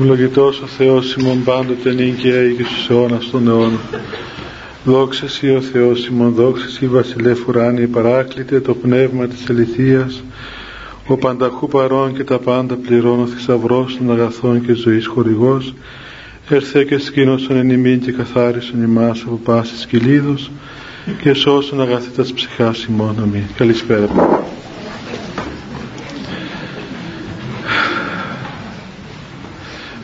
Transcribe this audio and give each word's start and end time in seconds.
Ευλογητός 0.00 0.60
ο 0.60 0.66
Θεός 0.66 1.14
ημών 1.14 1.44
πάντοτε 1.44 1.92
νύχια 1.92 2.42
ή 2.42 2.54
και 2.54 2.64
στους 2.64 2.90
αιώνας 2.90 3.30
των 3.30 3.48
αιώνων. 3.48 3.80
Δόξα 4.84 5.28
Σύ 5.28 5.50
ο 5.50 5.60
Θεός 5.60 6.06
ημών, 6.06 6.32
δόξα 6.32 6.68
Σύ 6.68 6.86
βασιλεύ 6.86 7.44
ουράνιε 7.48 7.86
παράκλητε 7.86 8.60
το 8.60 8.74
πνεύμα 8.74 9.26
της 9.26 9.50
αληθείας, 9.50 10.22
ο 11.06 11.16
πανταχού 11.16 11.68
παρών 11.68 12.14
και 12.14 12.24
τα 12.24 12.38
πάντα 12.38 12.76
πληρώνω 12.76 13.26
θησαυρός 13.26 13.96
των 13.96 14.12
αγαθών 14.12 14.66
και 14.66 14.72
ζωής 14.72 15.06
χορηγός, 15.06 15.74
ερθέ 16.48 16.84
και 16.84 16.98
σκήνωσον 16.98 17.56
εν 17.56 17.70
ημίν 17.70 18.00
και 18.00 18.12
καθάρισον 18.12 18.82
ημάς 18.82 19.22
από 19.26 19.40
πάσης 19.44 19.86
κυλίδος 19.86 20.50
και 21.22 21.32
σώσον 21.32 21.80
αγαθήτας 21.80 22.32
ψυχάς 22.32 22.84
ημών. 22.84 23.16
Αμήν. 23.22 23.42
Καλησπέρα. 23.56 24.08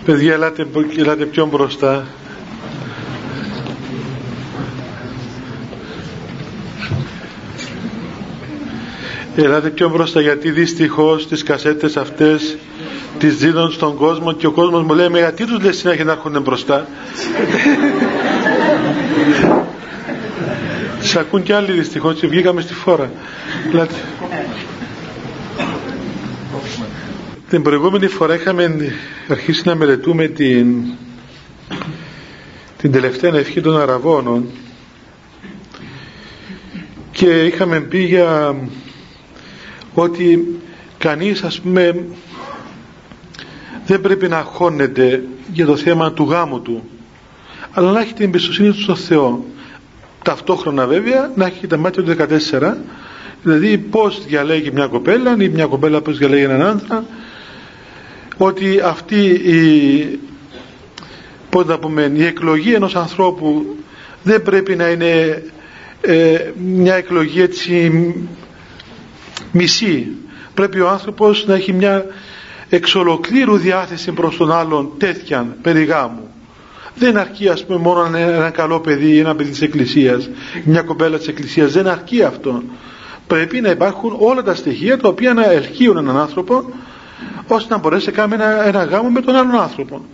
Παιδιά, 0.05 0.33
ελάτε, 0.33 0.67
ελάτε 0.97 1.25
πιο 1.25 1.47
μπροστά. 1.47 2.07
Ελάτε 9.37 9.69
πιο 9.69 9.89
μπροστά 9.89 10.21
γιατί 10.21 10.51
δυστυχώς 10.51 11.29
τις 11.29 11.43
κασέτες 11.43 11.97
αυτές 11.97 12.57
τις 13.19 13.37
δίνουν 13.37 13.71
στον 13.73 13.97
κόσμο 13.97 14.33
και 14.33 14.47
ο 14.47 14.51
κόσμος 14.53 14.83
μου 14.83 14.95
λέει 14.95 15.09
με 15.09 15.19
γιατί 15.19 15.47
τους 15.47 15.63
λέει 15.63 15.73
συνέχεια 15.73 16.05
να 16.05 16.13
έρχονται 16.13 16.39
μπροστά; 16.39 16.87
Σε 21.01 21.19
ακούν 21.19 21.43
κι 21.43 21.53
άλλοι 21.53 21.73
δυστυχώς 21.73 22.15
και 22.15 22.27
βγήκαμε 22.27 22.61
στη 22.61 22.75
φόρα. 22.75 23.11
Ελάτε. 23.73 23.95
Την 27.53 27.63
προηγούμενη 27.63 28.07
φορά 28.07 28.35
είχαμε 28.35 28.93
αρχίσει 29.29 29.63
να 29.65 29.75
μελετούμε 29.75 30.27
την, 30.27 30.85
την 32.77 32.93
τελευταία 32.93 33.35
ευχή 33.35 33.61
των 33.61 33.81
Αραβώνων 33.81 34.47
και 37.11 37.45
είχαμε 37.45 37.81
πει 37.81 37.99
για 37.99 38.57
ότι 39.95 40.59
κανείς 40.99 41.43
ας 41.43 41.61
πούμε 41.61 42.05
δεν 43.87 44.01
πρέπει 44.01 44.29
να 44.29 44.39
αγχώνεται 44.39 45.23
για 45.53 45.67
το 45.67 45.77
θέμα 45.77 46.13
του 46.13 46.25
γάμου 46.25 46.61
του 46.61 46.83
αλλά 47.73 47.93
να 47.93 48.01
έχει 48.01 48.13
την 48.13 48.25
εμπιστοσύνη 48.25 48.71
του 48.71 48.81
στο 48.81 48.95
Θεό. 48.95 49.45
Ταυτόχρονα 50.25 50.87
βέβαια 50.87 51.33
να 51.35 51.47
έχει 51.47 51.67
τα 51.67 51.77
μάτια 51.77 52.03
του 52.03 52.17
14 52.51 52.75
δηλαδή 53.43 53.79
πως 53.79 54.25
διαλέγει 54.27 54.71
μια 54.71 54.87
κοπέλα 54.87 55.37
ή 55.39 55.49
μια 55.49 55.67
κοπέλα 55.67 56.01
πως 56.01 56.19
διαλέγει 56.19 56.43
έναν 56.43 56.63
άντρα 56.63 57.05
ότι 58.37 58.81
αυτή 58.85 59.25
η, 59.31 60.19
πώς 61.51 61.67
να 61.67 61.79
πούμε, 61.79 62.11
η 62.15 62.25
εκλογή 62.25 62.75
ενός 62.75 62.97
ανθρώπου 62.97 63.77
δεν 64.23 64.43
πρέπει 64.43 64.77
να 64.77 64.89
είναι 64.89 65.43
ε, 66.01 66.39
μια 66.57 66.95
εκλογή 66.95 67.41
έτσι 67.43 67.91
μισή. 69.53 70.07
Πρέπει 70.55 70.81
ο 70.81 70.89
άνθρωπος 70.89 71.47
να 71.47 71.55
έχει 71.55 71.73
μια 71.73 72.05
εξ 72.69 72.95
ολοκλήρου 72.95 73.57
διάθεση 73.57 74.13
προς 74.13 74.37
τον 74.37 74.53
άλλον 74.53 74.91
τέτοια 74.99 75.57
περί 75.63 75.85
γάμου. 75.85 76.29
Δεν 76.95 77.17
αρκεί 77.17 77.49
ας 77.49 77.65
πούμε 77.65 77.79
μόνο 77.79 78.17
ένα 78.19 78.51
καλό 78.51 78.81
παιδί, 78.81 79.19
ένα 79.19 79.35
παιδί 79.35 79.51
της 79.51 79.63
εκκλησίας, 79.63 80.31
μια 80.65 80.83
κοπέλα 80.83 81.19
της 81.19 81.29
εκκλησίας, 81.29 81.73
δεν 81.73 81.87
αρκεί 81.89 82.23
αυτό. 82.23 82.63
Πρέπει 83.27 83.61
να 83.61 83.71
υπάρχουν 83.71 84.17
όλα 84.19 84.43
τα 84.43 84.55
στοιχεία 84.55 84.99
τα 84.99 85.09
οποία 85.09 85.35
να 85.35 85.45
ελκύουν 85.53 85.97
έναν 85.97 86.17
άνθρωπο 86.17 86.73
ώστε 87.47 87.75
να 87.75 87.81
μπορέσει 87.81 88.07
να 88.07 88.13
κάνει 88.13 88.35
ένα, 88.35 88.65
ένα 88.65 88.85
γάμο 88.85 89.09
με 89.09 89.21
τον 89.21 89.35
άλλον 89.35 89.61
άνθρωπο. 89.61 90.05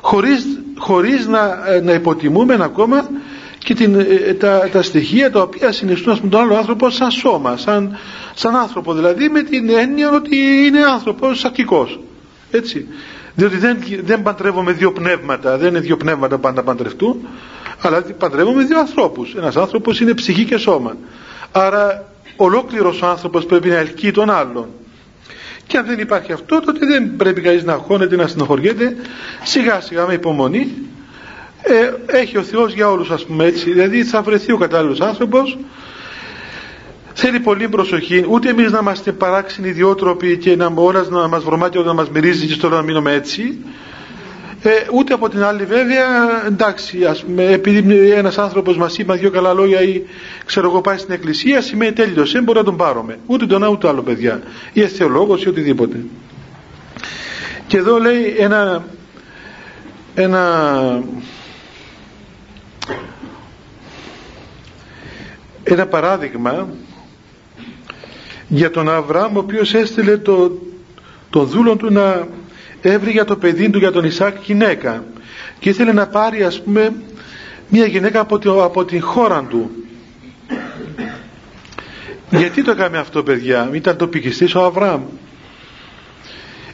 Χωρίς, 0.00 0.46
χωρίς 0.78 1.26
να, 1.26 1.62
ε, 1.68 1.80
να 1.80 1.92
υποτιμούμε 1.92 2.58
ακόμα 2.60 3.08
και 3.58 3.74
την, 3.74 3.94
ε, 3.94 4.34
τα, 4.34 4.68
τα 4.72 4.82
στοιχεία 4.82 5.30
τα 5.30 5.40
οποία 5.40 5.72
συνιστούν 5.72 6.18
με 6.22 6.28
τον 6.28 6.40
άλλο 6.40 6.54
άνθρωπο 6.56 6.90
σαν 6.90 7.10
σώμα, 7.10 7.56
σαν, 7.56 7.96
σαν 8.34 8.56
άνθρωπο. 8.56 8.94
Δηλαδή 8.94 9.28
με 9.28 9.42
την 9.42 9.70
έννοια 9.70 10.10
ότι 10.10 10.36
είναι 10.66 10.84
άνθρωπος 10.84 11.44
αρχικός 11.44 12.00
έτσι. 12.50 12.86
Διότι 13.34 13.56
δεν, 13.56 13.78
δεν 14.02 14.22
παντρεύομαι 14.22 14.72
δύο 14.72 14.92
πνεύματα. 14.92 15.56
Δεν 15.56 15.68
είναι 15.68 15.80
δύο 15.80 15.96
πνεύματα 15.96 16.34
που 16.34 16.40
πάντα 16.40 16.62
παντρευτούν 16.62 17.26
αλλά 17.82 18.02
παντρεύομαι 18.18 18.64
δύο 18.64 18.78
ανθρώπους. 18.78 19.34
Ένας 19.34 19.56
άνθρωπος 19.56 20.00
είναι 20.00 20.14
ψυχή 20.14 20.44
και 20.44 20.56
σώμα. 20.56 20.96
Άρα 21.52 22.04
ολόκληρος 22.36 23.02
ο 23.02 23.06
άνθρωπος 23.06 23.46
πρέπει 23.46 23.68
να 23.68 23.76
ελκύει 23.76 24.10
τον 24.10 24.30
άλλον 24.30 24.66
και 25.70 25.78
αν 25.78 25.86
δεν 25.86 25.98
υπάρχει 25.98 26.32
αυτό, 26.32 26.60
τότε 26.60 26.86
δεν 26.86 27.16
πρέπει 27.16 27.40
κανείς 27.40 27.64
να 27.64 27.72
αγχώνεται, 27.72 28.16
να 28.16 28.26
συνοχωριέται. 28.26 28.96
Σιγά 29.42 29.80
σιγά 29.80 30.06
με 30.06 30.14
υπομονή. 30.14 30.72
Ε, 31.62 32.16
έχει 32.18 32.38
ο 32.38 32.42
Θεός 32.42 32.72
για 32.74 32.90
όλους 32.90 33.10
ας 33.10 33.24
πούμε 33.24 33.44
έτσι. 33.44 33.70
Δηλαδή 33.72 34.04
θα 34.04 34.22
βρεθεί 34.22 34.52
ο 34.52 34.56
κατάλληλος 34.56 35.00
άνθρωπος. 35.00 35.58
Θέλει 37.12 37.40
πολύ 37.40 37.68
προσοχή. 37.68 38.24
Ούτε 38.28 38.48
εμείς 38.48 38.70
να 38.70 38.78
είμαστε 38.78 39.12
παράξενοι 39.12 39.68
ιδιότροποι 39.68 40.36
και 40.36 40.56
να, 40.56 40.72
όλας 40.74 41.08
να 41.08 41.28
μας 41.28 41.44
βρωμάει 41.44 41.70
και 41.70 41.78
να 41.78 41.92
μας 41.92 42.10
μυρίζει 42.10 42.46
και 42.46 42.52
στο 42.54 42.68
να 42.68 42.82
μείνουμε 42.82 43.12
έτσι. 43.12 43.58
Ε, 44.62 44.70
ούτε 44.92 45.14
από 45.14 45.28
την 45.28 45.42
άλλη 45.42 45.64
βέβαια 45.64 46.46
εντάξει 46.46 47.04
ας 47.04 47.24
πούμε, 47.24 47.44
επειδή 47.44 48.10
ένας 48.10 48.38
άνθρωπος 48.38 48.76
μας 48.76 48.98
είπε 48.98 49.14
δύο 49.14 49.30
καλά 49.30 49.52
λόγια 49.52 49.82
ή 49.82 50.02
ξέρω 50.44 50.68
εγώ 50.68 50.80
πάει 50.80 50.96
στην 50.96 51.14
εκκλησία 51.14 51.60
σημαίνει 51.60 51.92
τέλειωσε 51.92 52.40
μπορεί 52.40 52.58
να 52.58 52.64
τον 52.64 52.76
πάρουμε. 52.76 53.18
Ούτε 53.26 53.46
τον 53.46 53.62
ούτε 53.62 53.88
άλλο 53.88 54.02
παιδιά. 54.02 54.42
Ή 54.72 54.80
θεολόγος 54.86 55.42
ή 55.42 55.48
οτιδήποτε. 55.48 56.04
Και 57.66 57.76
εδώ 57.76 57.98
λέει 57.98 58.34
ένα 58.38 58.84
ένα 60.14 61.02
ένα 65.62 65.86
παράδειγμα 65.86 66.68
για 68.48 68.70
τον 68.70 68.88
Αβραάμ 68.88 69.36
ο 69.36 69.38
οποίος 69.38 69.74
έστειλε 69.74 70.16
το, 70.16 70.58
το 71.30 71.44
δούλο 71.44 71.76
του 71.76 71.92
να 71.92 72.26
έβρει 72.82 73.10
για 73.10 73.24
το 73.24 73.36
παιδί 73.36 73.70
του 73.70 73.78
για 73.78 73.92
τον 73.92 74.04
Ισάκ 74.04 74.36
γυναίκα 74.42 75.04
και 75.58 75.68
ήθελε 75.68 75.92
να 75.92 76.06
πάρει 76.06 76.42
ας 76.44 76.62
πούμε 76.62 76.92
μια 77.68 77.86
γυναίκα 77.86 78.20
από, 78.20 78.38
την, 78.38 78.50
από 78.50 78.84
την 78.84 79.02
χώρα 79.02 79.42
του. 79.48 79.70
Γιατί 82.30 82.62
το 82.62 82.70
έκαμε 82.70 82.98
αυτό 82.98 83.22
παιδιά; 83.22 83.70
Ήταν 83.72 83.96
το 83.96 84.06
πικιστής 84.06 84.54
ο 84.54 84.64
Αβραάμ. 84.64 85.02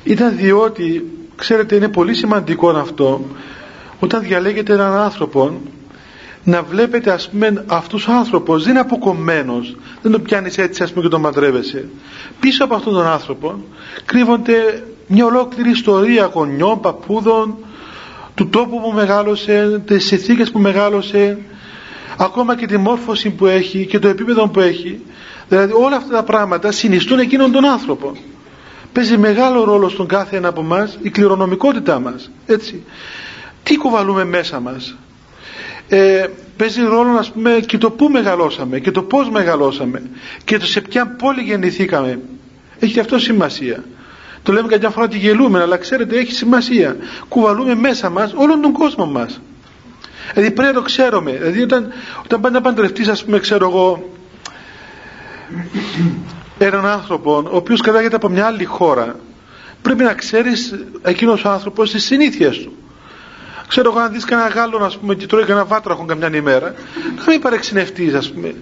Ήταν 0.05 0.37
διότι 0.37 1.11
ξέρετε 1.37 1.75
είναι 1.75 1.89
πολύ 1.89 2.15
σημαντικό 2.15 2.69
αυτό 2.69 3.27
όταν 3.99 4.23
διαλέγετε 4.23 4.73
έναν 4.73 4.93
άνθρωπο 4.93 5.61
να 6.45 6.63
βλέπετε 6.63 7.13
ας 7.13 7.29
πούμε 7.29 7.65
αυτούς 7.67 8.07
ο 8.07 8.13
άνθρωπος 8.13 8.63
δεν 8.63 8.71
είναι 8.71 8.81
αποκομμένος 8.81 9.77
δεν 10.03 10.13
τον 10.13 10.23
πιάνεις 10.23 10.59
έτσι 10.59 10.83
ας 10.83 10.91
πούμε 10.91 11.03
και 11.05 11.11
τον 11.11 11.23
παντρεύεσαι. 11.23 11.89
Πίσω 12.41 12.65
από 12.65 12.75
αυτόν 12.75 12.93
τον 12.93 13.07
άνθρωπο 13.07 13.65
κρύβονται 14.05 14.83
μια 15.07 15.25
ολόκληρη 15.25 15.71
ιστορία 15.71 16.31
γονιών, 16.35 16.81
παππούδων 16.81 17.57
του 18.35 18.49
τόπου 18.49 18.81
που 18.81 18.93
μεγάλωσε 18.93 19.83
τις 19.87 20.07
συνθήκες 20.07 20.51
που 20.51 20.59
μεγάλωσε 20.59 21.39
ακόμα 22.17 22.57
και 22.57 22.67
τη 22.67 22.77
μόρφωση 22.77 23.31
που 23.31 23.47
έχει 23.47 23.87
και 23.87 23.99
το 23.99 24.09
επίπεδο 24.09 24.49
που 24.49 24.61
έχει. 24.61 25.01
Δηλαδή 25.49 25.73
όλα 25.73 25.97
αυτά 25.97 26.17
τα 26.17 26.23
πράγματα 26.23 26.73
συνιστούν 26.73 27.19
εκείνον 27.19 27.53
τον 27.53 27.65
άνθρωπο. 27.65 28.13
Παίζει 28.93 29.19
μεγάλο 29.19 29.65
ρόλο 29.65 29.89
στον 29.89 30.07
κάθε 30.07 30.37
ένα 30.37 30.49
από 30.49 30.61
εμά 30.61 30.91
η 31.03 31.11
κληρονομικότητά 31.11 32.01
μας 32.01 32.31
έτσι. 32.47 32.83
Τι 33.63 33.77
κουβαλούμε 33.77 34.25
μέσα 34.25 34.61
μας; 34.61 34.97
Ε, 35.89 36.27
παίζει 36.57 36.83
ρόλο 36.83 37.11
να 37.13 37.25
πούμε 37.33 37.61
και 37.67 37.79
το 37.79 37.91
πού 37.91 38.09
μεγαλώσαμε 38.09 38.79
και 38.81 38.91
το 38.91 39.03
πώς 39.03 39.31
μεγαλώσαμε 39.31 40.03
και 40.45 40.59
το 40.59 40.67
σε 40.67 40.81
ποια 40.81 41.07
πόλη 41.07 41.41
γεννηθήκαμε. 41.43 42.21
Έχει 42.79 43.01
αυτό 43.01 43.19
σημασία 43.19 43.85
το 44.47 44.53
λέμε 44.53 44.69
κάποια 44.69 44.91
φορά 44.91 45.05
ότι 45.05 45.19
γελούμε 45.19 45.63
αλλά 45.63 45.77
ξέρετε 45.77 46.19
έχει 46.19 46.33
σημασία. 46.33 46.97
Κουβαλούμε 47.29 47.75
μέσα 47.75 48.11
μας 48.11 48.33
όλον 48.37 48.61
τον 48.61 48.73
κόσμο 48.73 49.07
μας. 49.07 49.41
Δηλαδή 50.35 50.51
πρέπει 50.51 50.75
να 50.75 50.81
το 50.81 50.83
ξέρουμε. 50.83 51.31
Δηλαδή 51.31 51.63
όταν, 51.63 51.93
όταν 52.25 52.41
πάει 52.41 52.53
να 52.53 52.61
παντρευτείς 52.61 53.09
ας 53.09 53.25
πούμε 53.25 53.39
ξέρω 53.39 53.69
εγώ 53.69 54.09
έναν 56.59 56.87
άνθρωπο 56.87 57.37
ο 57.51 57.57
οποίος 57.57 57.81
κατάγεται 57.81 58.17
από 58.17 58.29
μια 58.29 58.47
άλλη 58.47 58.65
χώρα 58.65 59.17
πρέπει 59.83 60.03
να 60.03 60.15
ξέρεις 60.15 60.75
εκείνος 61.03 61.45
ο 61.45 61.51
άνθρωπος 61.51 61.91
τις 61.91 62.05
συνήθειες 62.05 62.59
του. 62.59 62.77
Ξέρω 63.69 63.91
εγώ 63.91 64.01
αν 64.01 64.13
δεις 64.13 64.25
κανένα 64.25 64.49
Γάλλο 64.49 64.85
ας 64.85 64.99
πούμε 64.99 65.15
και 65.15 65.27
τρώει 65.27 65.45
κανένα 65.45 65.65
βάτραχο 65.65 66.05
καμιά 66.05 66.31
ημέρα 66.35 66.75
να 67.17 67.25
μην 67.29 67.41
παρεξηνευτείς 67.41 68.15
ας 68.15 68.31
πούμε. 68.31 68.55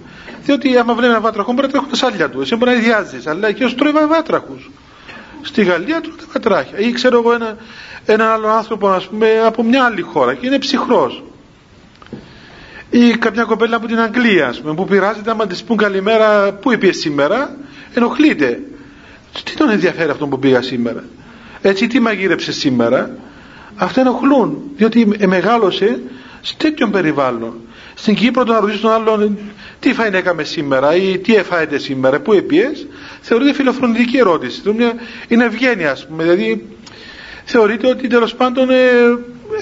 Διότι 0.43 0.77
άμα 0.77 0.93
βλέπει 0.93 1.11
ένα 1.11 1.21
βάτραχο 1.21 1.51
μπορεί 1.51 1.65
να 1.65 1.71
τρέχουν 1.71 1.89
τα 1.89 1.95
σάλια 1.95 2.29
του. 2.29 2.41
Εσύ 2.41 2.55
μπορεί 2.55 2.71
να 2.71 2.77
ιδιάζεις 2.77 3.27
αλλά 3.27 3.47
εκείνος 3.47 3.75
τρώει 3.75 3.91
βάτραχους 3.91 4.69
στη 5.45 5.63
Γαλλία 5.63 6.01
τρώει 6.01 6.15
τα 6.17 6.23
βατράχια 6.33 6.77
ή 6.79 6.91
ξέρω 6.91 7.17
εγώ 7.17 7.33
ένα, 7.33 7.57
έναν 8.05 8.27
άλλο 8.27 8.47
άνθρωπο 8.47 8.87
ας 8.87 9.07
πούμε 9.07 9.41
από 9.45 9.63
μια 9.63 9.83
άλλη 9.83 10.01
χώρα 10.01 10.33
και 10.33 10.47
είναι 10.47 10.59
ψυχρός. 10.59 11.23
Ή 12.89 13.17
κάποια 13.17 13.43
κοπέλα 13.43 13.75
από 13.75 13.87
την 13.87 13.99
Αγγλία 13.99 14.47
ας 14.47 14.61
πούμε, 14.61 14.73
που 14.73 14.85
πειράζεται 14.85 15.31
άμα 15.31 15.47
της 15.47 15.63
πούν 15.63 15.77
καλημέρα 15.77 16.53
πού 16.53 16.71
είπες 16.71 16.97
σήμερα; 16.97 17.55
Ενοχλείται. 17.93 18.59
Τι 19.43 19.53
τον 19.53 19.69
ενδιαφέρει 19.69 20.09
αυτό 20.09 20.27
που 20.27 20.39
πήγα 20.39 20.61
σήμερα; 20.61 21.03
Έτσι 21.61 21.87
τι 21.87 21.99
μαγείρεψε 21.99 22.51
σήμερα; 22.51 23.17
Αυτά 23.75 24.01
ενοχλούν 24.01 24.61
διότι 24.75 25.07
μεγάλωσε 25.27 25.99
σε 26.41 26.55
τέτοιον 26.57 26.91
περιβάλλον. 26.91 27.53
Στην 27.95 28.15
Κύπρο 28.15 28.43
το 28.43 28.53
να 28.53 28.59
ρωτήσεις 28.59 28.81
τον 28.81 28.91
άλλον 28.91 29.37
τι 29.79 29.93
φάει 29.93 30.09
έκαμε 30.13 30.43
σήμερα 30.43 30.95
ή 30.95 31.17
τι 31.17 31.35
εφάετε 31.35 31.77
σήμερα, 31.77 32.19
πού 32.19 32.33
επιές 32.33 32.87
θεωρείται 33.21 33.53
φιλοφρονητική 33.53 34.17
ερώτηση. 34.17 34.61
Είναι 35.27 35.43
ευγένεια 35.43 35.91
ας 35.91 36.07
πούμε. 36.07 36.23
Δηλαδή 36.23 36.65
θεωρείται 37.43 37.87
ότι 37.87 38.07
τέλος 38.07 38.35
πάντων 38.35 38.69
ε, 38.69 38.75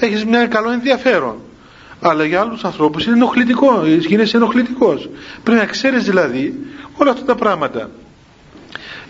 έχεις 0.00 0.24
μια 0.24 0.46
καλό 0.46 0.70
ενδιαφέρον. 0.70 1.36
Αλλά 2.00 2.24
για 2.24 2.40
άλλους 2.40 2.64
ανθρώπους 2.64 3.04
είναι 3.04 3.14
ενοχλητικό 3.14 3.82
γίνεσαι 3.86 4.36
ενοχλητικός. 4.36 5.08
Πρέπει 5.42 5.58
να 5.60 5.66
ξέρεις 5.66 6.04
δηλαδή 6.04 6.54
όλα 6.96 7.10
αυτά 7.10 7.24
τα 7.24 7.34
πράγματα. 7.34 7.90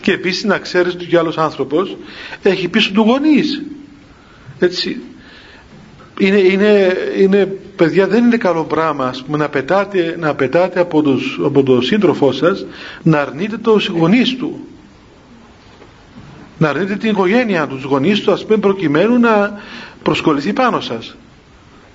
Και 0.00 0.12
επίσης 0.12 0.44
να 0.44 0.58
ξέρεις 0.58 0.94
ότι 0.94 1.04
κι 1.06 1.16
άλλος 1.16 1.38
άνθρωπος 1.38 1.96
έχει 2.42 2.68
πίσω 2.68 2.92
του 2.92 3.02
γονείς. 3.02 3.62
Έτσι 4.58 5.00
είναι, 6.18 6.38
είναι, 6.38 6.96
είναι, 7.18 7.46
παιδιά 7.76 8.06
δεν 8.06 8.24
είναι 8.24 8.36
καλό 8.36 8.64
πράγμα 8.64 9.14
πούμε, 9.26 9.36
να 9.38 9.48
πετάτε, 9.48 10.16
να 10.18 10.34
πετάτε 10.34 10.80
από, 10.80 11.02
τους, 11.02 11.40
από 11.44 11.62
τον 11.62 11.82
σύντροφό 11.82 12.32
σας 12.32 12.66
να 13.02 13.20
αρνείτε 13.20 13.56
το 13.56 13.80
γονείς 13.96 14.36
του. 14.36 14.66
Να 16.58 16.68
αρνείτε 16.68 16.96
την 16.96 17.10
οικογένεια 17.10 17.66
τους, 17.66 17.80
τους 17.80 17.90
γονείς 17.90 18.20
του 18.20 18.32
ας 18.32 18.44
πούμε 18.44 18.56
προκειμένου 18.58 19.18
να 19.18 19.60
προσκοληθεί 20.02 20.52
πάνω 20.52 20.80
σας. 20.80 21.16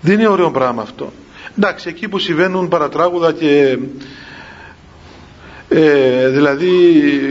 Δεν 0.01 0.19
είναι 0.19 0.27
ωραίο 0.27 0.51
πράγμα 0.51 0.81
αυτό. 0.81 1.11
Εντάξει 1.57 1.89
εκεί 1.89 2.07
που 2.07 2.19
συμβαίνουν 2.19 2.67
παρατράγουδα 2.67 3.31
και 3.31 3.77
ε, 5.69 6.27
δηλαδή 6.29 6.67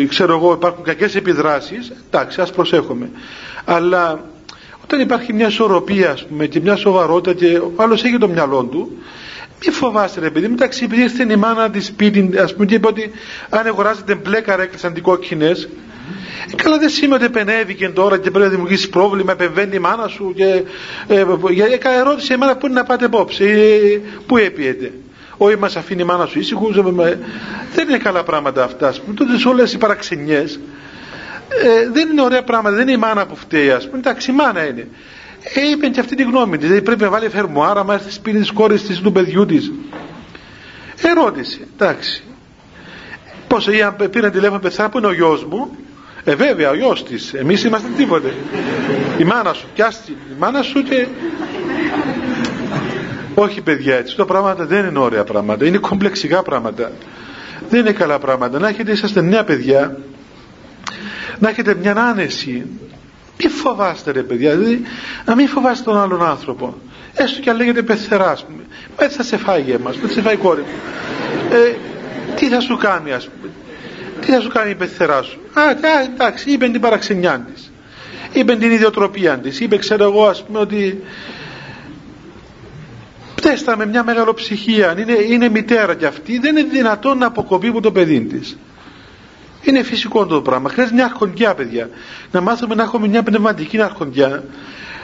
ξέρω 0.08 0.34
εγώ 0.36 0.52
υπάρχουν 0.52 0.84
κακές 0.84 1.14
επιδράσεις 1.14 1.92
εντάξει 2.06 2.40
ας 2.40 2.50
προσέχουμε. 2.50 3.10
Αλλά 3.64 4.24
όταν 4.90 5.00
υπάρχει 5.00 5.32
μια 5.32 5.46
ισορροπία 5.46 6.16
πούμε, 6.28 6.46
και 6.46 6.60
μια 6.60 6.76
σοβαρότητα 6.76 7.34
και 7.46 7.56
ο 7.58 7.72
άλλος 7.76 8.04
έχει 8.04 8.18
το 8.18 8.28
μυαλό 8.28 8.64
του 8.64 8.92
μη 9.66 9.72
φοβάστε 9.72 10.20
ρε 10.20 10.30
παιδί 10.30 10.48
μεταξύ 10.48 10.84
επειδή 10.84 11.02
ήρθε 11.02 11.32
η 11.32 11.36
μάνα 11.36 11.70
της 11.70 11.86
σπίτι 11.86 12.30
ας 12.38 12.52
πούμε 12.54 12.66
και 12.66 12.74
είπε 12.74 12.86
ότι 12.86 13.10
αν 13.48 13.66
αγοράζετε 13.66 14.14
μπλε 14.14 14.40
καρέκλες 14.40 14.84
αντικόκκινες 14.84 15.68
ε, 16.52 16.54
καλά 16.62 16.78
δεν 16.78 16.88
σημαίνει 16.88 17.14
ότι 17.14 17.24
επενέβηκε 17.24 17.88
τώρα 17.88 18.18
και 18.18 18.30
πρέπει 18.30 18.44
να 18.44 18.50
δημιουργήσει 18.50 18.88
πρόβλημα, 18.88 19.32
επεμβαίνει 19.32 19.76
η 19.76 19.78
μάνα 19.78 20.08
σου 20.08 20.32
και 20.36 20.62
ε, 21.08 21.24
για 21.52 21.66
ερώτηση 21.98 22.32
εμένα 22.32 22.56
πού 22.56 22.66
είναι 22.66 22.74
να 22.74 22.84
πάτε 22.84 23.04
απόψε, 23.04 23.44
ε, 23.44 24.00
πού 24.26 24.36
έπιετε 24.36 24.92
όχι 25.36 25.56
μας 25.58 25.76
αφήνει 25.76 26.02
η 26.02 26.04
μάνα 26.04 26.26
σου 26.26 26.38
ήσυχους 26.38 26.74
δεν 27.74 27.88
είναι 27.88 27.98
καλά 27.98 28.22
πράγματα 28.22 28.64
αυτά 28.64 28.94
τότε 29.14 29.48
όλες 29.48 29.72
οι 29.72 29.78
παραξενιές 29.78 30.60
ε, 31.48 31.90
δεν 31.92 32.10
είναι 32.10 32.22
ωραία 32.22 32.42
πράγματα 32.42 32.74
δεν 32.74 32.82
είναι 32.82 32.96
η 32.96 33.00
μάνα 33.00 33.26
που 33.26 33.36
φταίει 33.36 33.70
ας 33.70 33.86
πούμε. 33.86 33.98
Εντάξει 33.98 34.30
η 34.30 34.34
μάνα 34.34 34.66
είναι. 34.66 34.88
Ε, 35.54 35.68
είπε 35.70 35.88
και 35.88 36.00
αυτή 36.00 36.14
τη 36.14 36.22
γνώμη 36.22 36.56
της 36.56 36.66
δηλαδή 36.66 36.84
πρέπει 36.84 37.02
να 37.02 37.08
βάλει 37.08 37.28
φερμοάρα 37.28 37.84
μα 37.84 37.98
στη 37.98 38.12
σπίτι 38.12 38.38
της 38.38 38.50
κόρης 38.50 38.82
της 38.82 39.00
του 39.00 39.12
παιδιού 39.12 39.46
της. 39.46 39.72
Ερώτηση 41.02 41.66
εντάξει. 41.74 42.22
Πως 43.48 43.66
ή 43.66 43.90
πήραν 44.10 44.30
τηλέφωνο 44.30 44.60
πεθά 44.60 44.88
που 44.88 44.98
είναι 44.98 45.06
ο 45.06 45.12
γιος 45.12 45.44
μου; 45.44 45.76
Ε 46.24 46.34
βέβαια 46.34 46.70
ο 46.70 46.74
γιος 46.74 47.04
της. 47.04 47.34
Εμείς 47.34 47.64
είμαστε 47.64 47.88
τίποτε. 47.96 48.34
Η 49.18 49.24
μάνα 49.24 49.52
σου. 49.52 49.66
Πιάστη 49.74 50.10
η 50.10 50.34
μάνα 50.38 50.62
σου 50.62 50.82
και 50.82 51.06
όχι 53.34 53.60
παιδιά 53.60 53.96
έτσι, 53.96 54.16
τα 54.16 54.24
πράγματα 54.24 54.64
δεν 54.64 54.86
είναι 54.86 54.98
ωραία 54.98 55.24
πράγματα, 55.24 55.66
είναι 55.66 55.78
κομπλεξικά 55.78 56.42
πράγματα. 56.42 56.92
Δεν 57.68 57.80
είναι 57.80 57.92
καλά 57.92 58.18
πράγματα. 58.18 58.58
Να 58.58 58.68
έχετε, 58.68 58.92
είσαστε 58.92 59.20
νέα 59.20 59.44
παιδιά, 59.44 59.96
να 61.38 61.48
έχετε 61.48 61.74
μια 61.74 61.96
άνεση. 61.96 62.66
Μη 63.42 63.48
φοβάστε 63.48 64.10
ρε 64.10 64.22
παιδιά, 64.22 64.56
δηλαδή 64.56 64.82
να 65.24 65.34
μην 65.34 65.48
φοβάστε 65.48 65.84
τον 65.84 66.00
άλλον 66.00 66.24
άνθρωπο. 66.24 66.74
Έστω 67.14 67.40
και 67.40 67.50
αν 67.50 67.56
λέγεται 67.56 67.82
πεθερά, 67.82 68.30
ας 68.30 68.44
πούμε. 68.44 68.62
Μα 68.98 69.04
έτσι 69.04 69.16
θα 69.16 69.22
σε 69.22 69.36
φάει 69.36 69.70
εμάς, 69.70 69.94
έτσι 69.94 70.06
θα 70.06 70.12
σε 70.12 70.20
φάει 70.20 70.34
η 70.34 70.36
κόρη 70.36 70.60
μου. 70.60 70.66
Ε, 71.50 71.76
τι 72.36 72.48
θα 72.48 72.60
σου 72.60 72.76
κάνει, 72.76 73.12
ας 73.12 73.28
πούμε. 73.28 73.52
Τι 74.20 74.32
θα 74.32 74.40
σου 74.40 74.48
κάνει 74.48 74.70
η 74.70 74.74
πεθερά 74.74 75.22
σου. 75.22 75.38
Α, 75.52 75.62
εντάξει, 76.14 76.50
είπε 76.50 76.68
την 76.68 76.80
παραξενιά 76.80 77.46
της. 77.52 77.72
Είπε 78.32 78.56
την 78.56 78.70
ιδιοτροπία 78.70 79.38
της. 79.38 79.60
Είπε, 79.60 79.76
ξέρω 79.76 80.04
εγώ, 80.04 80.26
ας 80.26 80.44
πούμε, 80.44 80.58
ότι 80.58 81.02
Πτέστα 83.38 83.76
με 83.76 83.86
μια 83.86 84.04
μεγαλοψυχία, 84.04 84.94
είναι, 84.98 85.12
είναι 85.12 85.48
μητέρα 85.48 85.94
κι 85.94 86.04
αυτή, 86.04 86.38
δεν 86.38 86.56
είναι 86.56 86.68
δυνατόν 86.68 87.18
να 87.18 87.26
αποκοπεί 87.26 87.66
από 87.66 87.80
το 87.80 87.92
παιδί 87.92 88.20
της. 88.20 88.58
Είναι 89.62 89.82
φυσικό 89.82 90.26
το 90.26 90.40
πράγμα. 90.40 90.68
Χρειάζεται 90.68 90.96
μια 90.96 91.04
αρχοντιά, 91.04 91.54
παιδιά. 91.54 91.90
Να 92.30 92.40
μάθουμε 92.40 92.74
να 92.74 92.82
έχουμε 92.82 93.08
μια 93.08 93.22
πνευματική 93.22 93.82
αρχοντιά. 93.82 94.44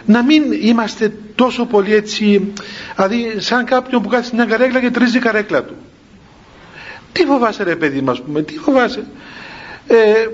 Να 0.06 0.22
μην 0.22 0.42
είμαστε 0.52 1.12
τόσο 1.34 1.64
πολύ 1.66 1.94
έτσι, 1.94 2.52
δηλαδή 2.96 3.34
σαν 3.36 3.64
κάποιον 3.64 4.02
που 4.02 4.08
κάθεται 4.08 4.36
μια 4.36 4.44
καρέκλα 4.44 4.80
και 4.80 4.90
τρίζει 4.90 5.16
η 5.16 5.20
καρέκλα 5.20 5.64
του. 5.64 5.74
Τι 7.12 7.24
φοβάσαι 7.24 7.62
ρε 7.62 7.76
παιδί 7.76 8.00
μας 8.00 8.22
πούμε, 8.22 8.42
τι 8.42 8.58
φοβάσαι. 8.58 9.04
Ε, 9.86 10.26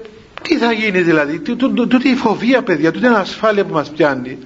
τι 0.43 0.56
θα 0.56 0.72
γίνει 0.72 1.00
δηλαδή, 1.00 1.38
τούτη 1.38 2.08
η 2.08 2.14
φοβία 2.14 2.62
παιδιά, 2.62 2.93
τούτη 2.93 3.06
είναι 3.06 3.17
ασφάλεια 3.17 3.64
που 3.64 3.72
μας 3.72 3.90
πιάνει. 3.90 4.38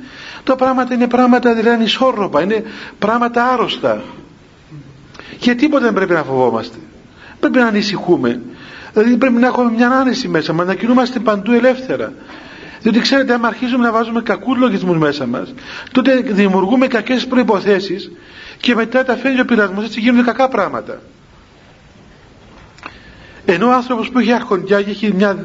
Τα 0.45 0.57
πράγματα 0.57 0.95
είναι 0.95 1.07
πράγματα 1.07 1.55
δηλαδή 1.55 1.75
ανισόρροπα, 1.75 2.43
είναι 2.43 2.65
πράγματα 2.99 3.45
άρρωστα. 3.53 4.03
Και 5.39 5.55
τίποτα 5.55 5.85
δεν 5.85 5.95
πρέπει 5.95 6.13
να 6.13 6.23
φοβόμαστε. 6.23 6.77
Πρέπει 7.41 7.59
να 7.59 7.67
ανησυχούμε. 7.67 8.41
Δηλαδή 8.95 9.17
πρέπει 9.17 9.35
να 9.35 9.47
έχουμε 9.47 9.71
μια 9.71 9.91
άνεση 9.91 10.29
μέσα 10.29 10.53
μας, 10.53 10.67
να 10.67 10.75
κινούμαστε 10.75 11.19
παντού 11.19 11.53
ελεύθερα. 11.53 12.13
Διότι 12.81 13.01
ξέρετε, 13.01 13.33
αν 13.33 13.45
αρχίζουμε 13.45 13.85
να 13.85 13.93
βάζουμε 13.93 14.23
κακούς 14.23 14.57
λογισμούς 14.59 14.97
μέσα 14.99 15.27
μας, 15.27 15.55
τότε 15.93 16.15
δημιουργούμε 16.17 16.87
κακές 16.87 17.27
προποθέσει 17.27 18.17
και 18.61 18.75
μετά 18.75 19.05
τα 19.05 19.17
φέρνει 19.17 19.41
ο 19.41 19.45
πειρασμός, 19.45 19.85
έτσι 19.85 20.01
γίνονται 20.01 20.23
κακά 20.23 20.49
πράγματα. 20.49 21.01
Ενώ 23.47 23.67
ο 23.67 23.73
άνθρωπος 23.73 24.11
που 24.11 24.19
έχει 24.19 24.33
αρχοντιά 24.33 24.83
και 24.83 24.91
έχει 24.91 25.13
μια 25.15 25.39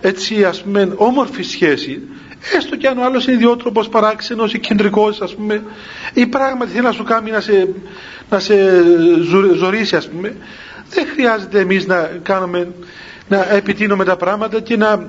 έτσι 0.00 0.44
ας 0.44 0.62
πούμε 0.62 0.92
όμορφη 0.96 1.42
σχέση 1.42 2.02
έστω 2.56 2.76
και 2.76 2.88
αν 2.88 2.98
ο 2.98 3.04
άλλος 3.04 3.24
είναι 3.26 3.34
ιδιότροπος 3.34 3.88
παράξενος 3.88 4.52
ή 4.54 4.58
κεντρικός 4.58 5.20
ας 5.20 5.34
πούμε 5.34 5.62
ή 6.14 6.26
πράγματι 6.26 6.70
θέλει 6.70 6.84
να 6.84 6.92
σου 6.92 7.04
κάνει 7.04 7.30
να 7.30 7.40
σε, 7.40 7.68
να 8.30 8.38
σε 8.38 8.54
ζωρίσει 9.56 9.96
ας 9.96 10.08
πούμε 10.08 10.36
δεν 10.90 11.06
χρειάζεται 11.12 11.58
εμείς 11.58 11.86
να 11.86 12.10
κάνουμε 12.22 12.68
να 13.28 13.52
επιτείνουμε 13.52 14.04
τα 14.04 14.16
πράγματα 14.16 14.60
και 14.60 14.76
να 14.76 15.08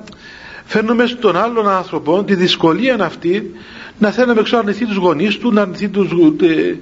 φέρνουμε 0.66 1.06
στον 1.06 1.38
άλλον 1.38 1.70
άνθρωπο 1.70 2.24
τη 2.24 2.36
δυσκολία 2.36 2.98
αυτή 3.02 3.52
να 3.98 4.12
θέλει 4.12 4.34
να 4.34 4.40
εξορνηθεί 4.40 4.86
τους 4.86 4.96
γονείς 4.96 5.38
του, 5.38 5.54
να 5.54 5.62
αρνηθεί 5.62 5.90
τους, 5.90 6.12
ε, 6.42 6.78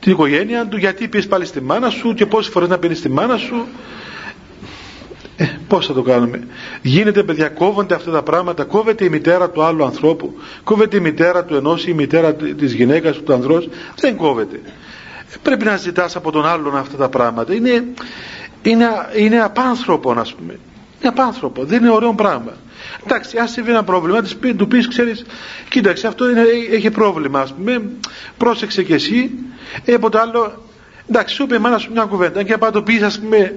την 0.00 0.12
οικογένεια 0.12 0.66
του, 0.66 0.76
γιατί 0.76 1.08
πεις 1.08 1.26
πάλι 1.26 1.44
στη 1.44 1.60
μάνα 1.60 1.90
σου 1.90 2.14
και 2.14 2.26
πόσες 2.26 2.52
φορές 2.52 2.68
να 2.68 2.78
πίνεις 2.78 2.98
στη 2.98 3.08
μάνα 3.08 3.36
σου 3.36 3.66
ε, 5.36 5.44
πώς 5.68 5.86
θα 5.86 5.92
το 5.92 6.02
κάνουμε. 6.02 6.46
Γίνεται 6.82 7.22
παιδιά, 7.22 7.48
κόβονται 7.48 7.94
αυτά 7.94 8.10
τα 8.10 8.22
πράγματα, 8.22 8.64
κόβεται 8.64 9.04
η 9.04 9.08
μητέρα 9.08 9.50
του 9.50 9.62
άλλου 9.62 9.84
ανθρώπου, 9.84 10.34
κόβεται 10.64 10.96
η 10.96 11.00
μητέρα 11.00 11.44
του 11.44 11.54
ενός 11.54 11.82
ή 11.86 11.86
η 11.90 11.94
μητέρα 11.94 12.34
της 12.34 12.72
γυναίκας 12.72 13.16
του 13.16 13.32
ανδρός, 13.32 13.68
δεν 14.00 14.16
κόβεται. 14.16 14.60
Ε, 14.64 15.36
πρέπει 15.42 15.64
να 15.64 15.76
ζητάς 15.76 16.16
από 16.16 16.30
τον 16.30 16.46
άλλον 16.46 16.76
αυτά 16.76 16.96
τα 16.96 17.08
πράγματα. 17.08 17.54
Είναι, 17.54 17.84
είναι, 18.70 18.86
είναι 19.16 19.40
απάνθρωπο 19.40 20.14
να 20.14 20.22
πούμε. 20.22 20.58
Είναι 21.00 21.08
απάνθρωπο, 21.08 21.64
δεν 21.64 21.82
είναι 21.82 21.90
ωραίο 21.90 22.14
πράγμα. 22.14 22.52
Εντάξει, 23.04 23.38
αν 23.38 23.48
συμβεί 23.48 23.70
ένα 23.70 23.84
πρόβλημα, 23.84 24.22
της 24.22 24.36
πει, 24.36 24.54
του 24.54 24.68
πεις, 24.68 24.88
ξέρεις, 24.88 25.24
κοίταξε, 25.68 26.06
αυτό 26.06 26.30
είναι, 26.30 26.42
έχει 26.72 26.90
πρόβλημα, 26.90 27.40
ας 27.40 27.54
πούμε, 27.54 27.82
πρόσεξε 28.36 28.82
κι 28.82 28.92
εσύ. 28.92 29.30
Ε, 29.84 29.94
από 29.94 30.10
το 30.10 30.18
άλλο, 30.18 30.64
εντάξει, 31.08 31.34
σου 31.34 31.42
είπε 31.42 31.54
η 31.54 31.58
μάνα 31.58 31.78
σου 31.78 31.92
μια 31.92 32.04
κουβέντα, 32.04 32.42
και 32.42 32.56
να 32.60 32.70
το 32.70 32.82
πεις, 32.82 33.02
ας 33.02 33.20
πούμε, 33.20 33.54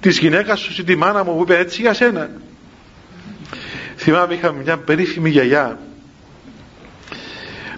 της 0.00 0.18
γυναίκας 0.18 0.60
σου 0.60 0.80
ή 0.80 0.84
τη 0.84 0.96
μάνα 0.96 1.24
μου 1.24 1.36
που 1.36 1.42
είπε 1.42 1.58
έτσι 1.58 1.80
για 1.80 1.92
σένα 1.92 2.30
θυμάμαι 3.96 4.34
είχαμε 4.34 4.62
μια 4.62 4.78
περίφημη 4.78 5.30
γιαγιά 5.30 5.78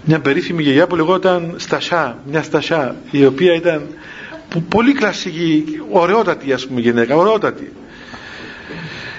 μια 0.04 0.20
περίφημη 0.20 0.62
γιαγιά 0.62 0.86
που 0.86 0.96
λεγόταν 0.96 1.54
Στασιά 1.56 2.18
μια 2.26 2.42
Στασιά 2.42 2.96
η 3.10 3.26
οποία 3.26 3.54
ήταν 3.54 3.86
πολύ 4.68 4.92
κλασική 4.92 5.64
ωραιότατη 5.90 6.52
ας 6.52 6.66
πούμε 6.66 6.80
γυναίκα 6.80 7.16
ωραιότατη. 7.16 7.72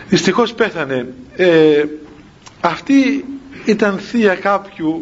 Δυστυχώς 0.08 0.54
πέθανε. 0.54 1.14
Ε, 1.36 1.84
αυτή 2.60 3.26
ήταν 3.66 3.98
θεία 3.98 4.36
κάποιου 4.36 5.02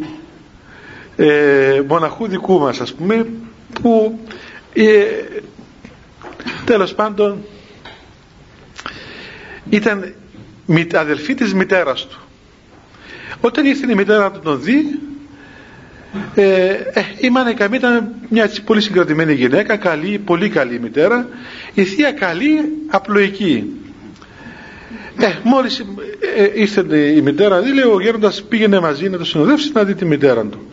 ε, 1.15 1.81
μοναχού 1.88 2.27
δικού 2.27 2.60
μας 2.60 2.79
ας 2.81 2.93
πούμε 2.93 3.27
που 3.81 4.19
ε, 4.74 5.03
τέλος 6.65 6.93
πάντων 6.93 7.43
ήταν 9.69 10.13
αδελφή 10.93 11.34
της 11.36 11.53
μητέρας 11.53 12.05
του. 12.07 12.19
Όταν 13.41 13.65
ήρθε 13.65 13.91
η 13.91 13.96
μητέρα 13.96 14.31
του 14.31 14.39
τον 14.39 14.62
δει 14.62 15.00
ε, 16.36 16.69
ε, 16.69 17.01
η 17.19 17.29
μάνα 17.29 17.53
Καμή 17.53 17.75
ήταν 17.77 18.13
μια 18.29 18.43
έτσι 18.43 18.63
πολύ 18.63 18.81
συγκρατημένη 18.81 19.33
γυναίκα 19.33 19.77
καλή, 19.77 20.17
πολύ 20.17 20.50
καλή 20.50 20.79
μητέρα. 20.79 21.27
Η 21.74 21.83
θεία 21.83 22.12
καλή, 22.12 22.59
απλοϊκή. 22.88 23.71
Ε, 25.19 25.27
μόλις 25.43 25.79
ε, 26.36 26.50
ήρθε 26.53 26.97
η 26.97 27.21
μητέρα 27.21 27.62
δει 27.62 27.74
λέει 27.74 27.83
ο 27.83 28.01
γέροντας 28.01 28.43
πήγαινε 28.43 28.79
μαζί 28.79 29.09
να 29.09 29.17
το 29.17 29.25
συνοδεύσει 29.25 29.71
να 29.74 29.83
δει 29.83 29.95
τη 29.95 30.05
μητέρα 30.05 30.45
του 30.45 30.67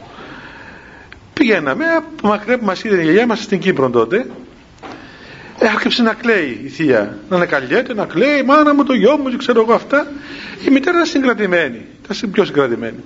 πηγαίναμε 1.33 1.85
από 1.85 2.29
μακριά 2.29 2.59
που 2.59 2.65
μας 2.65 2.85
είδε 2.85 3.01
η 3.01 3.03
γιαγιά 3.03 3.27
μας 3.27 3.43
στην 3.43 3.59
Κύπρο 3.59 3.91
τότε. 3.91 4.27
Άρχισε 5.75 6.03
να 6.03 6.15
κλαίει 6.15 6.61
η 6.65 6.69
θεία 6.69 7.19
να 7.29 7.37
ανακαλιέται, 7.37 7.95
να 7.95 8.05
κλαίει 8.05 8.43
μάνα 8.43 8.75
μου 8.75 8.85
το 8.85 8.95
γιο 8.95 9.17
μου 9.17 9.37
ξέρω 9.37 9.61
εγώ 9.61 9.73
αυτά 9.73 10.07
η 10.67 10.71
μητέρα 10.71 10.97
ήταν 10.97 11.07
συγκρατημένη 11.07 11.87
ήταν 12.05 12.31
πιο 12.31 12.45
συγκρατημένη. 12.45 12.99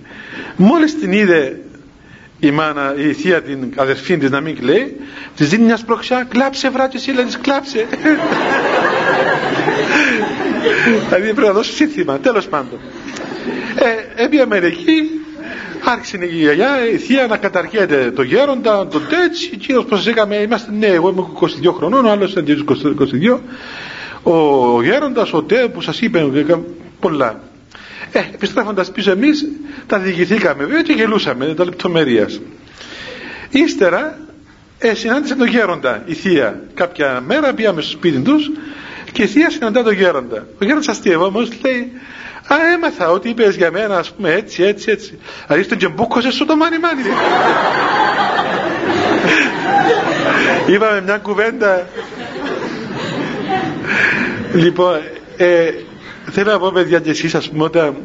Μόλις 0.56 0.98
την 0.98 1.12
είδε 1.12 1.60
η 2.40 2.50
μάνα, 2.50 2.94
η 2.96 3.12
θεία 3.12 3.42
την 3.42 3.72
αδερφή 3.76 4.16
της 4.16 4.30
να 4.30 4.40
μην 4.40 4.56
κλαίει 4.58 4.96
της 5.36 5.48
δίνει 5.48 5.64
μια 5.64 5.76
σπροξιά 5.76 6.26
κλάψε 6.28 6.70
βράτ 6.70 6.94
εσύ 6.94 7.12
της 7.12 7.38
κλάψε. 7.38 7.86
Δηλαδή 11.08 11.22
πρέπει 11.32 11.40
να 11.46 11.52
δώσει 11.52 11.72
σύνθημα 11.72 12.18
τέλος 12.18 12.46
πάντων. 12.48 12.78
Ε, 13.74 14.22
έπια 14.24 14.46
μερική 14.46 15.02
άρχισε 15.84 16.18
η 16.24 16.36
γιαγιά 16.38 16.88
η 16.92 16.96
θεία 16.96 17.26
να 17.26 17.36
καταρκέται 17.36 18.10
το 18.10 18.22
γέροντα 18.22 18.86
τον 18.86 19.02
τέτοι 19.08 19.50
εκείνος 19.52 19.84
πως 19.84 20.06
έκαμε 20.06 20.36
είμαστε 20.36 20.70
ναι 20.78 20.86
εγώ 20.86 21.08
είμαι 21.08 21.24
22 21.70 21.72
χρονών 21.76 22.04
ο 22.04 22.10
άλλος 22.10 22.30
ήταν 22.32 22.66
22 23.32 23.38
ο 24.22 24.82
γέροντας 24.82 25.32
ο 25.32 25.42
τε 25.42 25.68
που 25.68 25.80
σας 25.80 26.00
είπε 26.00 26.26
πολλά 27.00 27.40
ε, 28.12 28.18
επιστρέφοντας 28.18 28.90
πίσω 28.90 29.10
εμείς 29.10 29.46
τα 29.86 29.98
διηγηθήκαμε 29.98 30.64
βέβαια 30.64 30.82
και 30.82 30.92
γελούσαμε 30.92 31.54
τα 31.54 31.64
λεπτομερία. 31.64 32.28
ύστερα 33.50 34.18
ε, 34.78 34.94
συνάντησε 34.94 35.34
τον 35.34 35.46
γέροντα 35.46 36.02
η 36.06 36.14
θεία 36.14 36.60
κάποια 36.74 37.22
μέρα 37.26 37.54
πήγαμε 37.54 37.80
στο 37.80 37.90
σπίτι 37.90 38.18
τους 38.18 38.50
και 39.12 39.22
η 39.22 39.26
θεία 39.26 39.50
συναντά 39.50 39.82
τον 39.82 39.92
γέροντα 39.92 40.46
ο 40.60 40.64
γέροντας 40.64 40.88
αστείευε 40.88 41.24
λέει 41.62 41.92
Α, 42.52 42.56
έμαθα 42.74 43.10
ότι 43.10 43.28
είπες 43.28 43.56
για 43.56 43.70
μένα, 43.70 43.98
ας 43.98 44.10
πούμε, 44.10 44.32
έτσι, 44.32 44.62
έτσι, 44.62 44.90
έτσι. 44.90 45.18
Δηλαδή 45.46 45.64
στον 45.64 45.78
τζεμπούκο 45.78 46.20
σου 46.20 46.44
το 46.46 46.56
μάνι 46.56 46.78
μάνι. 46.78 47.02
Είπαμε 50.74 51.00
μια 51.00 51.18
κουβέντα. 51.18 51.88
λοιπόν, 54.52 54.98
ε, 55.36 55.70
θέλω 56.30 56.52
να 56.52 56.58
πω 56.58 56.70
παιδιά 56.70 57.00
και 57.00 57.10
εσείς, 57.10 57.34
ας 57.34 57.48
πούμε, 57.48 57.64
όταν 57.64 57.96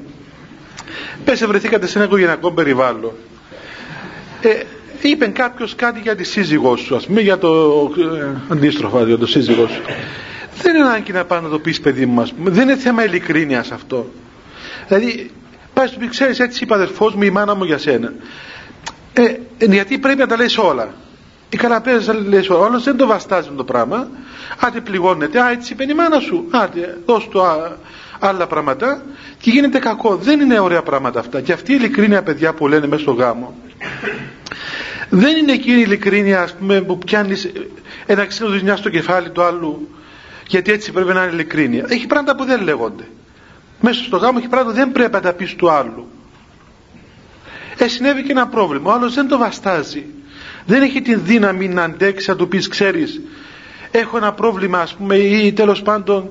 πέσε 1.25 1.48
βρεθήκατε 1.48 1.88
σε 1.88 1.98
ένα 1.98 2.08
οικογενειακό 2.08 2.51
περιβάλλον. 2.51 3.12
Ε, 4.42 4.63
είπε 5.01 5.27
κάποιος 5.27 5.75
κάτι 5.75 6.00
για 6.00 6.15
τη 6.15 6.24
σύζυγό 6.24 6.75
σου, 6.75 6.96
ας 6.96 7.06
πούμε, 7.06 7.22
για 7.22 7.38
το 7.38 7.92
ε, 7.98 8.53
αντίστροφα, 8.53 9.03
για 9.03 9.18
το 9.18 9.27
σύζυγό 9.27 9.68
σου. 9.68 9.82
Δεν 10.62 10.75
είναι 10.75 10.86
ανάγκη 10.86 11.12
να 11.12 11.25
πάει 11.25 11.42
να 11.42 11.50
το 11.50 11.60
πεις 11.60 11.80
παιδί 11.80 12.06
μου, 12.06 12.22
ας 12.22 12.34
πούμε. 12.34 12.50
Δεν 12.50 12.70
είναι 12.70 12.77
θέμα 12.77 13.06
ειλικρίνειας 13.06 13.72
αυτό. 13.72 14.12
Δηλαδή, 14.88 15.32
πάει 15.74 15.88
στο 15.88 16.00
πει, 16.00 16.08
ξέρεις 16.08 16.39
έτσι 16.39 16.63
είπε 16.63 16.74
αδερφός 16.74 17.15
μου, 17.15 17.24
η 17.24 17.30
μάνα 17.30 17.56
μου 17.56 17.63
για 17.63 17.77
σένα. 17.77 18.13
Ε, 19.13 19.36
γιατί 19.58 19.98
πρέπει 19.98 20.20
να 20.20 20.27
τα 20.27 20.36
λες 20.36 20.58
όλα. 20.58 20.94
Η 21.50 21.58
καραπέζα 21.58 22.00
θα 22.00 22.13
λες 22.13 22.50
όλα. 22.50 22.60
Όλος 22.60 22.84
δεν 22.84 22.98
το 22.98 23.08
βαστάζει 23.08 23.50
το 23.58 23.63
πράγμα. 23.63 24.08
Άντε 24.60 24.82
πληγώνεται. 24.82 25.42
Α, 25.42 25.51
έτσι 25.51 25.74
είπε 25.74 25.84
η 25.84 25.94
μάνα 25.94 26.20
σου. 26.20 26.48
Άντε, 26.51 26.98
δώσ' 27.06 27.27
του 27.27 27.42
άλλα 28.27 28.48
πράγματα 28.48 29.03
και 29.39 29.50
γίνεται 29.50 29.80
κακό. 29.80 30.15
Δεν 30.15 30.39
είναι 30.39 30.60
ωραία 30.60 30.82
πράγματα 30.82 31.20
αυτά. 31.20 31.42
Και 31.42 31.53
αυτή 31.53 31.72
η 31.72 31.75
ειλικρίνεια, 31.80 32.24
παιδιά 32.24 32.53
που 32.53 32.68
λένε 32.68 32.88
μέσα 32.88 33.01
στο 33.01 33.12
γάμο, 33.12 33.56
δεν 35.10 35.36
είναι 35.38 35.51
εκείνη 35.51 35.77
η 35.77 35.82
ειλικρίνεια 35.82 36.42
ας 36.42 36.53
πούμε, 36.56 36.82
που 36.82 36.98
πιάνεις 36.98 37.51
ένα 38.06 38.25
ξύλο 38.25 38.75
στο 38.75 38.89
κεφάλι 38.89 39.30
του 39.30 39.44
άλλου 39.44 39.88
γιατί 40.48 40.72
έτσι 40.72 40.92
πρέπει 40.92 41.13
να 41.13 41.24
είναι 41.24 41.32
ειλικρίνεια. 41.34 41.86
Έχει 41.88 42.08
πράγματα 42.08 42.36
που 42.36 42.46
δεν 42.46 42.62
λέγονται 42.63 43.03
μέσα 43.86 44.03
στο 44.03 44.18
γάμο 44.18 44.38
έχει 44.39 44.48
πράγματα 44.48 44.75
δεν 44.75 44.92
πρέπει 44.92 45.13
να 45.13 45.20
τα 45.22 45.34
πεις 45.34 45.56
του 45.56 45.72
άλλου 45.72 46.08
ε, 47.77 47.88
συνέβη 47.88 48.24
και 48.24 48.32
ένα 48.32 48.48
πρόβλημα 48.48 48.92
ο 48.92 48.96
άλλος 48.96 49.13
δεν 49.13 49.27
το 49.27 49.38
βαστάζει 49.38 50.06
δεν 50.65 50.82
έχει 50.82 51.01
την 51.01 51.22
δύναμη 51.24 51.68
να 51.68 51.84
αντέξει 51.84 52.30
να 52.30 52.36
του 52.36 52.48
πεις 52.48 52.68
ξέρεις 52.68 53.22
έχω 53.92 54.18
ένα 54.18 54.34
πρόβλημα 54.34 54.80
ας 54.80 54.94
πούμε 54.94 55.15
ή 55.15 55.53
τέλος 55.53 55.82
πάντων 55.82 56.30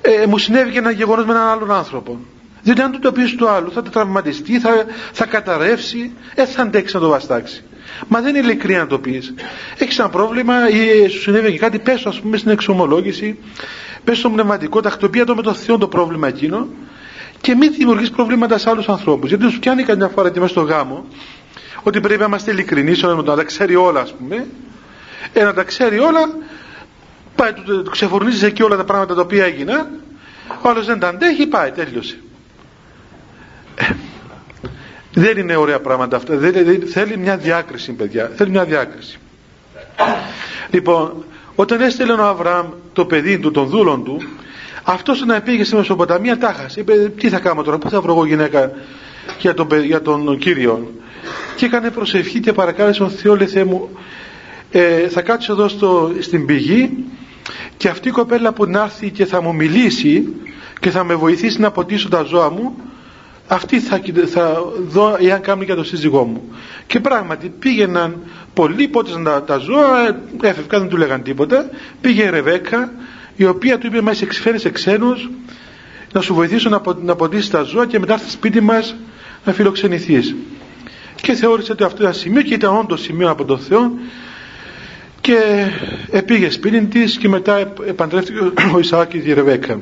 ε, 0.00 0.26
μου 0.26 0.38
συνέβη 0.38 0.70
και 0.70 0.78
ένα 0.78 0.90
γεγονός 0.90 1.24
με 1.24 1.32
έναν 1.32 1.46
άλλον 1.46 1.70
άνθρωπο 1.70 2.18
διότι 2.62 2.80
αν 2.80 2.92
του 2.92 2.98
το 2.98 3.12
πεις 3.12 3.34
του 3.34 3.48
άλλου 3.48 3.72
θα 3.72 3.82
το 3.82 3.90
τραυματιστεί 3.90 4.58
θα, 4.58 4.84
θα 5.12 5.26
καταρρεύσει 5.26 6.12
δεν 6.34 6.46
θα 6.46 6.62
αντέξει 6.62 6.94
να 6.94 7.00
το 7.00 7.08
βαστάξει 7.08 7.64
Μα 8.08 8.20
δεν 8.20 8.34
είναι 8.34 8.46
ειλικρινή 8.46 8.78
να 8.78 8.86
το 8.86 8.98
πεις. 8.98 9.34
Έχεις 9.78 9.98
ένα 9.98 10.08
πρόβλημα 10.08 10.68
ή 10.68 11.08
σου 11.08 11.20
συνέβη 11.20 11.52
και 11.52 11.58
κάτι, 11.58 11.78
πέσω 11.78 12.08
ας 12.08 12.20
πούμε 12.20 12.36
στην 12.36 12.50
εξομολόγηση 12.50 13.38
πες 14.04 14.18
στο 14.18 14.30
πνευματικό, 14.30 14.80
τακτοποιία 14.80 15.24
το 15.24 15.34
με 15.34 15.42
το 15.42 15.54
Θεό 15.54 15.78
το 15.78 15.88
πρόβλημα 15.88 16.28
εκείνο 16.28 16.68
και 17.40 17.54
μην 17.54 17.72
δημιουργείς 17.72 18.10
προβλήματα 18.10 18.58
σε 18.58 18.70
άλλους 18.70 18.88
ανθρώπους. 18.88 19.28
Γιατί 19.28 19.50
σου 19.50 19.58
πιάνει 19.58 19.82
καμιά 19.82 20.08
φορά 20.08 20.30
και 20.30 20.40
μέσα 20.40 20.52
στο 20.52 20.60
γάμο 20.60 21.04
ότι 21.82 22.00
πρέπει 22.00 22.20
να 22.20 22.26
είμαστε 22.26 22.50
ειλικρινείς, 22.50 23.02
να 23.02 23.34
τα 23.34 23.44
ξέρει 23.44 23.74
όλα 23.74 24.00
ας 24.00 24.14
πούμε, 24.14 24.46
ε, 25.32 25.44
να 25.44 25.54
τα 25.54 25.62
ξέρει 25.62 25.98
όλα, 25.98 26.20
πάει, 27.38 27.52
του, 27.52 27.82
του 27.82 27.90
ξεφορνίζεις 27.90 28.42
εκεί 28.42 28.62
όλα 28.62 28.76
τα 28.76 28.84
πράγματα 28.84 29.14
τα 29.14 29.20
οποία 29.20 29.44
έγιναν, 29.44 29.88
ο 30.62 30.68
άλλος 30.68 30.86
δεν 30.86 30.98
τα 30.98 31.08
αντέχει, 31.08 31.46
πάει, 31.46 31.70
τέλειωσε. 31.70 32.18
Ε, 33.74 33.84
δεν 35.12 35.36
είναι 35.38 35.56
ωραία 35.56 35.80
πράγματα 35.80 36.16
αυτά. 36.16 36.36
Δεν, 36.36 36.82
θέλει 36.86 37.16
μια 37.16 37.36
διάκριση, 37.36 37.92
παιδιά. 37.92 38.30
Θέλει 38.36 38.50
μια 38.50 38.64
διάκριση. 38.64 39.18
Λοιπόν, 40.70 41.24
όταν 41.54 41.80
έστειλε 41.80 42.12
ο 42.12 42.26
Αβραάμ 42.26 42.66
το 42.92 43.04
παιδί 43.04 43.38
του, 43.38 43.50
τον 43.50 43.66
δούλον 43.66 44.04
του, 44.04 44.22
αυτός 44.82 45.24
να 45.24 45.40
πήγε 45.40 45.64
στη 45.64 45.74
Μεσοποταμία 45.74 46.38
τάχασε. 46.38 46.80
Είπε, 46.80 47.12
τι 47.16 47.28
θα 47.28 47.38
κάνω 47.38 47.62
τώρα, 47.62 47.78
πού 47.78 47.90
θα 47.90 48.00
βρω 48.00 48.12
εγώ 48.12 48.26
γυναίκα 48.26 48.70
για 49.38 49.54
τον, 49.54 49.68
για 49.84 50.02
τον 50.02 50.38
Κύριο. 50.38 50.92
Και 51.56 51.64
έκανε 51.64 51.90
προσευχή 51.90 52.40
και 52.40 52.52
παρακάλεσε 52.52 52.98
τον 52.98 53.10
Θεό, 53.10 53.36
λέει 53.36 53.46
Θεέ 53.46 53.64
μου, 53.64 53.90
ε, 54.70 55.08
θα 55.08 55.22
κάτσω 55.22 55.52
εδώ 55.52 55.68
στο, 55.68 56.12
στην 56.20 56.46
πηγή 56.46 57.04
και 57.76 57.88
αυτή 57.88 58.08
η 58.08 58.10
κοπέλα 58.10 58.52
που 58.52 58.64
να 58.66 58.82
έρθει 58.82 59.10
και 59.10 59.26
θα 59.26 59.42
μου 59.42 59.54
μιλήσει 59.54 60.34
και 60.80 60.90
θα 60.90 61.04
με 61.04 61.14
βοηθήσει 61.14 61.60
να 61.60 61.70
ποτίσω 61.70 62.08
τα 62.08 62.22
ζώα 62.22 62.50
μου 62.50 62.76
αυτή 63.48 63.80
θα, 63.80 64.00
θα 64.26 64.62
δω 64.88 65.16
εάν 65.20 65.40
κάνουν 65.40 65.64
για 65.64 65.74
το 65.74 65.84
σύζυγό 65.84 66.24
μου. 66.24 66.42
Και 66.86 67.00
πράγματι 67.00 67.52
πήγαιναν 67.58 68.16
πολλοί 68.54 68.88
πότες 68.88 69.22
τα, 69.24 69.42
τα 69.42 69.58
ζώα 69.58 70.20
έφευγαν 70.42 70.80
δεν 70.80 70.88
του 70.88 70.96
λέγαν 70.96 71.22
τίποτα. 71.22 71.70
Πήγε 72.00 72.22
η 72.22 72.30
Ρεβέκα 72.30 72.92
η 73.36 73.44
οποία 73.44 73.78
του 73.78 73.86
είπε 73.86 74.00
μα 74.00 74.12
εξφέρει 74.22 74.58
σε 74.58 74.70
ξένους 74.70 75.30
να 76.12 76.20
σου 76.20 76.34
βοηθήσω 76.34 76.68
να, 76.68 76.82
να 77.02 77.14
ποτίσεις 77.14 77.50
τα 77.50 77.62
ζώα 77.62 77.86
και 77.86 77.98
μετά 77.98 78.16
στο 78.18 78.30
σπίτι 78.30 78.60
μας 78.60 78.96
να 79.44 79.52
φιλοξενηθείς 79.52 80.34
και 81.20 81.32
θεώρησε 81.32 81.72
ότι 81.72 81.82
αυτό 81.82 82.02
ήταν 82.02 82.14
σημείο 82.14 82.42
και 82.42 82.54
ήταν 82.54 82.76
όντως 82.76 83.00
σημείο 83.00 83.30
από 83.30 83.44
τον 83.44 83.58
Θεό 83.58 83.92
και 86.10 86.22
πήγε 86.22 86.50
σπίτι 86.50 86.80
της 86.80 87.16
και 87.16 87.28
μετά 87.28 87.72
επαντρεύτηκε 87.86 88.38
ο 88.74 88.78
Ισαάκ 88.78 89.08
και 89.08 89.16
η 89.16 89.32
Ρεβέκα 89.32 89.80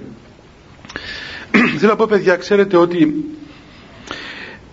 θέλω 1.78 1.90
να 1.90 1.96
πω 1.96 2.06
παιδιά 2.08 2.36
ξέρετε 2.36 2.76
ότι 2.76 3.24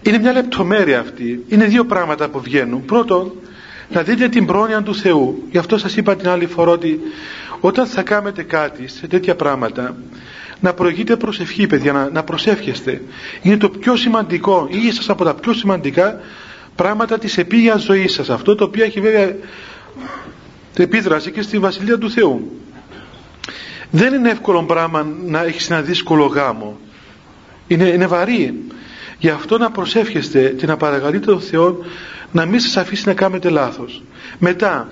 είναι 0.01 0.18
μια 0.18 0.32
λεπτομέρεια 0.32 1.00
αυτή. 1.00 1.44
Είναι 1.48 1.65
δύο 1.65 1.86
πράγματα 1.86 2.30
που 2.30 2.42
βγαίνουν. 2.42 2.86
Πρώτον, 2.86 3.32
να 3.89 4.01
δείτε 4.01 4.30
την 4.30 4.46
πρόνοια 4.46 4.82
του 4.82 4.96
Θεού. 4.96 5.44
Γι' 5.51 5.58
αυτό 5.58 5.77
σας 5.77 5.96
είπα 5.96 6.15
την 6.15 6.27
άλλη 6.27 6.46
φορά 6.46 6.72
ότι 6.72 7.00
όταν 7.60 7.86
θα 7.86 8.01
κάνετε 8.01 8.44
κάτι 8.44 8.88
σε 8.88 9.08
τέτοια 9.08 9.36
πράγματα, 9.36 9.96
να 10.60 10.74
προηγείτε 10.74 11.15
προσευχή, 11.15 11.68
παιδιά, 11.68 11.92
να, 11.92 12.10
να 12.10 12.24
προσεύχεστε. 12.24 13.01
Είναι 13.42 13.58
το 13.58 13.70
πιο 13.70 13.96
σημαντικό, 13.96 14.68
ή 14.72 14.88
ίσως 14.88 15.10
από 15.10 15.24
τα 15.24 15.34
πιο 15.34 15.53
σημαντικά 15.53 16.20
πράγματα 16.75 17.18
της 17.18 17.38
επίγειας 17.38 17.82
ζωής 17.82 18.13
σας. 18.13 18.30
Αυτό 18.30 18.56
το 18.56 18.63
οποίο 18.63 18.84
έχει 18.84 19.00
βέβαια 19.00 19.36
επίδραση 20.82 21.32
και 21.32 21.42
στη 21.42 21.60
Βασιλεία 21.60 21.98
του 21.98 22.12
Θεού. 22.12 22.51
Δεν 23.92 24.13
είναι 24.13 24.30
εύκολο 24.30 24.63
πράγμα 24.63 25.08
να 25.25 25.44
έχεις 25.44 25.70
ένα 25.70 25.82
δύσκολο 25.82 26.25
γάμο. 26.25 26.80
Είναι, 27.68 27.88
είναι 27.88 28.08
βαρύ. 28.08 28.53
Γι' 29.20 29.30
αυτό 29.30 29.58
να 29.58 29.72
προσεύχεστε 29.72 30.56
και 30.58 30.65
να 30.65 30.77
παρακαλείτε 30.77 31.25
τον 31.25 31.42
Θεό 31.42 31.86
να 32.32 32.46
μην 32.46 32.60
σας 32.60 32.77
αφήσει 32.77 33.08
να 33.08 33.13
κάνετε 33.13 33.50
λάθος. 33.50 34.03
Μετά, 34.39 34.89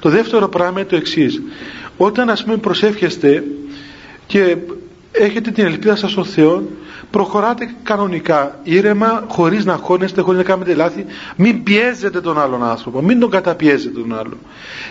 το 0.00 0.08
δεύτερο 0.08 0.48
πράγμα 0.48 0.80
είναι 0.80 0.88
το 0.88 0.96
εξής. 0.96 1.42
Όταν 1.96 2.30
ας 2.30 2.44
πούμε 2.44 2.56
προσεύχεστε 2.56 3.44
και 4.26 4.56
έχετε 5.12 5.50
την 5.50 5.64
ελπίδα 5.64 5.96
σας 5.96 6.10
στον 6.10 6.24
Θεό, 6.24 6.68
προχωράτε 7.16 7.74
κανονικά, 7.82 8.58
ήρεμα, 8.62 9.24
χωρίς 9.28 9.64
να 9.64 9.76
χώνεστε, 9.76 10.20
χωρίς 10.20 10.38
να 10.38 10.44
κάνετε 10.44 10.74
λάθη, 10.74 11.04
μην 11.36 11.62
πιέζετε 11.62 12.20
τον 12.20 12.40
άλλον 12.40 12.64
άνθρωπο, 12.64 13.02
μην 13.02 13.20
τον 13.20 13.30
καταπιέζετε 13.30 14.00
τον 14.00 14.18
άλλον. 14.18 14.38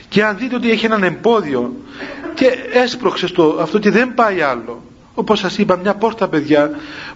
Και 0.10 0.24
αν 0.24 0.38
δείτε 0.38 0.55
ότι 0.55 0.72
έχει 0.72 0.86
έναν 0.86 1.03
εμπόδιο 1.03 1.74
και 2.34 2.46
έσπρωξε 2.74 3.27
το, 3.34 3.58
αυτό 3.62 3.79
και 3.79 3.89
δεν 3.91 4.13
πάει 4.13 4.41
άλλο, 4.41 4.82
όπως 5.13 5.39
σας 5.39 5.58
είπα 5.58 5.77
μια 5.77 5.96
πόρτα 5.96 6.27
παιδιά 6.27 6.72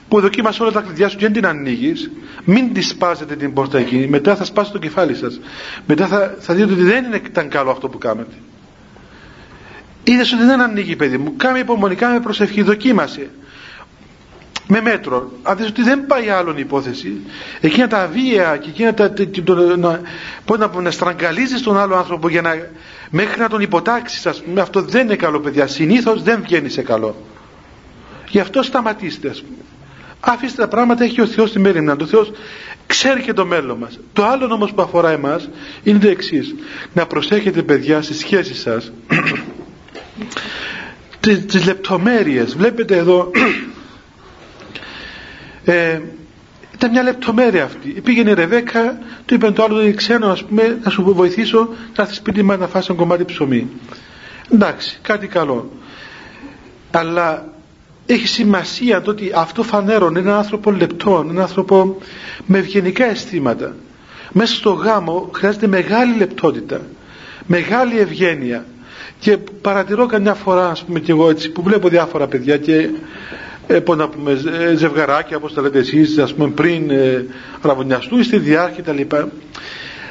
που 0.07 0.19
δοκίμασε 0.19 0.61
όλα 0.63 0.71
τα 0.71 0.81
κλειδιά 0.81 1.09
σου 1.09 1.17
και 1.17 1.23
δεν 1.23 1.33
την 1.33 1.45
ανοίγεις, 1.45 2.11
μην 2.43 2.73
τη 2.73 2.81
σπάσετε 2.81 3.35
την 3.35 3.53
πόρτα 3.53 3.77
εκείνη 3.77 4.07
μετά 4.07 4.35
θα 4.35 4.43
σπάσει 4.43 4.71
το 4.71 4.77
κεφάλι 4.77 5.15
σας. 5.15 5.39
Μετά 5.87 6.07
θα, 6.07 6.35
θα 6.39 6.53
δείτε 6.53 6.73
ότι 6.73 6.81
δεν 6.83 7.05
ήταν 7.25 7.49
καλό 7.49 7.71
αυτό 7.71 7.89
που 7.89 7.97
κάνετε. 7.97 8.35
Είδες 10.03 10.33
ότι 10.33 10.43
δεν 10.43 10.61
ανοίγει 10.61 10.95
παιδί 10.95 11.17
μου. 11.17 11.33
Κάμε 11.37 11.59
υπομονή, 11.59 11.95
κάμε 11.95 12.19
προσευχή, 12.19 12.61
δοκίμασε 12.61 13.29
με 14.71 14.81
μέτρο. 14.81 15.31
Αν 15.43 15.57
δεις 15.57 15.67
ότι 15.67 15.83
δεν 15.83 16.05
πάει 16.05 16.29
άλλον 16.29 16.57
η 16.57 16.61
υπόθεση, 16.61 17.21
εκείνα 17.61 17.87
τα 17.87 18.09
βία 18.13 18.57
και 18.57 18.69
εκείνα 18.69 18.93
τα, 18.93 19.13
το, 19.43 19.77
να, 19.77 20.01
πώς 20.45 20.57
να, 20.57 20.81
να 20.81 20.91
στραγγαλίζεις 20.91 21.61
τον 21.61 21.77
άλλο 21.77 21.95
άνθρωπο 21.95 22.29
για 22.29 22.41
να, 22.41 22.55
μέχρι 23.09 23.39
να 23.39 23.49
τον 23.49 23.61
υποτάξεις, 23.61 24.25
ας 24.25 24.43
πούμε, 24.43 24.61
αυτό 24.61 24.81
δεν 24.81 25.05
είναι 25.05 25.15
καλό 25.15 25.39
παιδιά. 25.39 25.67
Συνήθως 25.67 26.23
δεν 26.23 26.41
βγαίνει 26.41 26.69
σε 26.69 26.81
καλό. 26.81 27.15
Γι' 28.29 28.39
αυτό 28.39 28.63
σταματήστε, 28.63 29.29
ας 29.29 29.41
πούμε. 29.41 29.57
Αφήστε 30.19 30.61
τα 30.61 30.67
πράγματα, 30.67 31.03
έχει 31.03 31.21
ο 31.21 31.27
Θεός 31.27 31.51
τη 31.51 31.59
μέρη 31.59 31.81
να 31.81 31.95
Ο 32.01 32.05
Θεός 32.05 32.31
ξέρει 32.87 33.21
και 33.21 33.33
το 33.33 33.45
μέλλον 33.45 33.77
μας. 33.77 33.99
Το 34.13 34.25
άλλο 34.25 34.53
όμως 34.53 34.73
που 34.73 34.81
αφορά 34.81 35.09
εμάς 35.09 35.49
είναι 35.83 35.99
το 35.99 36.07
εξής. 36.07 36.55
Να 36.93 37.05
προσέχετε 37.05 37.61
παιδιά 37.61 38.01
στις 38.01 38.17
σχέσεις 38.17 38.61
σας 38.61 38.91
τις, 41.19 41.45
τις 41.45 41.65
λεπτομέρειες. 41.65 42.55
Βλέπετε 42.55 42.97
εδώ 42.97 43.31
ε, 45.71 46.01
ήταν 46.73 46.91
μια 46.91 47.03
λεπτομέρεια 47.03 47.63
αυτή. 47.63 47.89
Πήγαινε 47.89 48.29
η 48.29 48.33
Ρεβέκα, 48.33 48.99
του 49.25 49.33
είπε 49.33 49.51
το 49.51 49.63
άλλο, 49.63 49.93
ξένο, 49.93 50.27
ας 50.27 50.43
πούμε, 50.43 50.79
να 50.83 50.89
σου 50.89 51.03
βοηθήσω 51.15 51.69
να 51.95 52.03
έρθεις 52.03 52.17
σπίτι 52.17 52.43
μας 52.43 52.57
να 52.57 52.67
φας 52.67 52.89
ένα 52.89 52.97
κομμάτι 52.97 53.25
ψωμί. 53.25 53.67
Εντάξει, 54.53 54.99
κάτι 55.01 55.27
καλό. 55.27 55.71
Αλλά 56.91 57.53
έχει 58.05 58.27
σημασία 58.27 59.01
το 59.01 59.11
ότι 59.11 59.31
αυτό 59.35 59.63
φανέρωνε 59.63 60.19
έναν 60.19 60.35
άνθρωπο 60.35 60.71
λεπτό, 60.71 61.21
έναν 61.23 61.39
άνθρωπο 61.39 61.97
με 62.45 62.57
ευγενικά 62.57 63.05
αισθήματα. 63.05 63.75
Μέσα 64.31 64.53
στο 64.53 64.71
γάμο 64.71 65.29
χρειάζεται 65.33 65.67
μεγάλη 65.67 66.17
λεπτότητα, 66.17 66.81
μεγάλη 67.45 67.99
ευγένεια. 67.99 68.65
Και 69.19 69.37
παρατηρώ 69.37 70.05
καμιά 70.05 70.33
φορά, 70.33 70.69
ας 70.69 70.83
πούμε 70.83 70.99
και 70.99 71.11
εγώ 71.11 71.29
έτσι, 71.29 71.49
που 71.51 71.61
βλέπω 71.63 71.89
διάφορα 71.89 72.27
παιδιά 72.27 72.57
και 72.57 72.89
ε, 73.71 73.79
πώς 73.79 73.97
να 73.97 74.07
πούμε, 74.09 74.31
ε, 74.31 74.75
ζευγαράκια 74.75 75.37
όπως 75.37 75.53
τα 75.53 75.61
λέτε 75.61 75.79
εσείς 75.79 76.17
ας 76.17 76.33
πούμε 76.33 76.49
πριν 76.49 76.89
ε, 76.89 77.25
ραβωνιαστούν 77.61 78.23
στη 78.23 78.37
διάρκεια 78.37 78.83
τα 78.83 78.93
λοιπά. 78.93 79.29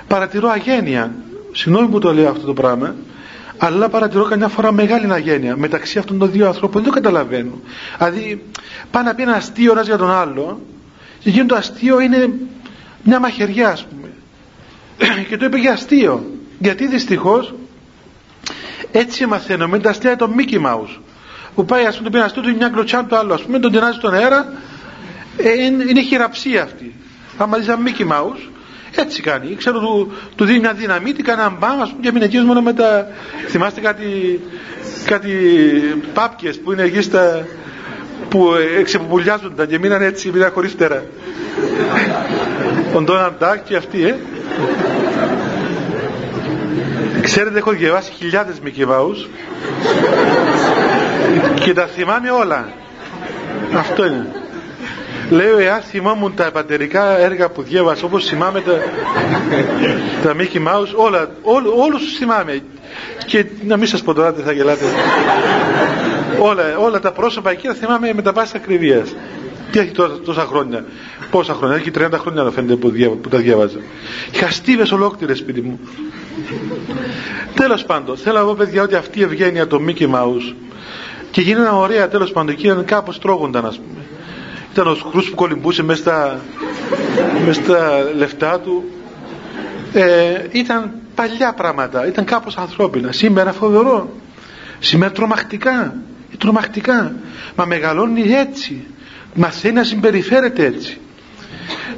Παρατηρώ 0.06 0.48
αγένεια. 0.48 1.14
Συγγνώμη 1.52 1.88
που 1.88 1.98
το 1.98 2.14
λέω 2.14 2.28
αυτό 2.28 2.46
το 2.46 2.52
πράγμα 2.52 2.94
αλλά 3.58 3.88
παρατηρώ 3.88 4.24
καμιά 4.24 4.48
φορά 4.48 4.72
μεγάλη 4.72 5.12
αγένεια 5.12 5.56
μεταξύ 5.56 5.98
αυτών 5.98 6.18
των 6.18 6.30
δύο 6.30 6.46
ανθρώπων. 6.46 6.82
Δεν 6.82 6.92
το 6.92 7.00
καταλαβαίνω. 7.00 7.60
Δηλαδή 7.98 8.42
πάνε 8.90 9.08
να 9.08 9.14
πει 9.14 9.22
ένα 9.22 9.34
αστείο 9.34 9.72
ένας 9.72 9.86
για 9.86 9.96
τον 9.96 10.10
άλλο 10.10 10.60
και 11.18 11.28
εκείνο 11.28 11.46
το 11.46 11.54
αστείο 11.54 12.00
είναι 12.00 12.32
μια 13.02 13.20
μαχαιριά 13.20 13.68
ας 13.68 13.84
πούμε. 13.86 14.08
Και 15.28 15.36
το 15.36 15.44
είπε 15.44 15.58
για 15.58 15.72
αστείο. 15.72 16.26
Γιατί 16.58 16.86
δυστυχώς 16.86 17.54
έτσι 18.92 19.26
μαθαίνουμε 19.26 19.78
τα 19.78 19.90
αστεία 19.90 20.16
των 20.16 20.34
Mickey 20.38 20.66
Mouse 20.66 20.96
που 21.58 21.64
πάει 21.64 21.84
ας 21.84 21.96
πούμε 21.96 22.10
το 22.10 22.40
του 22.40 22.56
μια 22.56 22.68
κλωτσιά 22.68 23.04
του 23.04 23.16
άλλου 23.16 23.34
ας 23.34 23.42
πούμε 23.42 23.58
τον 23.58 23.72
τεινάζει 23.72 23.98
στον 23.98 24.14
αέρα 24.14 24.52
ε, 25.36 25.64
είναι, 25.64 25.84
είναι 25.88 26.00
χειραψία 26.00 26.62
αυτή. 26.62 26.94
Άμα 27.36 27.56
δεις 27.56 27.68
ένα 27.68 27.78
Mickey 27.84 28.02
Mouse. 28.02 28.48
Έτσι 28.94 29.22
κάνει. 29.22 29.54
Ξέρω 29.54 29.78
του, 29.78 30.12
του 30.36 30.44
δίνει 30.44 30.58
μια 30.58 30.72
δυναμίτη 30.72 31.22
κάνει 31.22 31.40
έναν 31.40 31.56
μπαμ 31.60 31.80
ας 31.80 31.88
πούμε 31.88 32.02
και 32.02 32.12
μείνει 32.12 32.24
εκεί 32.24 32.38
μόνο 32.38 32.60
με 32.60 32.72
τα 32.72 33.06
θυμάστε 33.48 33.80
κάτι 33.80 34.40
κάτι 35.04 35.32
πάπκες 36.14 36.58
που 36.58 36.72
είναι 36.72 36.82
εκεί 36.82 37.02
στα 37.02 37.46
που 38.28 38.50
εξεπουλιάζονταν 38.78 39.68
και 39.68 39.78
μείναν 39.78 40.02
έτσι 40.02 40.30
μείναν 40.30 40.50
χωρίς 40.50 40.76
τέρα 40.76 41.04
τον 42.92 43.06
Donald 43.08 43.42
Duck 43.42 43.58
και 43.64 43.76
αυτοί 43.76 44.06
ε. 44.06 44.16
Ξέρετε, 47.20 47.58
έχω 47.58 47.70
διαβάσει 47.70 48.12
χιλιάδες 48.12 48.56
Mickey 48.64 48.86
Mouse 48.86 49.26
και 51.60 51.72
τα 51.74 51.86
θυμάμαι 51.86 52.30
όλα. 52.30 52.68
Αυτό 53.74 54.06
είναι. 54.06 54.26
Λέω, 55.30 55.58
εάν 55.58 55.80
θυμόμουν 55.80 56.34
τα 56.34 56.50
πατερικά 56.50 57.18
έργα 57.18 57.48
που 57.48 57.62
διέβασα, 57.62 58.04
όπως 58.04 58.24
θυμάμαι 58.24 58.60
τα, 58.60 58.72
τα 60.22 60.34
Mickey 60.38 60.68
Mouse, 60.68 60.92
όλα, 60.94 61.30
ό, 61.42 61.52
όλους 61.84 62.02
τους 62.02 62.16
θυμάμαι. 62.16 62.62
Και 63.26 63.44
να 63.66 63.76
μην 63.76 63.86
σας 63.86 64.02
πω 64.02 64.14
τώρα, 64.14 64.32
δεν 64.32 64.44
θα 64.44 64.52
γελάτε. 64.52 64.84
όλα, 66.38 66.78
όλα 66.78 67.00
τα 67.00 67.12
πρόσωπα 67.12 67.50
εκεί 67.50 67.66
τα 67.66 67.74
θυμάμαι 67.74 68.12
με 68.14 68.22
τα 68.22 68.32
πάση 68.32 68.52
ακριβίας. 68.56 69.14
Τι 69.70 69.78
έχει 69.78 69.90
τόσα, 69.90 70.18
τόσα 70.24 70.40
χρόνια. 70.44 70.84
Πόσα 71.30 71.54
χρόνια, 71.54 71.76
έχει 71.76 71.90
30 71.98 72.08
χρόνια 72.18 72.42
να 72.42 72.50
φαίνεται 72.50 72.74
που, 72.74 72.92
που 73.22 73.28
τα 73.28 73.38
διάβαζα. 73.38 73.78
Είχα 74.32 74.50
στίβες 74.50 74.92
ολόκληρες 74.92 75.38
σπίτι 75.38 75.60
μου. 75.60 75.80
Τέλος 77.54 77.84
πάντων, 77.84 78.16
θέλω 78.16 78.38
να 78.38 78.44
πω 78.44 78.54
παιδιά 78.58 78.82
ότι 78.82 78.94
αυτή 78.94 79.18
η 79.18 79.22
ευγένεια 79.22 79.66
το 79.66 79.80
Mickey 79.86 80.10
Mouse 80.14 80.54
και 81.30 81.40
γίνανε 81.40 81.68
ωραία 81.68 82.08
τέλος 82.08 82.32
πάντων 82.32 82.54
και 82.54 82.66
ήταν 82.66 82.84
κάπως 82.84 83.18
τρώγονταν 83.18 83.66
ας 83.66 83.76
πούμε. 83.76 84.04
Ήταν 84.72 84.86
ο 84.86 84.94
σκρούς 84.94 85.28
που 85.30 85.34
κολυμπούσε 85.34 85.82
μέσα 85.82 86.00
στα, 86.00 86.40
μέσα 87.46 87.62
στα 87.62 88.10
λεφτά 88.16 88.60
του. 88.60 88.84
Ε, 89.92 90.46
ήταν 90.50 90.92
παλιά 91.14 91.52
πράγματα, 91.52 92.06
ήταν 92.06 92.24
κάπως 92.24 92.56
ανθρώπινα. 92.56 93.12
Σήμερα 93.12 93.52
φοβερό. 93.52 94.10
Σήμερα 94.78 95.12
τρομακτικά. 95.12 95.94
Τρομακτικά. 96.38 97.12
Μα 97.56 97.64
μεγαλώνει 97.64 98.22
έτσι. 98.32 98.86
Μαθαίνει 99.34 99.74
να 99.74 99.84
συμπεριφέρεται 99.84 100.64
έτσι. 100.64 100.98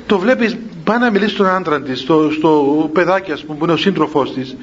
Το 0.07 0.19
βλέπεις 0.19 0.57
πάει 0.85 0.99
να 0.99 1.11
μιλήσει 1.11 1.35
στον 1.35 1.47
άντρα 1.47 1.83
της, 1.83 2.01
στο, 2.01 2.31
στο 2.31 2.91
παιδάκι 2.93 3.33
ας 3.33 3.45
πούμε, 3.45 3.59
που 3.59 3.65
είναι 3.65 3.73
ο 3.73 3.77
σύντροφός 3.77 4.33
της, 4.33 4.57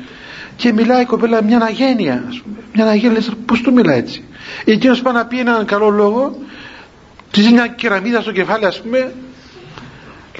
και 0.57 0.73
μιλάει 0.73 1.01
η 1.01 1.05
κοπέλα 1.05 1.43
μια 1.43 1.61
αγένεια, 1.61 2.23
ας 2.27 2.41
πούμε. 2.41 2.55
Μια 2.73 2.85
αγένεια, 2.85 3.11
λες, 3.11 3.31
πώς 3.45 3.61
του 3.61 3.73
μιλάει 3.73 3.97
έτσι. 3.97 4.23
Εκείνος 4.65 5.01
πάει 5.01 5.13
να 5.13 5.25
πει 5.25 5.39
έναν 5.39 5.65
καλό 5.65 5.89
λόγο, 5.89 6.37
της 7.31 7.43
δίνει 7.43 7.53
μια 7.53 7.67
κεραμίδα 7.67 8.21
στο 8.21 8.31
κεφάλι, 8.31 8.65
ας 8.65 8.81
πούμε, 8.81 9.13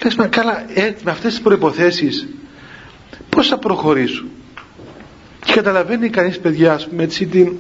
λες, 0.04 0.16
μα 0.16 0.28
καλά, 0.28 0.66
έτσι, 0.74 1.04
με 1.04 1.12
αυτές 1.12 1.32
τις 1.32 1.42
προϋποθέσεις, 1.42 2.28
πώς 3.30 3.48
θα 3.48 3.58
προχωρήσουν. 3.58 4.30
Και 5.46 5.54
καταλαβαίνει 5.54 6.10
κανείς 6.10 6.40
παιδιά, 6.40 6.74
ας 6.74 6.88
πούμε, 6.88 7.04
έτσι, 7.04 7.26
την, 7.26 7.52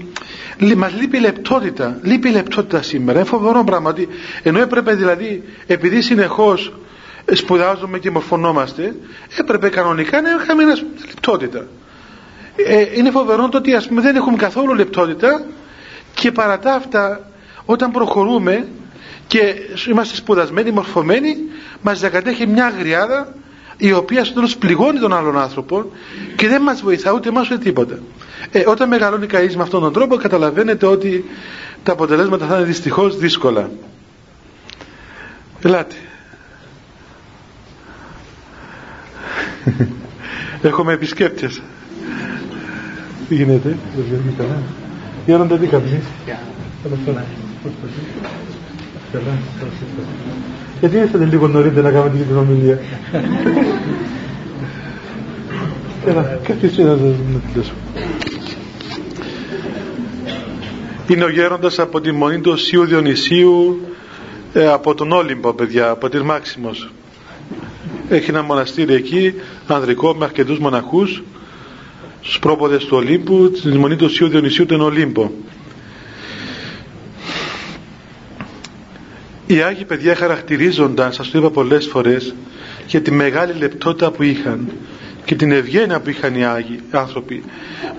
μας 0.76 0.93
λείπει 1.00 1.20
λεπτότητα, 1.20 2.00
λείπει 2.04 2.30
λεπτότητα 2.30 2.82
σήμερα. 2.82 3.20
Είναι 3.20 3.28
φοβερό 3.28 3.63
πράγμα 3.63 3.89
ότι 3.89 4.08
ενώ 4.43 4.60
έπρεπε 4.60 4.93
δηλαδή, 4.93 5.43
επειδή 5.67 6.02
συνεχώς 6.02 6.74
σπουδάζουμε 7.32 8.00
και 8.00 8.12
μορφωνόμαστε, 8.12 8.96
έπρεπε 9.38 9.70
κανονικά 9.70 10.22
να 10.22 10.30
είχαμε 10.30 10.63
ένα 10.63 10.78
λεπτότητα. 11.08 11.67
Ε, 12.65 12.86
είναι 12.98 13.12
φοβερό 13.12 13.50
το 13.50 13.58
ότι 13.58 13.74
ας 13.76 13.88
πούμε 13.88 14.02
δεν 14.02 14.15
έχουμε 14.15 14.38
καθόλου 14.38 14.74
λεπτότητα 14.74 15.46
και 16.13 16.32
παρά 16.32 16.60
τα 16.60 16.74
αυτά 16.74 17.32
όταν 17.65 17.91
προχωρούμε 17.91 18.67
και 19.28 19.56
είμαστε 19.89 20.15
σπουδασμένοι, 20.15 20.72
μορφωμένοι, 20.72 21.38
μας 21.82 22.00
διακατέχει 22.00 22.48
μια 22.48 22.65
αγριάδα 22.65 23.34
η 23.78 23.93
οποία 23.93 24.24
στο 24.24 24.34
τέλος 24.34 24.58
πληγώνει 24.58 25.00
τον 25.00 25.13
άλλον 25.13 25.38
άνθρωπο 25.38 25.91
και 26.36 26.48
δεν 26.48 26.62
μας 26.62 26.82
βοηθά 26.82 27.12
ούτε 27.12 27.30
εμάς 27.30 27.50
ούτε 27.50 27.58
τίποτα. 27.63 28.00
Ε, 28.52 28.63
όταν 28.70 28.88
μεγαλώνει 28.88 29.28
κανείς 29.28 29.56
με 29.56 29.63
αυτόν 29.63 29.82
τον 29.82 29.93
τρόπο 29.93 30.15
καταλαβαίνετε 30.15 30.86
ότι 30.86 31.26
τα 31.84 31.91
αποτελέσματα 31.91 32.46
θα 32.46 32.56
είναι 32.56 32.65
δυστυχώς 32.65 33.17
δύσκολα. 33.17 33.70
Ελάτε. 35.62 35.96
Έχουμε 40.62 40.93
επισκέπτες. 40.93 41.62
Τι 43.27 43.35
γίνεται, 43.35 43.77
δεν 43.95 44.05
βγαίνει 44.07 44.33
καλά. 44.37 44.61
Γέροντα 45.25 45.57
τι 45.57 45.67
κάνεις. 45.67 45.91
Καλά, 49.13 49.37
Γιατί 50.79 50.97
ήρθατε 50.97 51.25
λίγο 51.25 51.47
νωρίτερα 51.47 51.91
να 51.91 51.99
κάνετε 51.99 52.23
την 52.23 52.37
ομιλία. 52.37 52.79
Έλα, 56.05 56.39
καθίστε 56.43 56.83
να 56.83 56.97
σας 57.55 57.71
Είναι 61.07 61.23
ο 61.23 61.29
γέροντας 61.29 61.79
από 61.79 62.01
τη 62.01 62.11
μονή 62.11 62.39
του 62.39 62.51
Οσίου 62.51 62.85
Διονυσίου 62.85 63.81
ε, 64.53 64.67
από 64.67 64.93
τον 64.95 65.11
Όλυμπο 65.11 65.53
παιδιά, 65.53 65.89
από 65.89 66.09
της 66.09 66.21
Μάξιμος 66.21 66.89
έχει 68.09 68.29
ένα 68.29 68.43
μοναστήρι 68.43 68.93
εκεί 68.93 69.33
ανδρικό 69.67 70.13
με 70.13 70.25
αρκετούς 70.25 70.59
μοναχούς 70.59 71.23
στους 72.27 72.39
πρόποδες 72.39 72.85
του 72.85 72.97
Ολύμπου 72.97 73.51
τη 73.51 73.67
μονή 73.67 73.95
του 73.95 74.09
Σίου 74.09 74.27
Διονυσίου 74.27 74.65
τον 74.65 74.81
Ολύμπο. 74.81 75.31
Οι 79.47 79.61
Άγιοι 79.61 79.85
παιδιά 79.85 80.15
χαρακτηρίζονταν 80.15 81.13
σας 81.13 81.29
το 81.29 81.37
είπα 81.37 81.49
πολλές 81.49 81.85
φορές 81.85 82.35
για 82.87 83.01
τη 83.01 83.11
μεγάλη 83.11 83.53
λεπτότητα 83.53 84.11
που 84.11 84.23
είχαν 84.23 84.71
και 85.25 85.35
την 85.35 85.51
ευγένεια 85.51 85.99
που 85.99 86.09
είχαν 86.09 86.35
οι 86.35 86.45
Άγιοι 86.45 86.79
άνθρωποι. 86.91 87.43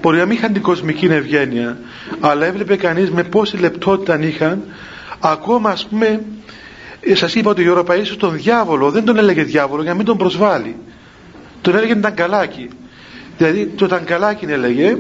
Μπορεί 0.01 0.17
να 0.17 0.25
μην 0.25 0.37
είχαν 0.37 0.53
την 0.53 0.63
κοσμική 0.63 1.07
ευγένεια 1.07 1.79
αλλά 2.21 2.47
έβλεπε 2.47 2.77
κανείς 2.77 3.11
με 3.11 3.25
πόση 3.25 3.57
λεπτότητα 3.57 4.21
είχαν. 4.23 4.63
Ακόμα 5.21 5.71
ας 5.71 5.87
πούμε 5.87 6.23
ε, 7.01 7.15
σας 7.15 7.35
είπα 7.35 7.51
ότι 7.51 7.69
ο 7.69 7.85
Παΐσιος 7.89 8.17
τον 8.19 8.33
διάβολο 8.37 8.91
δεν 8.91 9.05
τον 9.05 9.19
έλεγε 9.19 9.43
διάβολο 9.43 9.83
για 9.83 9.91
να 9.91 9.97
μην 9.97 10.07
τον 10.07 10.17
προσβάλλει. 10.17 10.77
Τον 11.61 11.77
έλεγε 11.77 11.95
ταγκαλάκι 11.95 12.69
δηλαδή 13.39 13.67
το 13.67 13.87
ταγκαλάκι 13.87 14.45
έλεγε 14.45 14.97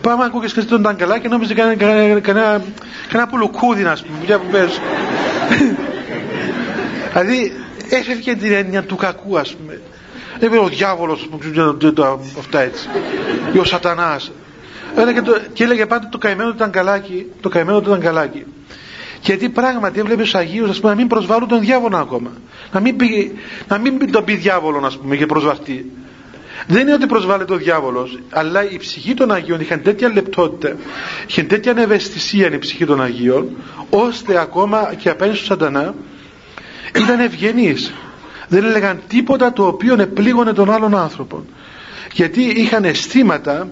πάμε 0.00 0.16
να 0.16 0.24
ακούγες 0.24 0.52
και 0.52 0.62
τον 0.62 0.82
ταγκαλάκι 0.82 1.28
νόμιζε 1.28 1.54
κανένα, 1.54 1.76
κανένα, 1.76 2.20
κανένα, 2.20 2.62
κανένα 3.08 3.30
πουλουκούδι 3.30 3.82
να 3.82 3.96
πούμε 3.96 4.38
που 4.38 4.46
πες. 4.50 4.80
Δηλαδή 7.12 7.52
έφευγε 7.90 8.34
την 8.34 8.52
έννοια 8.52 8.82
του 8.82 8.96
κακού 8.96 9.38
ας 9.38 9.54
πούμε. 9.54 9.80
Έπαιρνε 10.34 10.58
ο 10.58 10.68
διάβολος 10.68 11.28
αυτά 12.38 12.60
έτσι. 12.60 12.88
Ή 13.52 13.58
ο 13.58 13.64
σατανάς. 13.64 14.32
Και 15.52 15.64
έλεγε 15.64 15.86
πάντα 15.86 16.08
το 16.08 16.18
καημένο 16.18 16.48
του 16.48 16.56
ήταν 16.56 16.70
καλάκι 16.70 17.26
το 17.40 17.48
καημένο 17.48 17.80
του 17.80 17.88
ήταν 17.88 18.00
καλάκι 18.00 18.44
γιατί 19.22 19.48
πράγματι 19.48 20.00
έβλεπε 20.00 20.22
τους 20.22 20.34
Αγίους 20.34 20.80
πούμε, 20.80 20.90
να 20.92 20.98
μην 20.98 21.06
προσβάλλουν 21.06 21.48
τον 21.48 21.60
διάβολο 21.60 21.96
ακόμα. 21.96 22.30
Να 22.72 22.80
μην, 22.80 22.96
πει, 22.96 23.38
να 23.68 23.78
μην 23.78 24.12
τον 24.12 24.24
πει 24.24 24.34
διάβολο, 24.34 24.86
ας 24.86 24.98
πούμε, 24.98 25.16
και 25.16 25.26
προσβαστεί. 25.26 25.90
Δεν 26.66 26.80
είναι 26.80 26.92
ότι 26.92 27.06
προσβάλλεται 27.06 27.52
ο 27.52 27.56
διάβολος, 27.56 28.18
αλλά 28.30 28.70
η 28.70 28.76
ψυχή 28.76 29.14
των 29.14 29.32
Αγίων 29.32 29.60
είχαν 29.60 29.82
τέτοια 29.82 30.12
λεπτότητα, 30.12 30.76
είχε 31.26 31.42
τέτοια 31.42 31.74
ευαισθησία 31.76 32.52
η 32.52 32.58
ψυχή 32.58 32.84
των 32.86 33.02
Αγίων, 33.02 33.48
ώστε 33.90 34.40
ακόμα 34.40 34.94
και 34.98 35.08
απέναντι 35.10 35.36
στο 35.36 35.46
Σαντανά 35.46 35.94
ήταν 36.96 37.20
ευγενείς. 37.20 37.92
Δεν 38.48 38.64
έλεγαν 38.64 39.00
τίποτα 39.06 39.52
το 39.52 39.66
οποίο 39.66 39.96
επλήγωνε 40.00 40.52
τον 40.52 40.70
άλλον 40.70 40.96
άνθρωπο. 40.96 41.44
Γιατί 42.12 42.42
είχαν 42.42 42.84
αισθήματα 42.84 43.68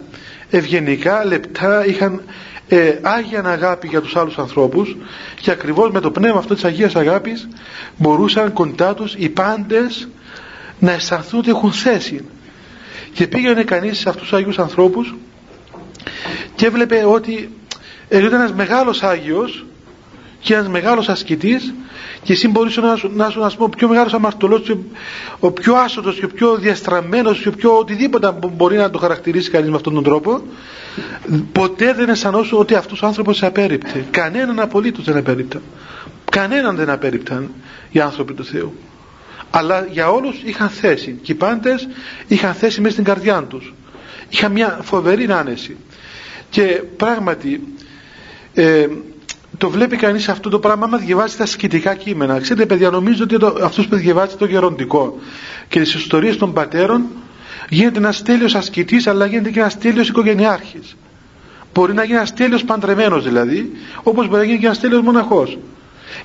ευγενικά, 0.51 1.25
λεπτά, 1.25 1.87
είχαν 1.87 2.23
ε, 2.69 2.99
άγια 3.03 3.43
αγάπη 3.45 3.87
για 3.89 4.01
τους 4.01 4.17
άλλους 4.17 4.39
ανθρώπους 4.39 4.97
και 5.41 5.51
ακριβώς 5.51 5.91
με 5.91 6.01
το 6.01 6.11
πνεύμα 6.11 6.39
αυτό 6.39 6.55
της 6.55 6.65
Αγίας 6.65 6.97
Αγάπης 6.97 7.49
μπορούσαν 7.97 8.53
κοντά 8.53 8.95
τους 8.95 9.15
οι 9.17 9.29
πάντες 9.29 10.09
να 10.79 10.93
αισθανθούν 10.93 11.39
ότι 11.39 11.51
έχουν 11.51 11.73
θέση 11.73 12.25
και 13.13 13.27
πήγαινε 13.27 13.63
κανείς 13.63 13.99
σε 13.99 14.09
αυτούς 14.09 14.23
τους 14.29 14.33
Αγίους 14.39 14.59
ανθρώπους 14.59 15.15
και 16.55 16.67
έβλεπε 16.67 17.05
ότι 17.05 17.51
ήταν 18.09 18.33
ένας 18.33 18.53
μεγάλος 18.53 19.03
Άγιος 19.03 19.65
και 20.41 20.55
ένας 20.55 20.69
μεγάλος 20.69 21.09
ασκητής 21.09 21.75
και 22.23 22.33
εσύ 22.33 22.49
μπορείς 22.49 22.77
να, 22.77 22.97
να 23.15 23.31
σου 23.31 23.57
ο 23.59 23.69
πιο 23.69 23.89
μεγάλος 23.89 24.15
αμαρτωλός 24.15 24.77
ο 25.41 25.51
πιο 25.51 25.75
άσωτος 25.75 26.19
και 26.19 26.25
ο 26.25 26.29
πιο 26.29 26.57
διαστραμμένος 26.57 27.41
και 27.41 27.49
ο 27.49 27.53
πιο 27.53 27.79
οτιδήποτε 27.79 28.35
μπορεί 28.53 28.77
να 28.77 28.91
το 28.91 28.99
χαρακτηρίσει 28.99 29.51
κανείς 29.51 29.71
με 29.71 29.77
αυτόν 29.77 29.95
τον 29.95 30.03
τρόπο 30.03 30.43
ποτέ 31.53 31.93
δεν 31.93 32.09
αισθανόσουν 32.09 32.59
ότι 32.59 32.75
αυτός 32.75 33.03
ο 33.03 33.07
άνθρωπος 33.07 33.37
σε 33.37 33.47
απέριπτε 33.47 34.05
κανέναν 34.11 34.61
απολύτως 34.61 35.05
δεν 35.05 35.17
απέριπταν 35.17 35.63
κανέναν 36.31 36.77
δεν 36.77 36.91
απέριπταν 36.91 37.51
οι 37.91 38.01
άνθρωποι 38.01 38.35
του 38.35 38.45
Θεού 38.45 38.75
αλλά 39.51 39.87
για 39.91 40.11
όλους 40.11 40.41
είχαν 40.45 40.69
θέση. 40.69 41.19
Και 41.23 41.33
οι 41.33 41.35
πάντες 41.35 41.89
είχαν 42.27 42.55
θέση 42.55 42.81
μέσα 42.81 42.93
στην 42.93 43.05
καρδιά 43.05 43.43
τους. 43.43 43.75
Είχαν 44.29 44.53
μια 44.53 44.79
φοβερή 44.83 45.33
άνεση 45.33 45.77
και 46.51 46.83
πράγματι 46.97 47.63
ε, 48.55 48.87
το 49.59 49.71
βλέπει 49.71 49.97
κανείς 49.97 50.29
αυτό 50.29 50.49
το 50.49 50.59
πράγμα 50.59 50.85
άμα 50.85 50.99
διαβάζει 50.99 51.37
τα 51.37 51.47
σκητικά 51.47 51.95
κείμενα. 51.95 52.41
Ξέρετε 52.41 52.67
παιδιά 52.67 52.91
νομίζω 52.91 53.25
ότι 53.25 53.39
το, 53.39 53.57
αυτός 53.63 53.87
που 53.87 53.97
διαβάζει 53.97 54.37
το 54.37 54.45
γεροντικό 54.45 55.19
και 55.69 55.81
τις 55.81 55.95
ιστορίες 55.95 56.37
των 56.37 56.53
πατέρων 56.53 57.07
γίνεται 57.69 57.99
ένας 57.99 58.23
τέλειος 58.23 58.55
ασκητής 58.55 59.07
αλλά 59.07 59.27
γίνεται 59.27 59.51
και 59.51 59.61
ένας 59.61 59.79
τέλειος 59.79 60.09
οικογενειάρχης. 60.09 60.97
Μπορεί 61.75 61.95
να 61.95 62.05
γίνει 62.05 62.17
ένας 62.17 62.35
τέλειος 62.35 62.65
παντρεμένος 62.65 63.25
δηλαδή 63.25 63.73
όπως 64.03 64.27
μπορεί 64.29 64.41
να 64.41 64.47
γίνει 64.47 64.59
και 64.59 64.67
ένας 64.67 64.81
τέλειος 64.81 65.03
μοναχός 65.03 65.59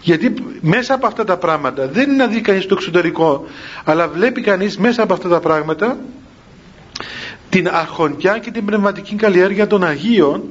γιατί 0.01 0.33
μέσα 0.61 0.93
από 0.93 1.07
αυτά 1.07 1.23
τα 1.23 1.37
πράγματα 1.37 1.87
δεν 1.87 2.09
είναι 2.09 2.23
να 2.23 2.27
δει 2.27 2.41
κανείς 2.41 2.65
το 2.65 2.75
εξωτερικό 2.77 3.45
αλλά 3.83 4.07
βλέπει 4.07 4.41
κανείς 4.41 4.77
μέσα 4.77 5.03
από 5.03 5.13
αυτά 5.13 5.29
τα 5.29 5.39
πράγματα 5.39 5.97
την 7.49 7.69
αρχοντιά 7.71 8.37
και 8.37 8.51
την 8.51 8.65
πνευματική 8.65 9.15
καλλιέργεια 9.15 9.67
των 9.67 9.83
Αγίων 9.83 10.43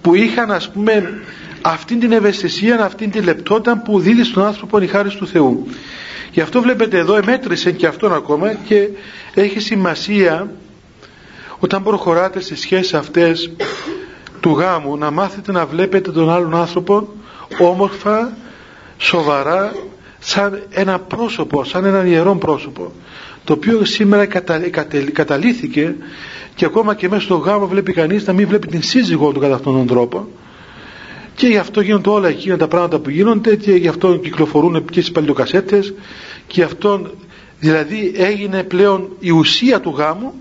που 0.00 0.14
είχαν 0.14 0.50
ας 0.52 0.70
πούμε 0.70 1.20
αυτή 1.62 1.96
την 1.96 2.12
ευαισθησία, 2.12 2.84
αυτή 2.84 3.08
την 3.08 3.24
λεπτότητα 3.24 3.82
που 3.84 4.00
δίδει 4.00 4.24
στον 4.24 4.44
άνθρωπο 4.44 4.78
η 4.78 4.86
χάρη 4.86 5.08
του 5.08 5.26
Θεού. 5.26 5.66
Γι' 6.32 6.40
αυτό 6.40 6.60
βλέπετε 6.60 6.98
εδώ 6.98 7.16
εμέτρησε 7.16 7.72
και 7.72 7.86
αυτόν 7.86 8.12
ακόμα 8.12 8.54
και 8.54 8.88
έχει 9.34 9.60
σημασία 9.60 10.50
όταν 11.58 11.82
προχωράτε 11.82 12.40
στις 12.40 12.60
σχέσεις 12.60 12.94
αυτές 12.94 13.52
του 14.40 14.50
γάμου 14.50 14.96
να 14.96 15.10
μάθετε 15.10 15.52
να 15.52 15.66
βλέπετε 15.66 16.12
τον 16.12 16.30
άλλον 16.30 16.54
άνθρωπο 16.54 17.08
όμορφα, 17.58 18.36
σοβαρά 18.98 19.72
σαν 20.18 20.62
ένα 20.70 20.98
πρόσωπο, 20.98 21.64
σαν 21.64 21.84
ένα 21.84 22.06
ιερό 22.06 22.34
πρόσωπο 22.36 22.92
το 23.46 23.52
οποίο 23.52 23.84
σήμερα 23.84 24.26
καταλήθηκε 25.12 25.94
και 26.54 26.64
ακόμα 26.64 26.94
και 26.94 27.08
μέσα 27.08 27.22
στο 27.22 27.34
γάμο 27.36 27.66
βλέπει 27.66 27.92
κανείς 27.92 28.26
να 28.26 28.32
μην 28.32 28.48
βλέπει 28.48 28.66
την 28.66 28.82
σύζυγό 28.82 29.32
του 29.32 29.40
κατά 29.40 29.54
αυτόν 29.54 29.74
τον 29.74 29.86
τρόπο. 29.86 30.28
Και 31.34 31.46
γι' 31.46 31.56
αυτό 31.56 31.80
γίνονται 31.80 32.08
όλα 32.08 32.28
εκείνα 32.28 32.56
τα 32.56 32.68
πράγματα 32.68 32.98
που 32.98 33.10
γίνονται 33.10 33.56
και 33.56 33.72
γι' 33.72 33.88
αυτό 33.88 34.16
κυκλοφορούν 34.16 34.84
και 34.84 35.00
στις 35.00 35.12
παλιοκασέτες. 35.12 35.94
Και 36.46 36.54
γι' 36.54 36.62
αυτό 36.62 37.10
δηλαδή 37.60 38.12
έγινε 38.16 38.62
πλέον 38.62 39.08
η 39.20 39.30
ουσία 39.30 39.80
του 39.80 39.94
γάμου 39.96 40.32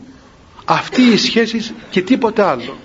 αυτή 0.65 1.01
η 1.01 1.17
σχέση 1.17 1.73
και 1.89 2.01
τίποτε 2.01 2.43
άλλο. 2.43 2.77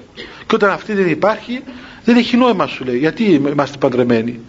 Και 0.47 0.55
όταν 0.55 0.71
αυτή 0.71 0.93
δεν 0.93 1.09
υπάρχει 1.09 1.61
δεν 2.05 2.17
έχει 2.17 2.37
νόημα 2.37 2.67
σου 2.67 2.85
λέει. 2.85 2.99
Γιατί 2.99 3.25
είμαστε 3.25 3.77
παντρεμένοι; 3.79 4.41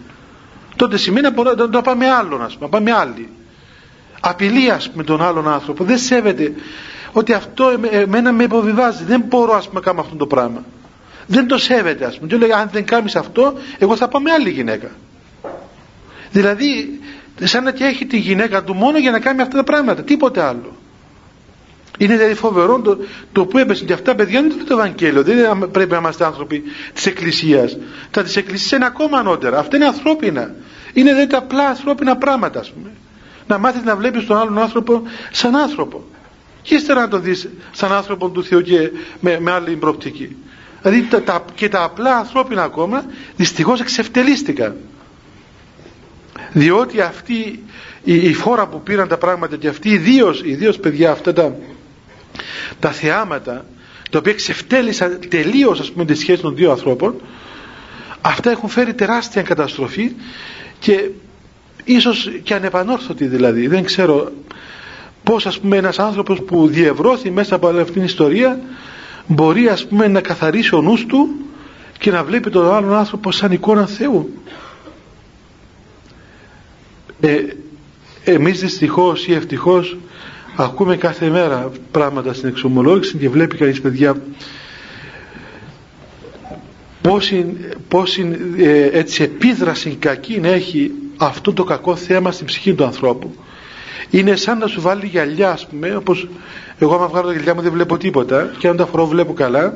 Τότε 0.76 0.96
σημαίνει 0.96 1.28
να 1.56 1.68
το 1.68 1.80
πάμε 1.80 2.10
άλλον 2.10 2.42
ας 2.42 2.54
πούμε, 2.54 2.64
να 2.64 2.68
πάμε 2.68 2.92
άλλοι. 2.92 3.28
Απειλεί 4.20 4.70
ας 4.70 4.90
πούμε 4.90 5.04
τον 5.04 5.22
άλλον 5.22 5.48
άνθρωπο. 5.48 5.84
Δεν 5.84 5.98
σέβεται 5.98 6.52
ότι 7.12 7.32
αυτό 7.32 7.72
εμένα 7.90 8.32
με 8.32 8.42
υποβιβάζει. 8.42 9.04
Δεν 9.04 9.20
μπορώ 9.28 9.54
ας 9.54 9.66
πούμε 9.68 9.80
να 9.80 9.86
κάνω 9.86 10.00
αυτό 10.00 10.16
το 10.16 10.26
πράγμα. 10.26 10.64
Δεν 11.26 11.46
το 11.46 11.58
σέβεται 11.58 12.04
ας 12.04 12.16
πούμε. 12.16 12.28
Και 12.28 12.36
λέει 12.36 12.52
αν 12.52 12.68
δεν 12.72 12.84
κάνεις 12.84 13.16
αυτό 13.16 13.54
εγώ 13.78 13.96
θα 13.96 14.08
πάω 14.08 14.20
με 14.20 14.30
άλλη 14.30 14.50
γυναίκα. 14.50 14.90
Δηλαδή 16.30 17.00
σαν 17.40 17.64
να 17.64 17.70
και 17.70 17.84
έχει 17.84 18.06
τη 18.06 18.18
γυναίκα 18.18 18.64
του 18.64 18.74
μόνο 18.74 18.98
για 18.98 19.10
να 19.10 19.20
κάνει 19.20 19.42
αυτά 19.42 19.56
τα 19.56 19.64
πράγματα. 19.64 20.02
Τίποτε 20.02 20.42
άλλο 20.42 20.76
είναι 22.04 22.16
δηλαδή 22.16 22.34
φοβερό 22.34 22.80
το, 22.80 22.98
το 23.32 23.46
που 23.46 23.58
έπεσε. 23.58 23.84
Και 23.84 23.92
αυτά 23.92 24.14
παιδιά 24.14 24.40
δεν 24.40 24.50
είναι 24.50 24.62
το 24.62 24.74
Ευαγγέλιο. 24.74 25.22
Δεν 25.22 25.38
είναι, 25.38 25.66
πρέπει 25.66 25.90
να 25.90 25.96
είμαστε 25.96 26.24
άνθρωποι 26.24 26.62
της 26.92 27.06
Εκκλησίας. 27.06 27.76
Τα 28.10 28.22
της 28.22 28.36
Εκκλησίας 28.36 28.70
είναι 28.70 28.86
ακόμα 28.86 29.18
ανώτερα. 29.18 29.58
Αυτά 29.58 29.76
είναι 29.76 29.86
ανθρώπινα. 29.86 30.54
Είναι 30.92 31.10
δηλαδή 31.12 31.34
απλά 31.34 31.68
ανθρώπινα 31.68 32.16
πράγματα 32.16 32.60
ας 32.60 32.72
πούμε. 32.72 32.90
Να 33.46 33.58
μάθεις 33.58 33.82
να 33.82 33.96
βλέπεις 33.96 34.26
τον 34.26 34.36
άλλον 34.36 34.58
άνθρωπο 34.58 35.02
σαν 35.30 35.56
άνθρωπο. 35.56 36.04
Και 36.62 36.74
ύστερα 36.74 37.00
να 37.00 37.08
τον 37.08 37.22
δεις 37.22 37.48
σαν 37.72 37.92
άνθρωπο 37.92 38.28
του 38.28 38.44
Θεού 38.44 38.60
και 38.60 38.90
με, 39.20 39.40
με 39.40 39.50
άλλη 39.50 39.76
προοπτική. 39.76 40.36
Δηλαδή 40.82 41.08
τα, 41.24 41.44
και 41.54 41.68
τα 41.68 41.82
απλά 41.82 42.16
ανθρώπινα 42.16 42.62
ακόμα 42.62 43.04
δυστυχώς 43.36 43.80
εξευτελίστηκαν. 43.80 44.76
Διότι 46.52 47.00
αυτή 47.00 47.64
η, 48.04 48.14
η 48.14 48.34
φόρα 48.34 48.66
που 48.66 48.82
πήραν 48.82 49.08
τα 49.08 49.18
πράγματα 49.18 49.56
και 49.56 49.68
αυτοί 49.68 49.88
ιδίως, 49.88 50.42
ιδίως 50.44 50.78
παιδιά 50.78 51.10
αυτά 51.10 51.32
τα, 51.32 51.56
τα 52.80 52.90
θεάματα 52.90 53.64
τα 54.10 54.18
οποία 54.18 54.32
εξευτέλισαν 54.32 55.18
τελείως 55.28 55.80
ας 55.80 55.92
πούμε 55.92 56.04
τη 56.04 56.14
σχέση 56.14 56.42
των 56.42 56.54
δύο 56.54 56.70
ανθρώπων 56.70 57.20
αυτά 58.20 58.50
έχουν 58.50 58.68
φέρει 58.68 58.94
τεράστια 58.94 59.42
καταστροφή 59.42 60.12
και 60.78 61.10
ίσως 61.84 62.30
και 62.42 62.54
ανεπανόρθωτη 62.54 63.26
δηλαδή. 63.26 63.66
Δεν 63.66 63.84
ξέρω 63.84 64.32
πως 65.22 65.46
ας 65.46 65.60
πούμε 65.60 65.76
ένας 65.76 65.98
άνθρωπος 65.98 66.42
που 66.42 66.66
διευρώθη 66.66 67.30
μέσα 67.30 67.54
από 67.54 67.68
αυτήν 67.68 67.92
την 67.92 68.04
ιστορία 68.04 68.60
μπορεί 69.26 69.68
ας 69.68 69.86
πούμε 69.86 70.08
να 70.08 70.20
καθαρίσει 70.20 70.74
ο 70.74 70.82
νους 70.82 71.06
του 71.06 71.28
και 71.98 72.10
να 72.10 72.24
βλέπει 72.24 72.50
τον 72.50 72.74
άλλον 72.74 72.94
άνθρωπο 72.94 73.32
σαν 73.32 73.52
εικόνα 73.52 73.86
Θεού. 73.86 74.42
Ε, 77.20 77.42
εμείς 78.24 78.60
δυστυχώς 78.60 79.26
ή 79.26 79.34
ευτυχώς 79.34 79.96
ακούμε 80.56 80.96
κάθε 80.96 81.28
μέρα 81.28 81.70
πράγματα 81.90 82.32
στην 82.32 82.48
εξομολόγηση 82.48 83.16
και 83.16 83.28
βλέπει 83.28 83.56
κανείς 83.56 83.80
παιδιά 83.80 84.16
πόση, 87.02 87.56
πόση 87.88 88.38
ε, 88.58 88.98
έτσι 88.98 89.22
επίδραση 89.22 89.90
κακή 89.90 90.40
έχει 90.42 90.90
αυτό 91.16 91.52
το 91.52 91.64
κακό 91.64 91.96
θέμα 91.96 92.32
στην 92.32 92.46
ψυχή 92.46 92.74
του 92.74 92.84
ανθρώπου. 92.84 93.34
Είναι 94.10 94.36
σαν 94.36 94.58
να 94.58 94.66
σου 94.66 94.80
βάλει 94.80 95.06
γυαλιά 95.06 95.50
ας 95.50 95.66
πούμε 95.66 95.96
όπως 95.96 96.28
εγώ 96.78 96.94
άμα 96.94 97.08
βγάλω 97.08 97.26
τα 97.26 97.32
γυαλιά 97.32 97.54
μου 97.54 97.60
δεν 97.60 97.72
βλέπω 97.72 97.96
τίποτα 97.96 98.50
και 98.58 98.68
αν 98.68 98.76
τα 98.76 98.86
φορώ 98.86 99.06
βλέπω 99.06 99.32
καλά. 99.32 99.74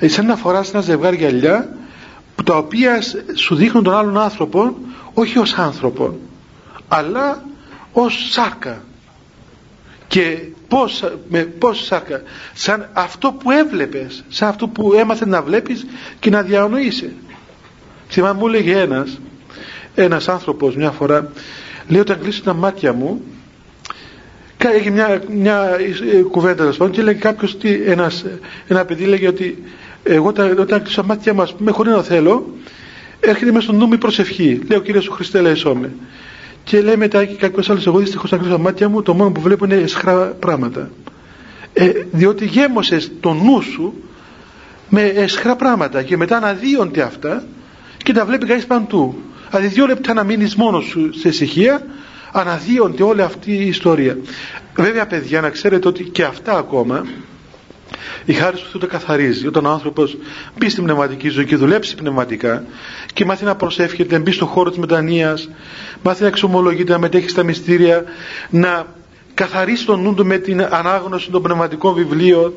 Είναι 0.00 0.10
σαν 0.10 0.26
να 0.26 0.36
φοράς 0.36 0.72
ένα 0.72 0.80
ζευγάρι 0.80 1.16
γυαλιά 1.16 1.76
τα 2.44 2.56
οποία 2.56 3.02
σου 3.34 3.54
δείχνουν 3.54 3.82
τον 3.82 3.94
άλλον 3.94 4.18
άνθρωπο 4.18 4.76
όχι 5.14 5.38
ως 5.38 5.52
άνθρωπο 5.54 6.18
αλλά 6.88 7.42
ως 7.92 8.28
σάρκα 8.30 8.82
και 10.08 10.38
πώς, 10.68 11.04
με, 11.28 11.42
πώς 11.42 11.84
σάρκα 11.84 12.22
σαν 12.54 12.88
αυτό 12.92 13.32
που 13.32 13.50
έβλεπες 13.50 14.24
σαν 14.28 14.48
αυτό 14.48 14.68
που 14.68 14.92
έμαθε 14.92 15.26
να 15.26 15.42
βλέπεις 15.42 15.86
και 16.20 16.30
να 16.30 16.42
διανοείσαι. 16.42 17.12
Θυμάμαι 18.08 18.38
μου 18.38 18.46
έλεγε 18.46 18.78
ένας 18.78 19.18
ένας 19.94 20.28
άνθρωπος 20.28 20.76
μια 20.76 20.90
φορά 20.90 21.32
λέει 21.88 22.00
όταν 22.00 22.20
κλείσω 22.20 22.42
τα 22.42 22.54
μάτια 22.54 22.92
μου 22.92 23.22
έχει 24.66 24.90
μια, 24.90 25.22
μια 25.28 25.76
ε, 26.12 26.22
κουβέντα 26.22 26.54
τέλος 26.54 26.90
και 26.90 27.02
λέει 27.02 27.14
κάποιος 27.14 27.56
ένας, 27.86 28.24
ένα 28.66 28.84
παιδί 28.84 29.04
λέγει 29.04 29.26
ότι 29.26 29.62
εγώ 30.02 30.26
όταν, 30.26 30.58
όταν 30.58 30.82
κλείσω 30.82 31.00
τα 31.00 31.06
μάτια 31.06 31.34
μα 31.34 31.48
με 31.58 31.70
χωρίς 31.70 31.92
να 31.92 32.02
θέλω 32.02 32.54
έρχεται 33.20 33.52
μέσα 33.52 33.62
στο 33.62 33.72
νου 33.72 33.86
μου 33.86 33.92
η 33.92 33.98
προσευχή 33.98 34.60
λέει 34.68 34.78
ο 34.78 34.82
Κύριος 34.82 35.08
ο 35.08 35.12
Χριστέ 35.12 35.40
με 35.40 35.90
και 36.68 36.80
λέει 36.80 36.96
μετά 36.96 37.24
και 37.24 37.34
κάποιο 37.34 37.62
άλλος, 37.68 37.86
εγώ 37.86 37.98
δυστυχώς 37.98 38.30
να 38.30 38.38
κλείσω 38.38 38.58
μάτια 38.58 38.88
μου, 38.88 39.02
το 39.02 39.14
μόνο 39.14 39.30
που 39.30 39.40
βλέπω 39.40 39.64
είναι 39.64 39.74
εσχρά 39.74 40.14
πράγματα. 40.14 40.90
Ε, 41.72 41.90
διότι 42.12 42.44
γέμωσες 42.44 43.10
το 43.20 43.32
νου 43.32 43.60
σου 43.60 43.94
με 44.88 45.02
εσχρά 45.02 45.56
πράγματα 45.56 46.02
και 46.02 46.16
μετά 46.16 46.36
αναδύονται 46.36 47.02
αυτά 47.02 47.44
και 47.96 48.12
τα 48.12 48.24
βλέπει 48.24 48.46
κανείς 48.46 48.66
παντού. 48.66 49.18
Δηλαδή 49.50 49.66
δύο 49.66 49.86
λεπτά 49.86 50.14
να 50.14 50.24
μείνεις 50.24 50.54
μόνος 50.54 50.84
σου 50.84 51.10
σε 51.18 51.28
ησυχία, 51.28 51.86
αναδύονται 52.32 53.02
όλη 53.02 53.22
αυτή 53.22 53.52
η 53.52 53.66
ιστορία. 53.66 54.18
Βέβαια, 54.74 55.06
παιδιά, 55.06 55.40
να 55.40 55.50
ξέρετε 55.50 55.88
ότι 55.88 56.04
και 56.04 56.24
αυτά 56.24 56.58
ακόμα 56.58 57.06
η 58.24 58.32
χάρη 58.32 58.56
του 58.56 58.66
Θεού 58.70 58.80
το 58.80 58.86
καθαρίζει. 58.86 59.46
Όταν 59.46 59.66
ο 59.66 59.70
άνθρωπος 59.70 60.16
μπει 60.58 60.68
στην 60.68 60.84
πνευματική 60.84 61.28
ζωή 61.28 61.44
και 61.44 61.56
δουλέψει 61.56 61.94
πνευματικά 61.94 62.64
και 63.12 63.24
μάθει 63.24 63.44
να 63.44 63.54
προσεύχεται, 63.54 64.16
να 64.16 64.22
μπει 64.22 64.32
στον 64.32 64.48
χώρο 64.48 64.70
της 64.70 64.78
μετανία, 64.78 65.38
μάθει 66.02 66.22
να 66.22 66.28
εξομολογείται, 66.28 66.92
να 66.92 66.98
μετέχει 66.98 67.28
στα 67.28 67.42
μυστήρια, 67.42 68.04
να 68.50 68.86
καθαρίσει 69.34 69.86
τον 69.86 70.02
νου 70.02 70.14
του 70.14 70.26
με 70.26 70.38
την 70.38 70.62
ανάγνωση 70.70 71.30
των 71.30 71.42
πνευματικών 71.42 71.94
βιβλίων, 71.94 72.52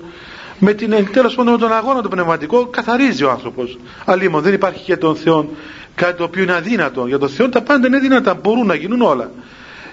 με 0.59 0.73
την 0.73 1.07
τέλος 1.11 1.35
πάντων 1.35 1.53
με 1.53 1.59
τον 1.59 1.73
αγώνα 1.73 2.01
του 2.01 2.09
πνευματικό, 2.09 2.65
καθαρίζει 2.65 3.23
ο 3.23 3.29
άνθρωπος. 3.29 3.77
Αλλήμον 4.05 4.41
δεν 4.41 4.53
υπάρχει 4.53 4.81
για 4.85 4.97
τον 4.97 5.15
Θεό 5.15 5.49
κάτι 5.95 6.17
το 6.17 6.23
οποίο 6.23 6.43
είναι 6.43 6.53
αδύνατο. 6.53 7.05
Για 7.07 7.17
τον 7.17 7.29
Θεό 7.29 7.49
τα 7.49 7.61
πάντα 7.61 7.87
είναι 7.87 7.99
δυνατά, 7.99 8.33
μπορούν 8.33 8.65
να 8.65 8.75
γίνουν 8.75 9.01
όλα. 9.01 9.31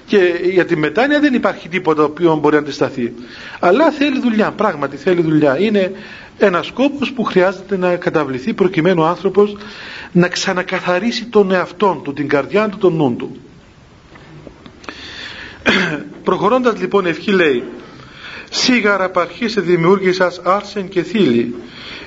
Και 0.08 0.40
για 0.42 0.64
τη 0.64 0.76
μετάνοια 0.76 1.20
δεν 1.20 1.34
υπάρχει 1.34 1.68
τίποτα 1.68 2.00
το 2.02 2.08
οποίο 2.08 2.36
μπορεί 2.36 2.54
να 2.54 2.60
αντισταθεί. 2.60 3.12
Αλλά 3.60 3.90
θέλει 3.90 4.20
δουλειά, 4.20 4.50
πράγματι 4.50 4.96
θέλει 4.96 5.22
δουλειά. 5.22 5.58
Είναι 5.58 5.92
ένας 6.38 6.66
σκόπος 6.66 7.12
που 7.12 7.24
χρειάζεται 7.24 7.76
να 7.76 7.96
καταβληθεί 7.96 8.54
προκειμένου 8.54 9.02
ο 9.02 9.06
άνθρωπος 9.06 9.56
να 10.12 10.28
ξανακαθαρίσει 10.28 11.24
τον 11.24 11.50
εαυτό 11.50 12.00
του, 12.04 12.12
την 12.12 12.28
καρδιά 12.28 12.68
του, 12.68 12.78
τον 12.78 12.94
νου 12.96 13.16
του. 13.16 13.36
Προχωρώντας 16.24 16.80
λοιπόν 16.80 17.06
ευχή 17.06 17.30
λέει 17.30 17.64
Σίγαρα 18.50 19.10
παρχήσε 19.10 19.60
δημιούργησας 19.60 20.40
άρσεν 20.44 20.88
και 20.88 21.02
θήλη 21.02 21.54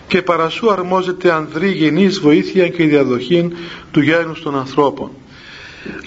και 0.08 0.22
παρασού 0.22 0.72
αρμόζεται 0.72 1.32
ανδρή 1.32 1.72
γενής 1.72 2.20
βοήθεια 2.20 2.70
και 2.70 2.84
διαδοχή 2.84 3.52
του 3.92 4.02
γένους 4.02 4.42
των 4.42 4.58
ανθρώπων. 4.58 5.12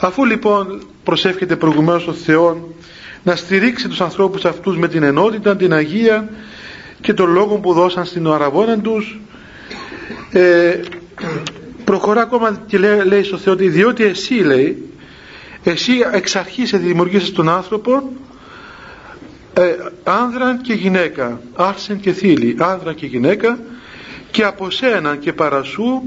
Αφού 0.00 0.24
λοιπόν 0.24 0.82
προσεύχεται 1.04 1.56
προηγουμένως 1.56 2.06
ο 2.06 2.12
Θεό 2.12 2.74
να 3.22 3.36
στηρίξει 3.36 3.88
τους 3.88 4.00
ανθρώπους 4.00 4.44
αυτούς 4.44 4.76
με 4.76 4.88
την 4.88 5.02
ενότητα, 5.02 5.56
την 5.56 5.72
Αγία 5.72 6.28
και 7.00 7.14
τον 7.14 7.32
λόγο 7.32 7.56
που 7.56 7.72
δώσαν 7.72 8.04
στην 8.04 8.26
αραβόνα 8.26 8.78
τους 8.78 9.20
ε, 10.32 10.80
προχωρά 11.84 12.20
ακόμα 12.20 12.62
και 12.66 12.78
λέει, 12.78 13.04
λέει 13.04 13.22
στο 13.22 13.36
Θεό 13.36 13.52
ότι 13.52 13.68
διότι 13.68 14.04
εσύ 14.04 14.34
λέει 14.34 14.90
εσύ 15.62 15.92
εξ 16.12 16.36
αρχής 16.36 16.70
δημιουργήσεις 16.70 17.32
τον 17.32 17.48
άνθρωπο 17.48 18.12
ε, 19.54 19.62
άνδρα 20.04 20.58
και 20.62 20.72
γυναίκα 20.72 21.40
άρσεν 21.54 22.00
και 22.00 22.12
θήλη 22.12 22.56
άνδρα 22.58 22.92
και 22.92 23.06
γυναίκα 23.06 23.58
και 24.30 24.44
από 24.44 24.70
σένα 24.70 25.16
και 25.16 25.32
παρασού 25.32 26.02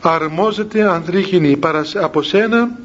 αρμόζεται 0.00 0.88
ανδρή 0.88 1.58
από 1.94 2.22
σένα 2.22 2.78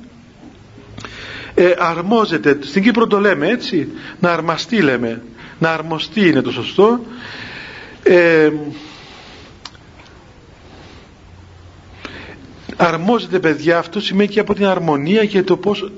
ε, 1.53 1.71
αρμόζεται. 1.77 2.57
Στην 2.61 2.83
Κύπρο 2.83 3.07
το 3.07 3.19
λέμε 3.19 3.47
έτσι. 3.47 3.87
Να 4.19 4.31
αρμαστεί 4.31 4.81
λέμε. 4.81 5.21
Να 5.59 5.71
αρμοστεί 5.71 6.27
είναι 6.27 6.41
το 6.41 6.51
σωστό. 6.51 6.99
Ε, 8.03 8.51
αρμόζεται 12.77 13.39
παιδιά 13.39 13.77
αυτό 13.77 13.99
σημαίνει 13.99 14.29
και 14.29 14.39
από 14.39 14.53
την 14.53 14.65
αρμονία 14.65 15.25
και 15.25 15.43
το 15.43 15.57
πως 15.57 15.91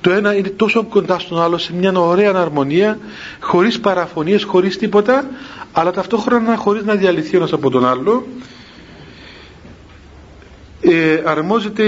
το 0.00 0.10
ένα 0.10 0.34
είναι 0.34 0.48
τόσο 0.48 0.84
κοντά 0.84 1.18
στον 1.18 1.42
άλλο 1.42 1.58
σε 1.58 1.74
μια 1.74 1.92
ωραία 1.92 2.32
αρμονία 2.34 2.98
χωρίς 3.40 3.80
παραφωνίες, 3.80 4.42
χωρίς 4.44 4.78
τίποτα 4.78 5.30
αλλά 5.72 5.90
ταυτόχρονα 5.90 6.56
χωρίς 6.56 6.84
να 6.84 6.94
διαλυθεί 6.94 7.36
ένας 7.36 7.52
από 7.52 7.70
τον 7.70 7.86
άλλο 7.86 8.26
ε, 10.90 11.22
αρμόζεται 11.24 11.82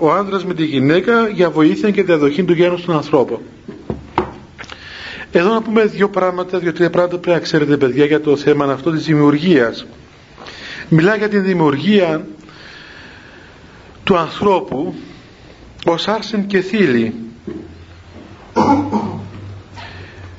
ο 0.00 0.12
άνδρας 0.12 0.44
με 0.44 0.54
τη 0.54 0.64
γυναίκα 0.64 1.28
για 1.28 1.50
βοήθεια 1.50 1.90
και 1.90 2.02
διαδοχή 2.02 2.44
του 2.44 2.52
γένους 2.52 2.84
των 2.84 2.94
ανθρώπων. 2.94 3.40
Εδώ 5.32 5.52
να 5.52 5.62
πούμε 5.62 5.84
δύο 5.84 6.08
πράγματα, 6.08 6.58
δύο-τρία 6.58 6.90
πράγματα 6.90 7.18
πρέπει 7.18 7.38
να 7.38 7.44
ξέρετε 7.44 7.76
παιδιά 7.76 8.04
για 8.04 8.20
το 8.20 8.36
θέμα 8.36 8.64
αυτό 8.64 8.90
της 8.90 9.04
δημιουργίας. 9.04 9.86
Μιλάει 10.88 11.18
για 11.18 11.28
την 11.28 11.44
δημιουργία 11.44 12.26
του 14.04 14.16
ανθρώπου 14.16 14.94
ως 15.86 16.08
άρσεν 16.08 16.46
και 16.46 16.60
θήλη 16.60 17.14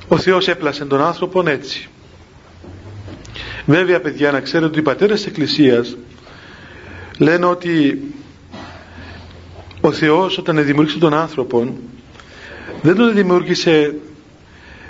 ο 0.08 0.16
Θεός 0.18 0.48
έπλασε 0.48 0.84
τον 0.84 1.00
άνθρωπο 1.02 1.42
έτσι. 1.48 1.88
Βέβαια 3.66 4.00
παιδιά 4.00 4.30
να 4.32 4.40
ξέρετε 4.40 4.66
ότι 4.68 4.78
οι 4.78 4.82
πατέρες 4.82 5.16
της 5.18 5.26
Εκκλησίας 5.26 5.96
λένε 7.18 7.46
ότι 7.46 8.02
ο 9.80 9.92
Θεός 9.92 10.38
όταν 10.38 10.64
δημιούργησε 10.64 10.98
τον 10.98 11.14
άνθρωπο 11.14 11.76
δεν 12.82 12.96
τον 12.96 13.14
δημιούργησε 13.14 13.94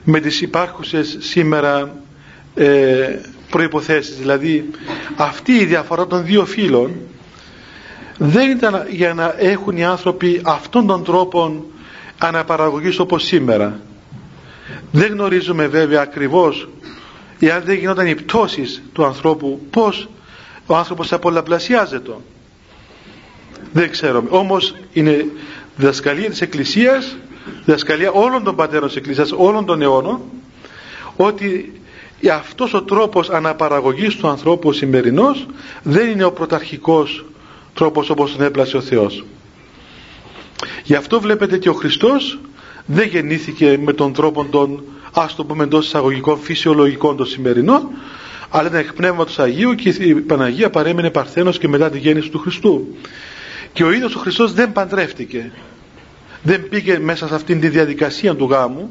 με 0.04 0.20
τις 0.20 0.40
υπάρχουσες 0.40 1.16
σήμερα 1.20 2.02
ε, 2.54 3.08
προϋποθέσεις. 3.50 4.16
Δηλαδή 4.16 4.70
αυτή 5.16 5.52
η 5.52 5.64
διαφορά 5.64 6.06
των 6.06 6.24
δύο 6.24 6.44
φύλων 6.46 6.94
δεν 8.18 8.50
ήταν 8.50 8.86
για 8.90 9.14
να 9.14 9.34
έχουν 9.38 9.76
οι 9.76 9.84
άνθρωποι 9.84 10.40
αυτόν 10.44 10.86
τον 10.86 11.04
τρόπο 11.04 11.64
αναπαραγωγής 12.18 12.98
όπως 12.98 13.24
σήμερα. 13.24 13.80
Δεν 14.92 15.12
γνωρίζουμε 15.12 15.66
βέβαια 15.66 16.00
ακριβώς 16.02 16.68
εάν 17.38 17.62
δεν 17.64 17.76
γινόταν 17.76 18.06
οι 18.06 18.14
πτώσεις 18.14 18.82
του 18.92 19.04
ανθρώπου 19.04 19.60
πως 19.70 20.08
ο 20.66 20.76
άνθρωπος 20.76 21.08
θα 21.08 21.18
πολλαπλασιάζεται 21.18 22.12
δεν 23.72 23.90
ξέρουμε 23.90 24.28
όμως 24.32 24.74
είναι 24.92 25.26
διδασκαλία 25.76 26.30
της 26.30 26.40
Εκκλησίας 26.40 27.16
διδασκαλία 27.64 28.10
όλων 28.10 28.44
των 28.44 28.56
πατέρων 28.56 28.86
της 28.88 28.96
Εκκλησίας 28.96 29.32
όλων 29.36 29.64
των 29.64 29.82
αιώνων 29.82 30.20
ότι 31.16 31.80
αυτός 32.32 32.74
ο 32.74 32.82
τρόπος 32.82 33.30
αναπαραγωγής 33.30 34.16
του 34.16 34.28
ανθρώπου 34.28 34.72
σημερινός 34.72 35.46
δεν 35.82 36.08
είναι 36.10 36.24
ο 36.24 36.32
πρωταρχικός 36.32 37.24
τρόπος 37.74 38.10
όπως 38.10 38.32
τον 38.36 38.44
έπλασε 38.46 38.76
ο 38.76 38.80
Θεός. 38.80 39.24
Γι' 40.84 40.94
αυτό 40.94 41.20
βλέπετε 41.20 41.58
και 41.58 41.68
ο 41.68 41.72
Χριστός 41.72 42.38
δεν 42.86 43.08
γεννήθηκε 43.08 43.78
με 43.82 43.92
τον 43.92 44.12
τρόπο 44.12 44.44
των 44.44 44.82
ας 45.14 45.34
το 45.34 45.44
πούμε 45.44 45.64
εντός 45.64 45.86
εισαγωγικών 45.86 46.38
φυσιολογικών 46.38 47.16
των 47.16 47.26
σημερινών 47.26 47.88
αλλά 48.50 48.68
ήταν 48.68 48.80
εκ 48.80 48.92
πνεύματος 48.92 49.38
Αγίου 49.38 49.74
και 49.74 49.88
η 49.88 50.14
Παναγία 50.14 50.70
παρέμεινε 50.70 51.10
παρθένος 51.10 51.58
και 51.58 51.68
μετά 51.68 51.90
τη 51.90 51.98
γέννηση 51.98 52.28
του 52.28 52.38
Χριστού. 52.38 52.96
Και 53.72 53.84
ο 53.84 53.92
ίδιος 53.92 54.14
ο 54.14 54.18
Χριστός 54.18 54.52
δεν 54.52 54.72
παντρεύτηκε. 54.72 55.52
Δεν 56.42 56.68
πήγε 56.68 56.98
μέσα 56.98 57.28
σε 57.28 57.34
αυτήν 57.34 57.60
τη 57.60 57.68
διαδικασία 57.68 58.34
του 58.34 58.48
γάμου 58.50 58.90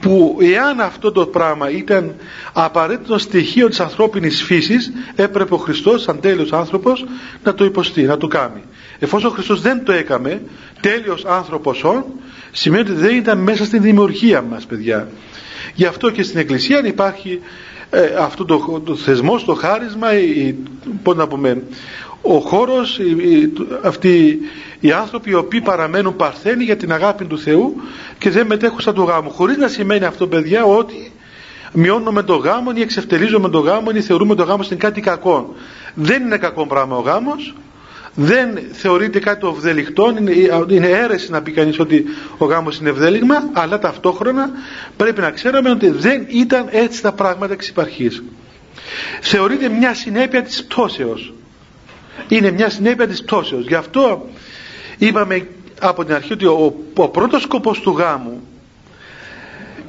που 0.00 0.38
εάν 0.40 0.80
αυτό 0.80 1.12
το 1.12 1.26
πράγμα 1.26 1.70
ήταν 1.70 2.14
απαραίτητο 2.52 3.18
στοιχείο 3.18 3.68
της 3.68 3.80
ανθρώπινης 3.80 4.42
φύσης 4.42 4.92
έπρεπε 5.14 5.54
ο 5.54 5.56
Χριστός 5.56 6.02
σαν 6.02 6.20
τέλειος 6.20 6.52
άνθρωπος 6.52 7.04
να 7.42 7.54
το 7.54 7.64
υποστεί, 7.64 8.02
να 8.02 8.16
το 8.16 8.26
κάνει. 8.26 8.62
Εφόσον 8.98 9.30
ο 9.30 9.32
Χριστός 9.32 9.60
δεν 9.60 9.84
το 9.84 9.92
έκαμε 9.92 10.42
τέλειος 10.80 11.24
άνθρωπος 11.24 11.84
όν 11.84 12.04
σημαίνει 12.50 12.90
ότι 12.90 13.00
δεν 13.00 13.16
ήταν 13.16 13.38
μέσα 13.38 13.64
στην 13.64 13.82
δημιουργία 13.82 14.42
μας 14.42 14.66
παιδιά. 14.66 15.08
Γι' 15.74 15.86
αυτό 15.86 16.10
και 16.10 16.22
στην 16.22 16.38
Εκκλησία 16.38 16.86
υπάρχει 16.86 17.40
ε, 17.94 18.14
αυτό 18.18 18.44
το, 18.44 18.80
το 18.84 18.96
θεσμός, 18.96 19.44
το 19.44 19.54
χάρισμα 19.54 20.18
η, 20.18 20.54
πώς 21.02 21.16
να 21.16 21.26
πούμε 21.26 21.62
ο 22.22 22.38
χώρος 22.38 22.98
οι, 22.98 23.52
αυτοί 23.82 24.38
οι 24.80 24.92
άνθρωποι 24.92 25.30
οι 25.30 25.34
οποίοι 25.34 25.60
παραμένουν 25.60 26.16
παρθένοι 26.16 26.64
για 26.64 26.76
την 26.76 26.92
αγάπη 26.92 27.24
του 27.24 27.38
Θεού 27.38 27.74
και 28.18 28.30
δεν 28.30 28.46
μετέχουν 28.46 28.80
σαν 28.80 28.94
το 28.94 29.02
γάμο. 29.02 29.30
Χωρίς 29.30 29.56
να 29.56 29.68
σημαίνει 29.68 30.04
αυτό 30.04 30.26
παιδιά 30.26 30.64
ότι 30.64 31.12
μειώνουμε 31.72 32.22
το 32.22 32.36
γάμο 32.36 32.70
ή 32.74 32.80
εξευτελίζουμε 32.80 33.48
το 33.48 33.58
γάμο 33.58 33.90
ή 33.94 34.00
θεωρούμε 34.00 34.34
το 34.34 34.42
γάμο 34.42 34.62
στην 34.62 34.78
κάτι 34.78 35.00
κακό. 35.00 35.54
Δεν 35.94 36.22
είναι 36.22 36.36
κακό 36.38 36.66
πράγμα 36.66 36.96
ο 36.96 37.00
γάμος 37.00 37.54
δεν 38.14 38.58
θεωρείται 38.72 39.18
κάτι 39.18 39.40
το 39.40 39.48
ευδελιχτό 39.56 40.14
είναι, 40.18 40.32
είναι 40.68 40.88
αίρεση 40.88 41.30
να 41.30 41.42
πει 41.42 41.50
κανείς 41.52 41.78
ότι 41.78 42.04
ο 42.38 42.44
γάμος 42.44 42.78
είναι 42.78 42.88
ευδέλιγμα 42.88 43.50
αλλά 43.52 43.78
ταυτόχρονα 43.78 44.50
πρέπει 44.96 45.20
να 45.20 45.30
ξέρουμε 45.30 45.70
ότι 45.70 45.90
δεν 45.90 46.26
ήταν 46.28 46.68
έτσι 46.70 47.02
τα 47.02 47.12
πράγματα 47.12 47.52
εξ 47.52 47.68
υπαρχής 47.68 48.22
θεωρείται 49.20 49.68
μια 49.68 49.94
συνέπεια 49.94 50.42
της 50.42 50.64
πτώσεως. 50.64 51.32
Είναι 52.28 52.50
μια 52.50 52.70
συνέπεια 52.70 53.06
της 53.06 53.22
πτώσεως. 53.22 53.66
Γι' 53.66 53.74
αυτό 53.74 54.28
είπαμε 54.98 55.48
από 55.80 56.04
την 56.04 56.14
αρχή 56.14 56.32
ότι 56.32 56.46
ο, 56.46 56.74
ο 56.96 57.08
πρώτος 57.08 57.42
σκοπός 57.42 57.80
του 57.80 57.90
γάμου 57.90 58.42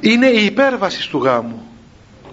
είναι 0.00 0.26
η 0.26 0.44
υπέρβαση 0.44 1.10
του 1.10 1.18
γάμου. 1.18 1.62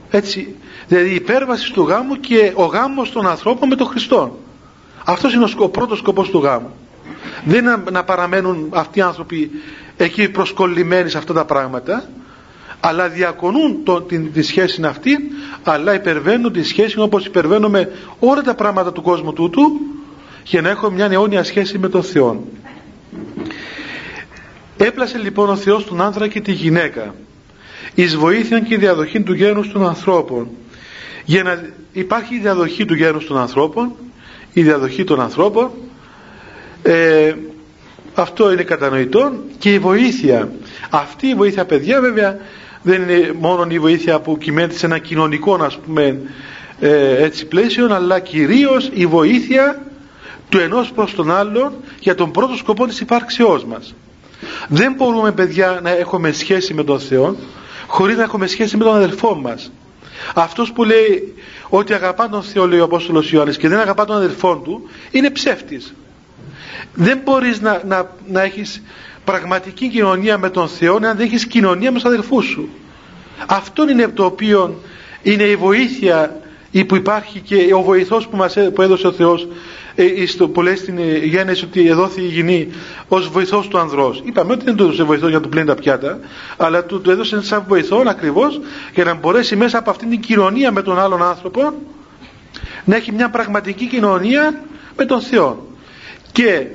Έτσι. 0.09 0.55
Δηλαδή 0.87 1.09
η 1.09 1.15
υπέρβαση 1.15 1.71
του 1.73 1.81
γάμου 1.83 2.19
και 2.19 2.51
ο 2.55 2.63
γάμος 2.65 3.11
των 3.11 3.27
ανθρώπων 3.27 3.67
με 3.67 3.75
τον 3.75 3.87
Χριστό 3.87 4.39
αυτός 5.05 5.33
είναι 5.33 5.45
ο, 5.57 5.69
πρώτος 5.69 5.97
σκοπός 5.97 6.29
του 6.29 6.39
γάμου. 6.39 6.69
Δεν 7.45 7.63
είναι 7.65 7.83
να 7.91 8.03
παραμένουν 8.03 8.69
αυτοί 8.73 8.99
οι 8.99 9.01
άνθρωποι 9.01 9.51
εκεί 9.97 10.29
προσκολλημένοι 10.29 11.09
σε 11.09 11.17
αυτά 11.17 11.33
τα 11.33 11.45
πράγματα 11.45 12.09
αλλά 12.79 13.09
διακονούν 13.09 13.83
το, 13.83 14.01
την, 14.01 14.33
τη 14.33 14.41
σχέση 14.41 14.81
αυτή 14.85 15.17
αλλά 15.63 15.93
υπερβαίνουν 15.93 16.51
τη 16.53 16.63
σχέση 16.63 16.99
όπως 16.99 17.25
υπερβαίνουμε 17.25 17.91
όλα 18.19 18.41
τα 18.41 18.55
πράγματα 18.55 18.91
του 18.91 19.01
κόσμου 19.01 19.33
τούτου 19.33 19.61
για 20.43 20.61
να 20.61 20.69
έχουμε 20.69 20.95
μια 20.95 21.05
αιώνια 21.11 21.43
σχέση 21.43 21.77
με 21.77 21.89
τον 21.89 22.03
Θεό 22.03 22.43
έπλασε 24.77 25.17
λοιπόν 25.17 25.49
ο 25.49 25.55
Θεός 25.55 25.85
τον 25.85 26.01
άνδρα 26.01 26.27
και 26.27 26.41
τη 26.41 26.51
γυναίκα 26.51 27.13
εις 27.95 28.15
βοήθεια 28.15 28.59
και 28.59 28.77
διαδοχή 28.77 29.21
του 29.21 29.33
γένους 29.33 29.71
των 29.71 29.85
ανθρώπων. 29.87 30.47
Για 31.25 31.43
να 31.43 31.69
υπάρχει 31.91 32.35
η 32.35 32.39
διαδοχή 32.39 32.85
του 32.85 32.93
γένους 32.93 33.25
των 33.27 33.37
ανθρώπων 33.37 33.95
η 34.53 34.61
διαδοχή 34.61 35.03
των 35.03 35.21
ανθρώπων. 35.21 35.71
Ε, 36.83 37.33
αυτό 38.13 38.51
είναι 38.51 38.63
κατανοητό 38.63 39.33
και 39.57 39.73
η 39.73 39.79
βοήθεια. 39.79 40.51
Αυτή 40.89 41.27
η 41.27 41.35
βοήθεια 41.35 41.65
παιδιά 41.65 42.01
βέβαια 42.01 42.37
δεν 42.81 43.01
είναι 43.01 43.33
μόνο 43.39 43.65
η 43.69 43.79
βοήθεια 43.79 44.19
που 44.19 44.37
κυμαίνεται 44.37 44.77
σε 44.77 44.85
ένα 44.85 44.97
κοινωνικό 44.97 45.53
ας 45.53 45.77
πούμε 45.77 46.19
ε, 46.79 47.23
έτσι 47.23 47.45
πλαίσιο 47.45 47.93
αλλά 47.93 48.19
κυρίως 48.19 48.89
η 48.93 49.05
βοήθεια 49.05 49.81
του 50.49 50.59
ενός 50.59 50.91
προς 50.91 51.15
τον 51.15 51.31
άλλον 51.31 51.73
για 51.99 52.15
τον 52.15 52.31
πρώτο 52.31 52.55
σκοπό 52.55 52.87
της 52.87 52.99
υπάρξεώς 52.99 53.65
μας. 53.65 53.95
Δεν 54.67 54.93
μπορούμε 54.93 55.31
παιδιά 55.31 55.79
να 55.83 55.89
έχουμε 55.89 56.31
σχέση 56.31 56.73
με 56.73 56.83
τον 56.83 56.99
Θεό 56.99 57.35
χωρίς 57.87 58.17
να 58.17 58.23
έχουμε 58.23 58.47
σχέση 58.47 58.77
με 58.77 58.83
τον 58.83 58.95
αδελφό 58.95 59.35
μας. 59.35 59.71
Αυτός 60.33 60.71
που 60.71 60.83
λέει 60.83 61.33
ότι 61.77 61.93
αγαπά 61.93 62.29
τον 62.29 62.43
Θεό 62.43 62.67
λέει 62.67 62.79
ο 62.79 62.83
Απόστολος 62.83 63.31
Ιωάννης 63.31 63.57
και 63.57 63.67
δεν 63.67 63.79
αγαπά 63.79 64.05
τον 64.05 64.15
αδελφό 64.15 64.55
του 64.57 64.89
είναι 65.11 65.29
ψεύτης. 65.29 65.93
Δεν 66.93 67.21
μπορείς 67.23 67.61
να, 67.61 67.81
να, 67.85 68.09
να 68.27 68.41
έχεις 68.41 68.81
πραγματική 69.23 69.89
κοινωνία 69.89 70.37
με 70.37 70.49
τον 70.49 70.67
Θεό 70.67 70.95
αν 70.95 71.01
δεν 71.01 71.19
έχεις 71.19 71.45
κοινωνία 71.45 71.91
με 71.91 71.97
τους 71.99 72.07
αδελφούς 72.07 72.45
σου. 72.45 72.69
Αυτό 73.45 73.89
είναι 73.89 74.07
το 74.07 74.25
οποίο 74.25 74.81
είναι 75.21 75.43
η 75.43 75.55
βοήθεια 75.55 76.41
η 76.71 76.85
που 76.85 76.95
υπάρχει 76.95 77.39
και 77.39 77.73
ο 77.73 77.81
βοηθός 77.81 78.27
που 78.27 78.37
μας 78.37 78.57
που 78.73 78.81
έδωσε 78.81 79.07
ο 79.07 79.11
Θεός 79.11 79.47
ε, 79.95 80.25
στο, 80.25 80.47
που 80.47 80.61
λέει 80.61 80.75
στην 80.75 80.99
γέννηση 81.23 81.65
ότι 81.65 81.87
εδόθη 81.87 82.21
η 82.21 82.27
γυνή 82.27 82.67
ως 83.07 83.29
βοηθός 83.29 83.67
του 83.67 83.77
ανδρός. 83.77 84.21
Είπαμε 84.25 84.53
ότι 84.53 84.65
δεν 84.65 84.75
του 84.75 84.83
έδωσε 84.83 85.03
βοηθό 85.03 85.27
για 85.27 85.37
να 85.37 85.43
του 85.43 85.49
πλύνει 85.49 85.67
τα 85.67 85.75
πιάτα 85.75 86.19
αλλά 86.57 86.83
του, 86.83 87.01
του 87.01 87.11
έδωσε 87.11 87.41
σαν 87.41 87.63
βοηθό 87.67 88.03
ακριβώς 88.07 88.59
για 88.93 89.03
να 89.03 89.13
μπορέσει 89.13 89.55
μέσα 89.55 89.77
από 89.77 89.89
αυτήν 89.89 90.09
την 90.09 90.19
κοινωνία 90.19 90.71
με 90.71 90.81
τον 90.81 90.99
άλλον 90.99 91.23
άνθρωπο 91.23 91.73
να 92.85 92.95
έχει 92.95 93.11
μια 93.11 93.29
πραγματική 93.29 93.85
κοινωνία 93.87 94.63
με 94.97 95.05
τον 95.05 95.21
Θεό. 95.21 95.67
Και 96.31 96.65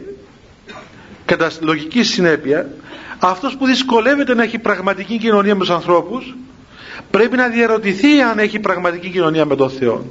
κατά 1.24 1.50
λογική 1.60 2.02
συνέπεια 2.02 2.70
αυτός 3.18 3.56
που 3.56 3.66
δυσκολεύεται 3.66 4.34
να 4.34 4.42
έχει 4.42 4.58
πραγματική 4.58 5.18
κοινωνία 5.18 5.54
με 5.54 5.60
τους 5.60 5.70
ανθρώπους 5.70 6.36
πρέπει 7.10 7.36
να 7.36 7.48
διαρωτηθεί 7.48 8.20
αν 8.20 8.38
έχει 8.38 8.58
πραγματική 8.58 9.08
κοινωνία 9.08 9.44
με 9.44 9.56
τον 9.56 9.70
Θεό 9.70 10.04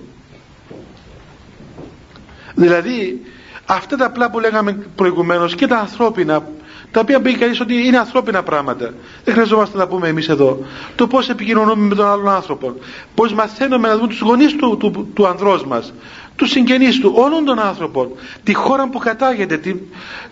δηλαδή 2.58 3.22
αυτά 3.66 3.98
τα 3.98 4.06
απλά 4.06 4.30
που 4.30 4.40
λέγαμε 4.40 4.72
προηγουμένως 4.96 5.56
και 5.56 5.68
τα 5.68 5.78
ανθρώπινα 5.78 6.44
τα 6.92 7.00
οποία 7.00 7.22
πει 7.22 7.36
κανείς 7.36 7.60
ότι 7.60 7.88
είναι 7.88 7.98
ανθρώπινα 7.98 8.44
πράγματα 8.44 8.94
δεν 9.24 9.34
χρειαζόμαστε 9.34 9.78
να 9.78 9.88
πούμε 9.88 10.08
εμείς 10.08 10.30
εδώ 10.30 10.60
το 10.96 11.08
πως 11.08 11.30
επικοινωνούμε 11.30 11.86
με 11.88 11.96
τον 11.96 12.06
άλλον 12.08 12.30
άνθρωπο 12.30 12.76
πως 13.16 13.34
μαθαίνουμε 13.34 13.88
να 13.88 13.96
δούμε 13.96 14.08
τους 14.08 14.20
γονείς 14.20 14.56
του, 14.56 14.78
του, 14.78 15.10
του 15.14 15.28
ανδρός 15.28 15.66
μας 15.66 15.94
τους 16.36 16.50
συγγενείς 16.50 17.00
του, 17.00 17.14
όλων 17.16 17.46
των 17.46 17.60
άνθρωπων, 17.60 18.12
τη 18.44 18.54
χώρα 18.54 18.90
που 18.90 19.00
κατάγεται, 19.00 19.58
την, 19.58 19.80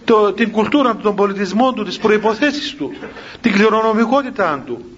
το, 0.03 0.33
την 0.33 0.51
κουλτούρα 0.51 0.95
του, 0.95 1.01
τον 1.01 1.15
πολιτισμό 1.15 1.73
του, 1.73 1.83
τις 1.83 1.97
προϋποθέσεις 1.97 2.75
του, 2.75 2.91
την 3.41 3.51
κληρονομικότητά 3.51 4.63
του. 4.65 4.94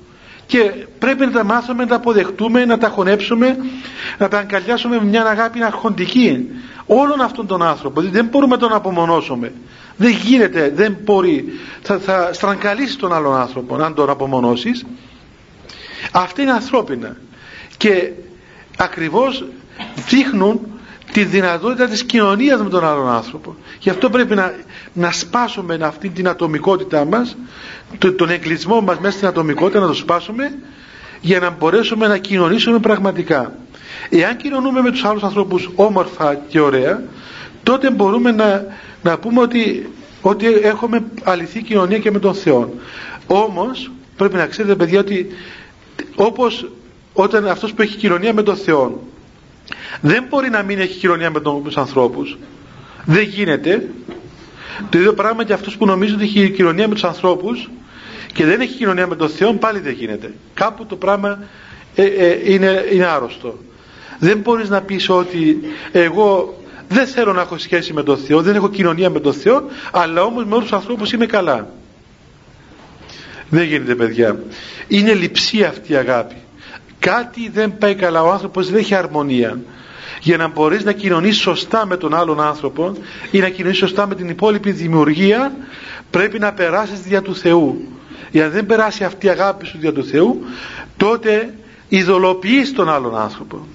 Και 0.48 0.60
πρέπει 1.00 1.26
να 1.26 1.32
τα 1.32 1.44
μάθουμε, 1.44 1.84
να 1.84 1.90
τα 1.90 1.96
αποδεχτούμε, 1.96 2.66
να 2.66 2.78
τα 2.78 2.90
χωνέψουμε, 2.90 3.58
να 4.18 4.28
τα 4.28 4.38
αγκαλιάσουμε 4.38 4.96
με 4.96 5.06
μια 5.06 5.26
αγάπη 5.26 5.64
αρχοντική 5.64 6.50
όλων 6.86 7.22
αυτών 7.22 7.48
των 7.48 7.62
άνθρωπων. 7.62 8.10
Δεν 8.12 8.26
μπορούμε 8.26 8.56
να 8.56 8.62
τον 8.62 8.74
απομονώσουμε. 8.74 9.54
Δεν 9.98 10.12
γίνεται, 10.12 10.72
δεν 10.76 10.98
μπορεί. 11.04 11.46
Θα, 11.82 11.98
θα 12.00 12.34
στραγγαλίσεις 12.34 12.96
τον 12.96 13.14
άλλον 13.14 13.36
άνθρωπο 13.36 13.76
αν 13.76 13.94
τον 13.94 14.10
απομονώσεις. 14.10 14.86
Αυτά 16.12 16.42
είναι 16.42 16.52
ανθρώπινα. 16.52 17.16
Και 17.78 18.12
ακριβώς 18.78 19.46
δείχνουν 20.10 20.60
τη 21.12 21.24
δυνατότητα 21.24 21.88
της 21.88 22.04
κοινωνίας 22.04 22.62
με 22.62 22.70
τον 22.70 22.86
άλλον 22.86 23.10
άνθρωπο. 23.10 23.56
Γι' 23.80 23.90
αυτό 23.90 24.10
πρέπει 24.10 24.36
να, 24.36 24.54
να 24.94 25.12
σπάσουμε 25.12 25.78
αυτή 25.82 26.10
την 26.10 26.28
ατομικότητά 26.28 27.06
μας, 27.06 27.38
τον 28.16 28.30
εγκλισμό 28.30 28.82
μας 28.82 29.00
μέσα 29.00 29.16
στην 29.18 29.28
ατομικότητα 29.28 29.80
να 29.80 29.88
το 29.88 29.94
σπάσουμε 29.94 30.58
για 31.22 31.40
να 31.40 31.50
μπορέσουμε 31.50 32.08
να 32.08 32.18
κοινωνήσουμε 32.18 32.80
πραγματικά. 32.80 33.58
Εάν 34.10 34.38
κοινωνούμε 34.38 34.82
με 34.82 34.92
τους 34.92 35.04
άλλους 35.04 35.24
ανθρώπους 35.24 35.70
όμορφα 35.76 36.36
και 36.36 36.60
ωραία, 36.60 37.02
τότε 37.64 37.92
μπορούμε 37.92 38.32
να, 38.32 38.66
να 39.04 39.18
πούμε 39.18 39.42
ότι, 39.42 39.90
ότι 40.22 40.46
έχουμε 40.46 41.04
αληθή 41.24 41.62
κοινωνία 41.64 42.00
και 42.00 42.12
με 42.12 42.20
τον 42.20 42.34
Θεό. 42.34 42.74
Όμως 43.28 43.92
πρέπει 44.18 44.36
να 44.36 44.46
ξέρετε 44.46 44.76
παιδιά 44.76 45.00
ότι 45.00 45.28
όπως 46.16 46.70
όταν 47.14 47.48
αυτός 47.48 47.74
που 47.74 47.82
έχει 47.82 47.98
κοινωνία 47.98 48.34
με 48.34 48.44
τον 48.44 48.56
Θεό 48.56 49.04
δεν 50.02 50.26
μπορεί 50.30 50.50
να 50.50 50.64
μην 50.64 50.80
έχει 50.80 51.00
κοινωνία 51.00 51.32
με 51.32 51.42
τους 51.64 51.78
ανθρώπους 51.78 52.38
δεν 53.06 53.24
γίνεται 53.24 53.90
το 54.90 54.98
ίδιο 54.98 55.14
πράγμα 55.14 55.44
και 55.44 55.54
αυτός 55.54 55.78
που 55.78 55.86
νομίζει 55.86 56.14
ότι 56.14 56.24
έχει 56.24 56.50
κοινωνία 56.50 56.88
με 56.88 56.94
τους 56.94 57.04
ανθρώπους 57.04 57.70
και 58.34 58.46
δεν 58.46 58.62
έχει 58.62 58.74
κοινωνία 58.78 59.08
με 59.08 59.16
τον 59.16 59.30
Θεό 59.30 59.54
πάλι 59.54 59.80
δεν 59.80 59.94
γίνεται. 59.94 60.34
Κάπου 60.54 60.86
το 60.86 60.96
πράγμα 60.96 61.40
ε, 61.96 62.04
ε, 62.04 62.54
είναι, 62.54 62.86
είναι 62.92 63.06
άρρωστο. 63.06 63.60
Δεν 64.20 64.38
μπορείς 64.38 64.70
να 64.70 64.82
πεις 64.82 65.10
ότι 65.10 65.60
εγώ 65.92 66.62
δεν 66.88 67.08
θέλω 67.08 67.34
να 67.34 67.42
έχω 67.42 67.58
σχέση 67.58 67.94
με 67.94 68.04
τον 68.04 68.18
Θεό 68.18 68.42
δεν 68.42 68.56
έχω 68.56 68.70
κοινωνία 68.70 69.10
με 69.10 69.20
τον 69.20 69.34
Θεό 69.34 69.64
αλλά 69.92 70.24
όμως 70.24 70.46
με 70.46 70.54
όλους 70.54 70.64
τους 70.70 70.78
ανθρώπους 70.78 71.12
είμαι 71.12 71.26
καλά. 71.26 71.70
Δεν 73.50 73.64
γίνεται 73.64 73.96
παιδιά. 73.96 74.40
Είναι 74.88 75.14
λειψία 75.14 75.68
αυτή 75.68 75.92
η 75.92 75.96
αγάπη. 75.96 76.36
Κάτι 77.00 77.50
δεν 77.50 77.78
πάει 77.78 77.96
καλά. 77.96 78.24
Ο 78.24 78.32
άνθρωπος 78.32 78.70
δεν 78.70 78.80
έχει 78.80 78.96
αρμονία 78.96 79.60
για 80.22 80.38
να 80.38 80.48
μπορείς 80.48 80.84
να 80.84 80.92
κοινωνείς 80.92 81.38
σωστά 81.38 81.86
με 81.86 81.98
τον 81.98 82.14
άλλον 82.14 82.42
άνθρωπο 82.42 82.94
ή 83.32 83.40
να 83.40 83.50
κοινωνείς 83.50 83.78
σωστά 83.78 84.08
με 84.08 84.16
την 84.16 84.30
υπόλοιπη 84.30 84.72
δημιουργία 84.72 85.56
πρέπει 86.10 86.40
να 86.40 86.54
περάσεις 86.54 87.00
δια 87.00 87.22
του 87.22 87.36
Θεού. 87.36 87.88
Για 88.32 88.44
να 88.44 88.50
δεν 88.50 88.66
περάσει 88.66 89.04
αυτή 89.04 89.26
η 89.26 89.30
αγάπη 89.30 89.66
σου 89.66 89.78
δια 89.80 89.94
του 89.94 90.04
Θεού 90.04 90.40
τότε 90.98 91.54
ειδωλοποιείς 91.88 92.74
τον 92.74 92.90
άλλον 92.90 93.18
άνθρωπο. 93.18 93.68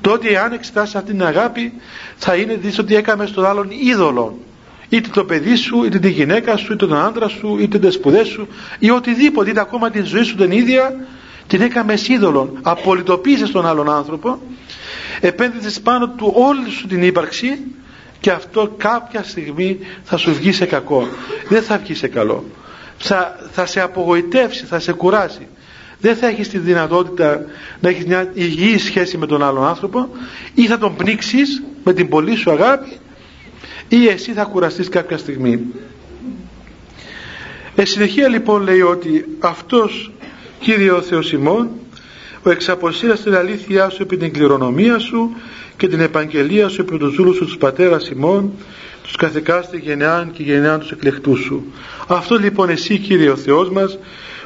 Τότε 0.00 0.38
αν 0.38 0.52
εξετάσεις 0.52 0.94
αυτή 0.94 1.10
την 1.10 1.24
αγάπη 1.24 1.72
θα 2.16 2.34
είναι 2.34 2.54
δεις 2.54 2.78
ότι 2.78 2.96
έκαμες 2.96 3.28
στον 3.28 3.44
άλλον 3.44 3.68
είδωλο 3.70 4.38
είτε 4.88 5.08
το 5.12 5.24
παιδί 5.24 5.56
σου, 5.56 5.84
είτε 5.84 5.98
τη 5.98 6.10
γυναίκα 6.10 6.56
σου, 6.56 6.72
είτε 6.72 6.86
τον 6.86 6.98
άντρα 6.98 7.28
σου, 7.28 7.58
είτε 7.60 7.78
τις 7.78 7.94
σπουδές 7.94 8.28
σου 8.28 8.48
ή 8.78 8.90
οτιδήποτε, 8.90 9.50
είτε 9.50 9.60
ακόμα 9.60 9.90
την 9.90 10.04
ζωή 10.04 10.22
σου 10.22 10.36
την 10.36 10.50
ίδια 10.50 11.06
την 11.46 11.60
έκαμες 11.60 12.08
είδωλον. 12.08 12.58
Απολυτοποίησες 12.62 13.50
τον 13.50 13.66
άλλον 13.66 13.90
άνθρωπο 13.90 14.40
επένδυσες 15.20 15.80
πάνω 15.80 16.08
του 16.08 16.32
όλη 16.36 16.70
σου 16.70 16.86
την 16.86 17.02
ύπαρξη 17.02 17.58
και 18.20 18.30
αυτό 18.30 18.74
κάποια 18.76 19.22
στιγμή 19.22 19.78
θα 20.02 20.16
σου 20.16 20.34
βγει 20.34 20.52
σε 20.52 20.66
κακό. 20.66 21.08
Δεν 21.48 21.62
θα 21.62 21.78
βγει 21.78 21.94
σε 21.94 22.08
καλό. 22.08 22.44
Θα, 22.98 23.48
θα 23.52 23.66
σε 23.66 23.80
απογοητεύσει, 23.80 24.64
θα 24.64 24.78
σε 24.78 24.92
κουράσει. 24.92 25.46
Δεν 26.00 26.16
θα 26.16 26.26
έχεις 26.26 26.48
τη 26.48 26.58
δυνατότητα 26.58 27.44
να 27.80 27.88
έχεις 27.88 28.04
μια 28.06 28.30
υγιή 28.34 28.78
σχέση 28.78 29.18
με 29.18 29.26
τον 29.26 29.42
άλλον 29.42 29.64
άνθρωπο 29.64 30.08
ή 30.54 30.66
θα 30.66 30.78
τον 30.78 30.96
πνίξεις 30.96 31.62
με 31.84 31.92
την 31.92 32.08
πολύ 32.08 32.36
σου 32.36 32.50
αγάπη 32.50 32.98
ή 33.88 34.08
εσύ 34.08 34.32
θα 34.32 34.44
κουραστείς 34.44 34.88
κάποια 34.88 35.18
στιγμή. 35.18 35.60
Ε, 37.74 37.84
συνεχεία 37.84 38.28
λοιπόν 38.28 38.62
λέει 38.62 38.80
ότι 38.80 39.24
αυτός 39.38 40.10
Κύριε 40.60 40.90
ο 40.90 41.02
Θεός 41.02 41.32
ημών, 41.32 41.68
ο 42.46 42.50
εξαποσύρας 42.50 43.20
την 43.22 43.34
αλήθειά 43.34 43.88
σου 43.88 44.02
επί 44.02 44.16
την 44.16 44.32
κληρονομία 44.32 44.98
σου 44.98 45.30
και 45.76 45.88
την 45.88 46.00
επαγγελία 46.00 46.68
σου 46.68 46.80
επί 46.80 46.98
τους 46.98 47.14
ζούλου 47.14 47.34
σου 47.34 47.44
τους 47.44 47.56
πατέρας 47.56 48.08
ημών, 48.08 48.52
τους 49.02 49.16
καθεκάστες 49.16 49.80
γενεάν 49.80 50.32
και 50.32 50.42
γενεάν 50.42 50.80
τους 50.80 50.90
εκλεκτούς 50.90 51.40
σου. 51.40 51.64
Αυτό 52.06 52.36
λοιπόν 52.36 52.68
εσύ 52.68 52.98
Κύριε 52.98 53.30
ο 53.30 53.36
Θεός 53.36 53.70
μας, 53.70 53.98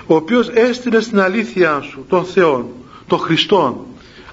ο 0.06 0.14
οποίος 0.14 0.48
έστειλες 0.48 1.04
στην 1.04 1.20
αλήθειά 1.20 1.80
σου, 1.80 2.04
τον 2.08 2.24
Θεό, 2.24 2.72
τον 3.06 3.18
Χριστόν. 3.18 3.76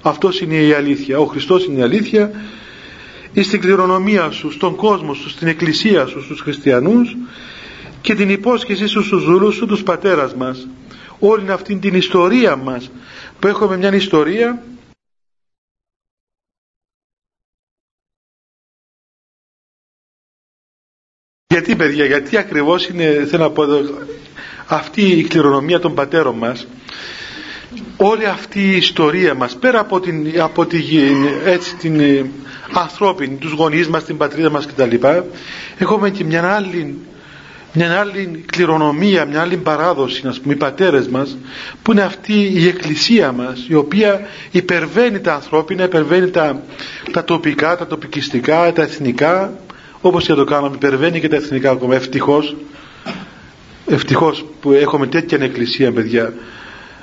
Αυτός 0.02 0.40
είναι 0.40 0.54
η 0.54 0.72
αλήθεια. 0.72 1.18
Ο 1.18 1.24
Χριστός 1.24 1.64
είναι 1.64 1.78
η 1.78 1.82
αλήθεια 1.82 2.30
ή 3.32 3.42
στην 3.42 3.60
κληρονομία 3.60 4.30
σου, 4.30 4.50
στον 4.50 4.74
κόσμο 4.74 5.14
σου, 5.14 5.28
στην 5.28 5.48
εκκλησία 5.48 6.06
σου, 6.06 6.22
στους 6.22 6.40
χριστιανούς 6.40 7.16
και 8.00 8.14
την 8.14 8.30
υπόσχεσή 8.30 8.86
σου 8.86 9.02
στους 9.02 9.22
ζούλους 9.22 9.54
σου, 9.54 9.66
τους 9.66 9.82
πατέρας 9.82 10.34
μας 10.34 10.66
όλη 11.18 11.50
αυτή 11.50 11.76
την 11.76 11.94
ιστορία 11.94 12.56
μας. 12.56 12.90
Που 13.38 13.46
έχουμε 13.46 13.76
μια 13.76 13.94
ιστορία. 13.94 14.62
Γιατί 21.46 21.76
παιδιά, 21.76 22.04
γιατί 22.04 22.36
ακριβώς 22.36 22.86
είναι, 22.88 23.24
θέλω 23.28 23.42
να 23.42 23.50
πω 23.50 23.64
αυτή 24.66 25.02
η 25.18 25.22
κληρονομία 25.24 25.80
των 25.80 25.94
πατέρων 25.94 26.34
μας 26.36 26.66
όλη 27.96 28.26
αυτή 28.26 28.60
η 28.60 28.76
ιστορία 28.76 29.34
μας 29.34 29.56
πέρα 29.56 29.78
από 29.80 30.00
την, 30.00 30.40
από 30.40 30.66
την, 30.66 30.80
έτσι, 31.44 31.76
την 31.76 32.00
ε, 32.00 32.30
ανθρώπινη 32.72 33.34
τους 33.36 33.52
γονείς 33.52 33.88
μας, 33.88 34.04
την 34.04 34.16
πατρίδα 34.16 34.50
μας 34.50 34.66
κτλ 34.66 34.94
έχουμε 35.78 36.10
και 36.10 36.24
μια 36.24 36.54
άλλη 36.54 36.96
μια 37.78 37.98
άλλη 38.00 38.44
κληρονομία, 38.52 39.24
μια 39.24 39.40
άλλη 39.40 39.56
παράδοση, 39.56 40.26
να 40.26 40.34
πούμε, 40.42 40.54
οι 40.54 40.56
πατέρες 40.56 41.08
μας, 41.08 41.36
που 41.82 41.92
είναι 41.92 42.02
αυτή 42.02 42.50
η 42.54 42.66
εκκλησία 42.68 43.32
μας, 43.32 43.66
η 43.68 43.74
οποία 43.74 44.20
υπερβαίνει 44.50 45.20
τα 45.20 45.34
ανθρώπινα, 45.34 45.84
υπερβαίνει 45.84 46.30
τα, 46.30 46.62
τα 47.12 47.24
τοπικά, 47.24 47.76
τα 47.76 47.86
τοπικιστικά, 47.86 48.72
τα 48.72 48.82
εθνικά, 48.82 49.52
όπως 50.00 50.24
και 50.26 50.34
το 50.34 50.44
κάναμε, 50.44 50.74
υπερβαίνει 50.74 51.20
και 51.20 51.28
τα 51.28 51.36
εθνικά 51.36 51.70
ακόμα, 51.70 51.94
ευτυχώς, 51.94 52.56
ευτυχώς 53.86 54.44
που 54.60 54.72
έχουμε 54.72 55.06
τέτοια 55.06 55.38
εκκλησία, 55.40 55.92
παιδιά, 55.92 56.32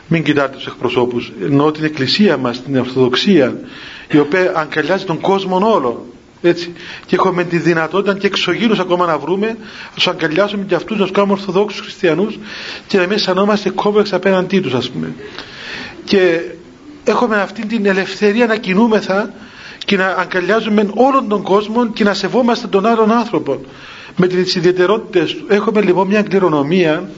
μην 0.08 0.24
κοιτάτε 0.24 0.56
τους 0.56 0.68
εκπροσώπους, 0.68 1.32
ενώ 1.42 1.72
την 1.72 1.84
εκκλησία 1.84 2.38
μας, 2.38 2.64
την 2.64 2.78
Ορθοδοξία, 2.78 3.58
η 4.12 4.18
οποία 4.18 4.52
αγκαλιάζει 4.56 5.06
τον 5.06 5.20
κόσμο 5.20 5.72
όλο, 5.74 6.06
έτσι. 6.42 6.74
Και 7.06 7.16
έχουμε 7.16 7.44
τη 7.44 7.58
δυνατότητα 7.58 8.18
και 8.18 8.28
εξωγήνους 8.28 8.80
ακόμα 8.80 9.06
να 9.06 9.18
βρούμε, 9.18 9.48
να 9.48 9.56
τους 9.96 10.08
αγκαλιάσουμε 10.08 10.64
και 10.68 10.76
αυτούς, 10.76 10.98
να 10.98 11.04
τους 11.04 11.12
κάνουμε 11.12 11.34
Ορθοδόξους 11.34 11.80
Χριστιανούς 11.82 12.40
και 12.88 12.98
να 12.98 13.04
μην 13.04 13.12
αισθανόμαστε 13.12 13.70
κόμπλεξ 13.70 14.14
απέναντί 14.14 14.60
τους, 14.60 14.74
ας 14.74 14.90
πούμε. 14.90 15.14
Και 16.04 16.42
έχουμε 17.04 17.42
αυτή 17.42 17.66
την 17.66 17.86
ελευθερία 17.86 18.46
να 18.46 18.56
κινούμεθα 18.56 19.34
και 19.86 19.98
να 19.98 20.08
αγκαλιάζουμε 20.08 20.88
όλον 20.94 21.28
τον 21.28 21.42
κόσμο 21.42 21.88
και 21.92 22.04
να 22.04 22.14
σεβόμαστε 22.14 22.68
τον 22.68 22.86
άλλον 22.86 23.12
άνθρωπο 23.12 23.62
με 24.16 24.28
τις 24.28 24.56
ιδιαιτερότητες 24.56 25.32
του. 25.36 25.46
Έχουμε 25.50 25.82
λοιπόν 25.82 26.08
μια 26.08 26.22
κληρονομία 26.22 27.10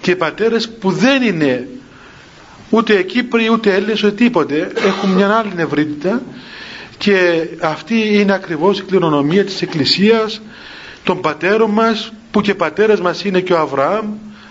και 0.00 0.16
πατέρες 0.16 0.68
που 0.70 0.90
δεν 0.90 1.22
είναι 1.22 1.68
ούτε 2.70 3.02
Κύπροι 3.02 3.48
ούτε 3.52 3.74
Έλληνες 3.74 4.02
ούτε 4.02 4.14
τίποτε 4.14 4.70
έχουν 4.74 5.10
μια 5.10 5.28
άλλη 5.36 5.52
ευρύτητα 5.56 6.22
και 6.98 7.48
αυτή 7.60 8.18
είναι 8.18 8.32
ακριβώς 8.32 8.78
η 8.78 8.82
κληρονομία 8.82 9.44
της 9.44 9.62
Εκκλησίας 9.62 10.40
των 11.04 11.20
πατέρων 11.20 11.70
μας 11.70 12.12
που 12.30 12.40
και 12.40 12.54
πατέρας 12.54 13.00
μας 13.00 13.24
είναι 13.24 13.40
και 13.40 13.52
ο 13.52 13.58
Αβραάμ 13.58 14.06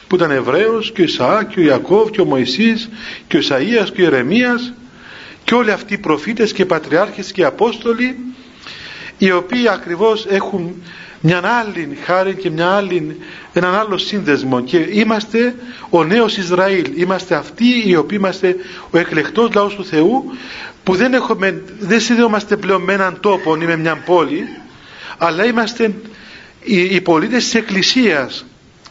που 0.07 0.15
ήταν 0.15 0.31
Εβραίος 0.31 0.91
και 0.91 1.01
ο 1.01 1.03
Ισαάκ 1.03 1.47
και 1.49 1.59
ο 1.59 1.63
Ιακώβ 1.63 2.09
και 2.09 2.21
ο 2.21 2.25
Μωυσής 2.25 2.89
και 3.27 3.37
ο 3.37 3.39
Ισαΐας 3.39 3.87
και 3.93 4.01
ο 4.01 4.05
Ερεμίας 4.05 4.73
και 5.43 5.55
όλοι 5.55 5.71
αυτοί 5.71 5.93
οι 5.93 5.97
προφήτες 5.97 6.51
και 6.53 6.61
οι 6.61 6.65
πατριάρχες 6.65 7.31
και 7.31 7.41
οι 7.41 7.43
Απόστολοι 7.43 8.17
οι 9.17 9.31
οποίοι 9.31 9.69
ακριβώς 9.69 10.25
έχουν 10.25 10.83
μια 11.21 11.41
άλλη 11.59 11.97
χάρη 12.05 12.33
και 12.35 12.49
μια 12.49 12.69
άλλη, 12.69 13.17
έναν 13.53 13.75
άλλο 13.75 13.97
σύνδεσμο. 13.97 14.61
Και 14.61 14.77
είμαστε 14.77 15.55
ο 15.89 16.03
νέος 16.03 16.37
Ισραήλ. 16.37 16.85
Είμαστε 16.95 17.35
αυτοί 17.35 17.83
οι 17.85 17.95
οποίοι 17.95 18.17
είμαστε 18.21 18.55
ο 18.89 18.97
εκλεκτός 18.97 19.53
λαός 19.53 19.75
του 19.75 19.85
Θεού 19.85 20.23
που 20.83 20.95
δεν, 20.95 21.13
έχουμε, 21.13 21.63
δεν 21.79 21.99
συνδεόμαστε 21.99 22.57
πλέον 22.57 22.81
με 22.81 22.93
έναν 22.93 23.17
τόπο 23.19 23.55
ή 23.55 23.65
με 23.65 23.75
μια 23.75 23.95
πόλη 23.95 24.43
αλλά 25.17 25.45
είμαστε 25.45 25.93
οι, 26.63 26.81
οι 26.81 27.01
πολίτες 27.01 27.43
της 27.43 27.53
Εκκλησίας 27.55 28.45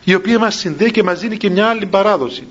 η 0.05 0.15
οποία 0.15 0.39
μας 0.39 0.55
συνδέει 0.55 0.91
και 0.91 1.03
μας 1.03 1.21
δίνει 1.21 1.37
και 1.37 1.51
μια 1.51 1.67
άλλη 1.67 1.87
παράδοση. 1.87 2.47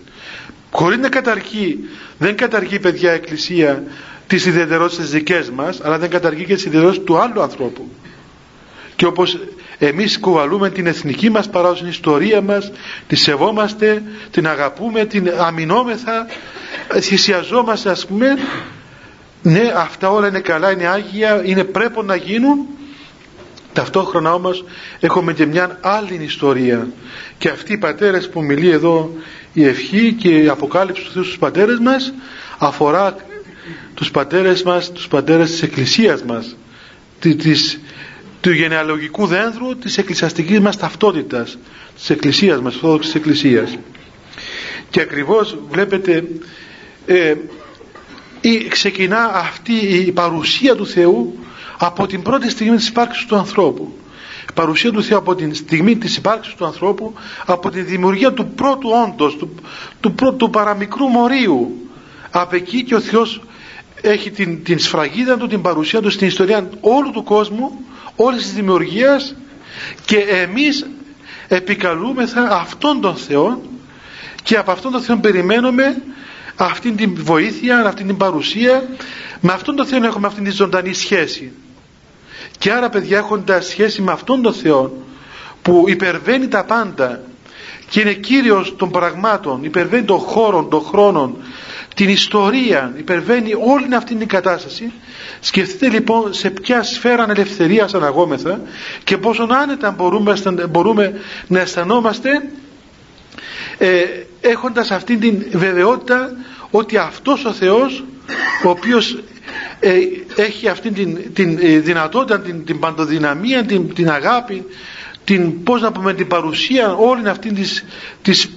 Χωρίς 0.72 0.98
να 0.98 1.10
καταργεί 1.10 1.80
δεν 2.18 2.36
καταργεί 2.36 2.80
παιδιά 2.80 3.12
η 3.12 3.16
Εκκλησία 3.16 3.84
τις 4.28 4.46
ιδιαιτερότητες 4.46 5.10
δικές 5.10 5.50
μας 5.50 5.82
αλλά 5.84 5.98
δεν 5.98 6.10
καταργεί 6.10 6.46
και 6.46 6.54
τις 6.54 6.66
ιδιαιτερότητες 6.66 7.06
του 7.06 7.18
άλλου 7.18 7.42
ανθρώπου. 7.42 7.90
Και 8.96 9.06
όπως 9.06 9.38
εμείς 9.78 10.20
κουβαλούμε 10.20 10.70
την 10.70 10.88
εθνική 10.88 11.30
μας 11.30 11.50
παράδοση, 11.50 11.82
την 11.82 11.90
ιστορία 11.90 12.42
μας, 12.42 12.72
τη 13.08 13.16
σεβόμαστε, 13.16 14.04
την 14.32 14.48
αγαπούμε, 14.48 15.06
την 15.06 15.32
αμυνόμεθα, 15.38 16.28
θυσιαζόμαστε 17.02 17.90
ας 17.90 18.06
πούμε, 18.06 18.28
ναι 19.42 19.72
αυτά 19.76 20.10
όλα 20.10 20.28
είναι 20.28 20.40
καλά, 20.40 20.72
είναι 20.72 20.88
άγια, 20.88 21.42
είναι 21.46 21.64
πρέπει 21.64 22.04
να 22.04 22.16
γίνουν, 22.16 22.68
ταυτόχρονα 23.74 24.34
όμως 24.34 24.66
έχουμε 25.00 25.34
και 25.34 25.46
μια 25.46 25.78
άλλη 25.82 26.20
ιστορία. 26.24 26.88
Και 27.38 27.50
αυτοί 27.50 27.74
οι 27.74 27.78
πατέρες 27.78 28.30
που 28.30 28.44
μιλεί 28.44 28.70
εδώ 28.70 29.12
η 29.54 29.66
ευχή 29.66 30.14
και 30.14 30.42
η 30.42 30.48
αποκάλυψη 30.48 31.04
του 31.04 31.12
Θεού 31.12 31.24
στους 31.24 31.38
πατέρες 31.38 31.80
μας 31.80 32.14
αφορά 32.58 33.16
τους 33.94 34.12
πατέρες 34.12 34.64
μας, 34.64 34.92
τους 34.92 35.08
πατέρες 35.08 35.52
της 35.52 35.62
Εκκλησίας 35.62 36.24
μας, 36.24 36.56
της, 37.20 37.80
του 38.42 38.52
γενεαλογικού 38.52 39.26
δένδρου 39.26 39.78
της 39.78 39.98
εκκλησιαστικής 39.98 40.60
μας 40.60 40.78
ταυτότητας 40.78 41.58
της 41.96 42.10
εκκλησίας 42.10 42.62
μας, 42.62 42.80
της 43.00 43.16
εκκλησίας. 43.16 43.78
Και 44.90 45.02
ακριβώς 45.02 45.58
βλέπετε 45.70 46.24
ε, 47.06 47.34
ξεκινά 48.70 49.32
αυτή 49.34 49.74
η 50.08 50.12
παρουσία 50.12 50.76
του 50.76 50.88
Θεού 50.88 51.40
από 51.78 52.08
την 52.08 52.22
πρώτη 52.22 52.50
στιγμή 52.50 52.76
της 52.76 52.88
υπάρξης 52.88 53.26
του 53.26 53.36
ανθρώπου. 53.36 53.94
Η 54.50 54.54
παρουσία 54.54 54.92
του 54.92 55.04
Θεού 55.04 55.18
από 55.18 55.36
την 55.36 55.56
στιγμή 55.56 55.98
της 55.98 56.18
υπάρξης 56.18 56.54
του 56.54 56.66
ανθρώπου 56.66 57.14
από 57.46 57.70
τη 57.70 57.82
δημιουργία 57.82 58.34
του 58.34 58.48
πρώτου 58.48 58.90
όντως 59.08 59.36
του, 59.38 59.56
του, 60.00 60.14
πρώτου, 60.14 60.50
παραμικρού 60.50 61.08
μορίου. 61.08 61.90
Από 62.32 62.56
εκεί 62.56 62.84
και 62.84 62.96
ο 62.96 63.00
Θεός 63.00 63.42
έχει 64.02 64.32
την, 64.32 64.64
την 64.64 64.80
σφραγίδα 64.80 65.38
του, 65.38 65.48
την 65.48 65.62
παρουσία 65.62 66.02
του 66.02 66.10
στην 66.10 66.28
ιστορία 66.28 66.70
όλου 66.82 67.12
του 67.12 67.24
κόσμου 67.24 67.86
όλης 68.16 68.44
της 68.44 68.54
δημιουργίας 68.54 69.36
και 70.06 70.18
εμείς 70.18 70.86
επικαλούμεθα 71.48 72.48
αυτόν 72.52 73.02
τον 73.02 73.16
Θεό 73.16 73.62
και 74.44 74.58
από 74.58 74.72
αυτόν 74.72 74.92
τον 74.92 75.02
Θεό 75.02 75.18
περιμένουμε 75.18 76.02
αυτήν 76.56 76.96
την 76.96 77.16
βοήθεια, 77.24 77.86
αυτήν 77.86 78.08
την 78.08 78.18
παρουσία. 78.18 78.88
Με 79.40 79.54
αυτόν 79.54 79.76
τον 79.76 79.86
Θεό 79.86 80.04
έχουμε 80.04 80.28
αυτήν 80.28 80.44
τη 80.44 80.50
ζωντανή 80.52 80.94
σχέση. 80.94 81.52
Και 82.58 82.72
άρα 82.72 82.90
παιδιά 82.90 83.18
έχοντας 83.18 83.66
σχέση 83.66 84.02
με 84.02 84.12
αυτόν 84.12 84.42
τον 84.42 84.54
Θεό 84.54 85.04
που 85.62 85.84
υπερβαίνει 85.88 86.48
τα 86.48 86.64
πάντα 86.64 87.22
και 87.90 88.00
είναι 88.00 88.14
κύριος 88.14 88.76
των 88.76 88.92
πραγμάτων 88.92 89.64
υπερβαίνει 89.64 90.04
των 90.04 90.18
χώρων, 90.18 90.70
των 90.70 90.82
χρόνων 90.82 91.36
την 91.96 92.10
ιστορία, 92.10 92.94
υπερβαίνει 92.98 93.54
όλη 93.54 93.96
αυτή 93.96 94.16
την 94.16 94.28
κατάσταση. 94.28 94.92
Σκεφτείτε 95.40 95.90
λοιπόν 95.90 96.34
σε 96.34 96.50
ποια 96.50 96.84
σφαίρα 96.84 97.26
ελευθερίας 97.30 97.94
αναγόμεθα 97.94 98.62
και 99.04 99.18
πόσο 99.18 99.48
άνετα 99.50 99.92
μπορούμε, 99.92 100.34
μπορούμε 100.70 101.14
να 101.48 101.60
αισθανόμαστε 101.60 102.30
ε, 103.78 104.04
έχοντας 104.42 104.92
αυτή 104.92 105.18
την 105.18 105.46
βεβαιότητα 105.52 106.32
ότι 106.72 106.98
αυτός 106.98 107.46
ο 107.46 107.52
Θεός 107.54 108.04
ο 108.66 108.70
οποίος 108.70 109.18
ε, 109.80 109.94
έχει 110.36 110.68
αυτή 110.68 110.92
την, 110.92 111.34
την 111.34 111.58
ε, 111.62 111.80
δυνατότητα, 111.80 112.40
την, 112.40 112.66
την 112.66 112.80
παντοδυναμία, 112.80 113.64
την, 113.64 113.94
την 113.94 114.10
αγάπη 114.10 114.66
την, 115.26 115.64
πώς 115.64 115.82
να 115.82 115.92
πούμε, 115.92 116.14
την 116.14 116.28
παρουσία 116.28 116.94
όλη 116.94 117.30
αυτή 117.30 117.54
της, 117.54 117.86
της 118.22 118.50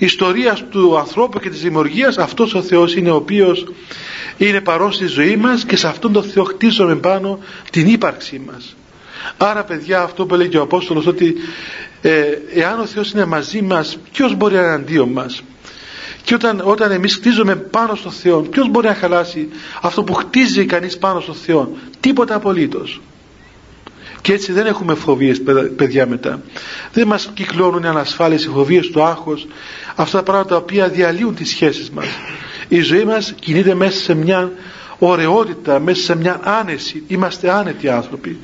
ιστορίας 0.00 0.64
του 0.70 0.98
ανθρώπου 0.98 1.38
και 1.38 1.50
της 1.50 1.60
δημιουργίας 1.60 2.18
αυτός 2.18 2.54
ο 2.54 2.62
Θεός 2.62 2.94
είναι 2.94 3.10
ο 3.10 3.14
οποίος 3.14 3.72
είναι 4.36 4.60
παρόν 4.60 4.92
στη 4.92 5.06
ζωή 5.06 5.36
μας 5.36 5.64
και 5.64 5.76
σε 5.76 5.88
αυτόν 5.88 6.12
τον 6.12 6.22
Θεό 6.22 6.44
χτίζουμε 6.44 6.96
πάνω 6.96 7.38
την 7.70 7.86
ύπαρξή 7.86 8.42
μας. 8.46 8.76
Άρα 9.36 9.64
παιδιά 9.64 10.02
αυτό 10.02 10.26
που 10.26 10.34
έλεγε 10.34 10.58
ο 10.58 10.62
Απόστολος 10.62 11.06
ότι 11.06 11.34
ε, 12.02 12.22
εάν 12.54 12.80
ο 12.80 12.86
Θεός 12.86 13.10
είναι 13.10 13.24
μαζί 13.24 13.62
μας 13.62 13.98
ποιος 14.12 14.34
μπορεί 14.34 14.54
να 14.54 14.60
είναι 14.60 14.72
αντίον 14.72 15.08
μας; 15.08 15.42
Και 16.24 16.34
όταν, 16.34 16.60
όταν 16.64 16.90
εμείς 16.90 17.14
χτίζουμε 17.14 17.56
πάνω 17.56 17.94
στο 17.94 18.10
Θεό 18.10 18.40
ποιος 18.40 18.68
μπορεί 18.68 18.86
να 18.86 18.94
χαλάσει 18.94 19.48
αυτό 19.80 20.02
που 20.02 20.14
χτίζει 20.14 20.64
κανείς 20.64 20.98
πάνω 20.98 21.20
στο 21.20 21.32
Θεό 21.32 21.76
τίποτα 22.00 22.34
απολύτως 22.34 23.00
και 24.20 24.32
έτσι 24.32 24.52
δεν 24.52 24.66
έχουμε 24.66 24.94
φοβίες 24.94 25.42
παιδιά 25.76 26.06
μετά. 26.06 26.42
Δεν 26.92 27.06
μας 27.06 27.30
κυκλώνουν 27.34 27.82
οι 27.82 27.86
ανασφάλειες 27.86 28.44
οι 28.44 28.48
φοβίες 28.48 28.86
του 28.86 29.02
άγχος 29.02 29.46
αυτά 29.94 30.18
τα 30.18 30.22
πράγματα 30.22 30.48
τα 30.48 30.56
οποία 30.56 30.88
διαλύουν 30.88 31.34
τις 31.34 31.48
σχέσεις 31.48 31.90
μας. 31.90 32.06
Η 32.68 32.80
ζωή 32.80 33.04
μας 33.04 33.34
κινείται 33.40 33.74
μέσα 33.74 33.98
σε 34.00 34.14
μια 34.14 34.52
ωραιότητα 34.98 35.78
μέσα 35.80 36.02
σε 36.02 36.16
μια 36.16 36.40
άνεση. 36.42 37.02
Είμαστε 37.06 37.50
άνετοι 37.50 37.88
άνθρωποι. 37.88 38.38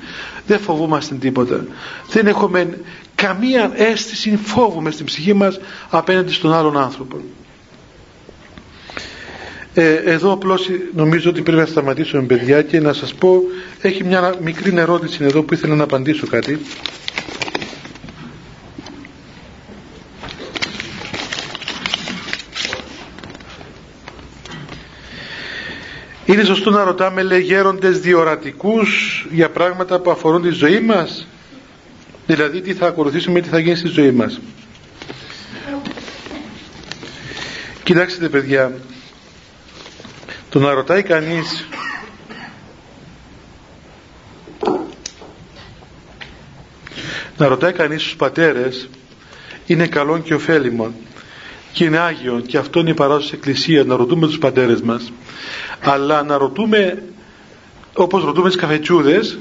Δεν 0.47 0.59
φοβούμαστε 0.61 1.15
τίποτα. 1.15 1.65
Δεν 2.11 2.27
έχουμε 2.27 2.79
καμία 3.15 3.71
αίσθηση 3.75 4.39
φόβου 4.45 4.83
μες 4.83 4.95
στην 4.95 5.07
ψυχή 5.07 5.35
μας 5.35 5.59
απέναντι 5.91 6.33
στον 6.33 6.53
άλλον 6.53 6.79
άνθρωπο 6.79 7.21
ε, 9.79 9.95
εδώ 9.95 10.33
απλώς 10.33 10.71
νομίζω 10.95 11.31
ότι 11.31 11.43
πρέπει 11.43 11.59
να 11.59 11.67
σταματήσουμε 11.67 12.23
παιδιά 12.23 12.63
και 12.63 12.81
να 12.81 12.93
σας 12.93 13.15
πω 13.15 13.43
έχει 13.81 14.05
μια 14.05 14.35
μικρή 14.43 14.73
ερώτηση 14.77 15.25
εδώ 15.25 15.43
που 15.43 15.55
ήθελα 15.55 15.75
να 15.75 15.83
απαντήσω 15.85 16.27
κάτι 16.27 16.59
Είναι 26.27 26.45
σωστό 26.45 26.71
να 26.71 26.85
ρωτάμε 26.85 27.23
λέει 27.23 27.41
γέροντες 27.41 28.01
διορατικούς 28.01 29.27
για 29.31 29.51
πράγματα 29.51 30.01
που 30.01 30.11
αφορούν 30.11 30.43
τη 30.43 30.49
ζωή 30.51 30.81
μας; 30.81 31.27
Δηλαδή 32.27 32.61
τι 32.61 32.75
θα 32.75 32.87
ακολουθήσουμε, 32.87 33.41
τι 33.41 33.49
θα 33.49 33.59
γίνει 33.59 33.77
στη 33.77 33.89
ζωή 33.89 34.11
μας; 34.11 34.41
Κοιτάξτε 37.83 38.29
παιδιά, 38.29 38.73
το 40.59 40.63
να 40.63 40.75
ρωτάει 40.75 41.03
κανείς. 41.03 41.67
Να 47.37 47.49
ρωτάει 47.49 47.73
κανείς 47.73 48.03
τους 48.03 48.17
πατέρες 48.17 48.89
είναι 49.67 49.87
καλό 49.87 50.19
και 50.19 50.35
ωφέλιμο 50.35 50.93
και 51.73 51.85
είναι 51.85 51.99
Άγιο 51.99 52.43
και 52.47 52.59
αυτό 52.59 52.81
είναι 52.81 52.91
η 52.91 52.95
παράδοση 52.95 53.29
της 53.29 53.37
Εκκλησίας 53.39 53.87
να 53.87 53.97
ρωτούμε 53.97 54.27
τους 54.27 54.39
πατέρες 54.39 54.81
μας 54.81 55.13
αλλά 55.81 56.23
να 56.23 56.37
ρωτούμε 56.39 57.03
όπως 57.95 58.25
ρωτούμε 58.25 58.49
τις 58.49 58.57
καφετσούδες 58.57 59.39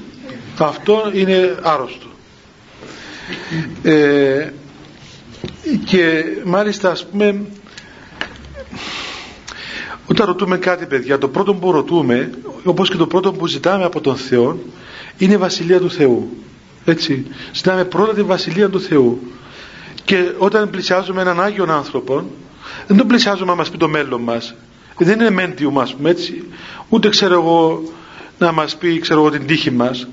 αυτό 0.57 1.11
είναι 1.13 1.55
άρρωστο 1.61 2.07
ε, 3.83 4.49
και 5.85 6.23
μάλιστα 6.43 6.91
ας 6.91 7.05
πούμε 7.05 7.41
όταν 10.07 10.25
ρωτούμε 10.25 10.57
κάτι 10.57 10.85
παιδιά 10.85 11.17
το 11.17 11.27
πρώτο 11.27 11.53
που 11.53 11.71
ρωτούμε 11.71 12.29
όπως 12.63 12.89
και 12.89 12.97
το 12.97 13.07
πρώτο 13.07 13.31
που 13.31 13.47
ζητάμε 13.47 13.83
από 13.83 14.01
τον 14.01 14.15
Θεό 14.15 14.59
είναι 15.17 15.33
η 15.33 15.37
Βασιλεία 15.37 15.79
του 15.79 15.91
Θεού. 15.91 16.29
Έτσι. 16.85 17.25
Ζητάμε 17.53 17.85
πρώτα 17.85 18.13
τη 18.13 18.21
Βασιλεία 18.21 18.69
του 18.69 18.81
Θεού. 18.81 19.19
Και 20.03 20.31
όταν 20.37 20.69
πλησιάζουμε 20.69 21.21
έναν 21.21 21.41
Άγιον 21.41 21.71
άνθρωπο 21.71 22.23
δεν 22.87 22.97
τον 22.97 23.07
πλησιάζουμε 23.07 23.51
να 23.51 23.55
μας 23.55 23.69
πει 23.69 23.77
το 23.77 23.87
μέλλον 23.87 24.21
μας. 24.21 24.55
Δεν 24.97 25.19
είναι 25.19 25.29
μέντιου 25.29 25.71
μας 25.71 25.95
έτσι. 26.03 26.43
Ούτε 26.89 27.09
ξέρω 27.09 27.33
εγώ 27.33 27.83
να 28.37 28.51
μας 28.51 28.75
πει 28.77 28.99
ξέρω 28.99 29.19
εγώ 29.19 29.29
την 29.29 29.45
τύχη 29.45 29.71
μας. 29.71 30.07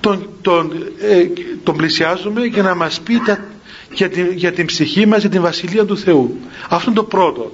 Τον, 0.00 0.28
τον, 0.42 0.72
ε, 1.00 1.26
τον 1.62 1.76
πλησιάζουμε 1.76 2.44
για 2.44 2.62
να 2.62 2.74
μας 2.74 3.00
πει 3.00 3.18
τα, 3.18 3.44
για, 3.92 4.08
την, 4.08 4.32
για 4.32 4.52
την 4.52 4.66
ψυχή 4.66 5.06
μας 5.06 5.20
για 5.20 5.30
την 5.30 5.40
Βασιλεία 5.40 5.84
του 5.84 5.98
Θεού. 5.98 6.36
Αυτό 6.68 6.90
είναι 6.90 6.98
το 6.98 7.04
πρώτο 7.04 7.52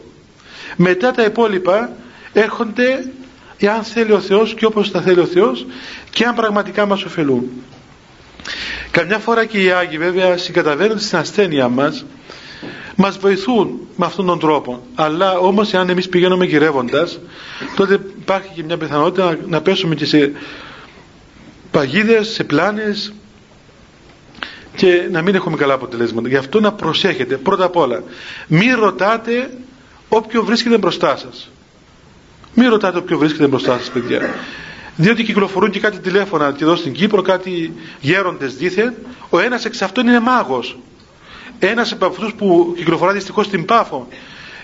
μετά 0.77 1.11
τα 1.11 1.25
υπόλοιπα 1.25 1.93
έρχονται 2.33 3.13
εάν 3.59 3.83
θέλει 3.83 4.13
ο 4.13 4.21
Θεός 4.21 4.55
και 4.55 4.67
όπως 4.67 4.91
τα 4.91 5.01
θέλει 5.01 5.21
ο 5.21 5.27
Θεός 5.27 5.67
και 6.11 6.25
αν 6.25 6.35
πραγματικά 6.35 6.87
μας 6.87 7.05
ωφελούν 7.05 7.51
καμιά 8.91 9.19
φορά 9.19 9.45
και 9.45 9.63
οι 9.63 9.71
Άγιοι 9.71 9.99
βέβαια 9.99 10.37
συγκαταβαίνονται 10.37 11.01
στην 11.01 11.19
ασθένεια 11.19 11.69
μας 11.69 12.05
μας 12.97 13.19
βοηθούν 13.19 13.81
με 13.97 14.07
αυτόν 14.07 14.27
τον 14.27 14.39
τρόπο. 14.39 14.87
Αλλά 14.95 15.39
όμως 15.39 15.73
εάν 15.73 15.89
εμείς 15.89 16.09
πηγαίνουμε 16.09 16.45
γυρεύοντας 16.45 17.19
τότε 17.77 17.95
υπάρχει 18.21 18.51
και 18.55 18.63
μια 18.65 18.77
πιθανότητα 18.77 19.25
να, 19.25 19.39
να 19.47 19.61
πέσουμε 19.61 19.95
και 19.95 20.05
σε 20.05 20.33
παγίδες, 21.71 22.29
σε 22.29 22.45
πλάνες 22.45 23.13
και 24.77 25.09
να 25.11 25.23
μην 25.23 25.35
έχουμε 25.35 25.57
καλά 25.57 25.75
αποτελέσματα. 25.75 26.29
Γι' 26.29 26.37
αυτό 26.37 26.61
να 26.61 26.73
προσέχετε 26.73 27.37
πρώτα 27.37 27.65
απ' 27.65 27.77
όλα 27.77 28.03
μην 28.47 28.77
ρωτάτε 28.77 29.51
όποιο 30.17 30.45
βρίσκεται 30.45 30.79
μπροστά 30.79 31.17
σας 31.17 31.51
μην 32.55 32.69
ρωτάτε 32.69 32.99
όποιο 32.99 33.19
βρίσκεται 33.19 33.47
μπροστά 33.47 33.79
σας 33.79 33.91
παιδιά. 33.91 34.35
Διότι 34.97 35.25
κυκλοφορούν 35.25 35.71
και 35.71 35.81
κάτι 35.81 35.99
τηλέφωνα 35.99 36.53
και 36.53 36.65
εδώ 36.65 36.77
στην 36.77 36.93
Κύπρο 36.93 37.23
κάτι 37.23 37.73
γέροντες 38.01 38.55
δίθεν 38.57 38.95
ο 39.31 39.39
ένας 39.39 39.65
εξ 39.65 39.83
αυτών 39.83 40.07
είναι 40.07 40.21
μάγος. 40.21 40.79
Ένας 41.59 41.93
από 41.93 42.07
αυτούς 42.07 42.35
που 42.35 42.75
κυκλοφορά 42.77 43.13
δυστυχώς 43.13 43.47
στην 43.47 43.65
Πάφο 43.65 44.09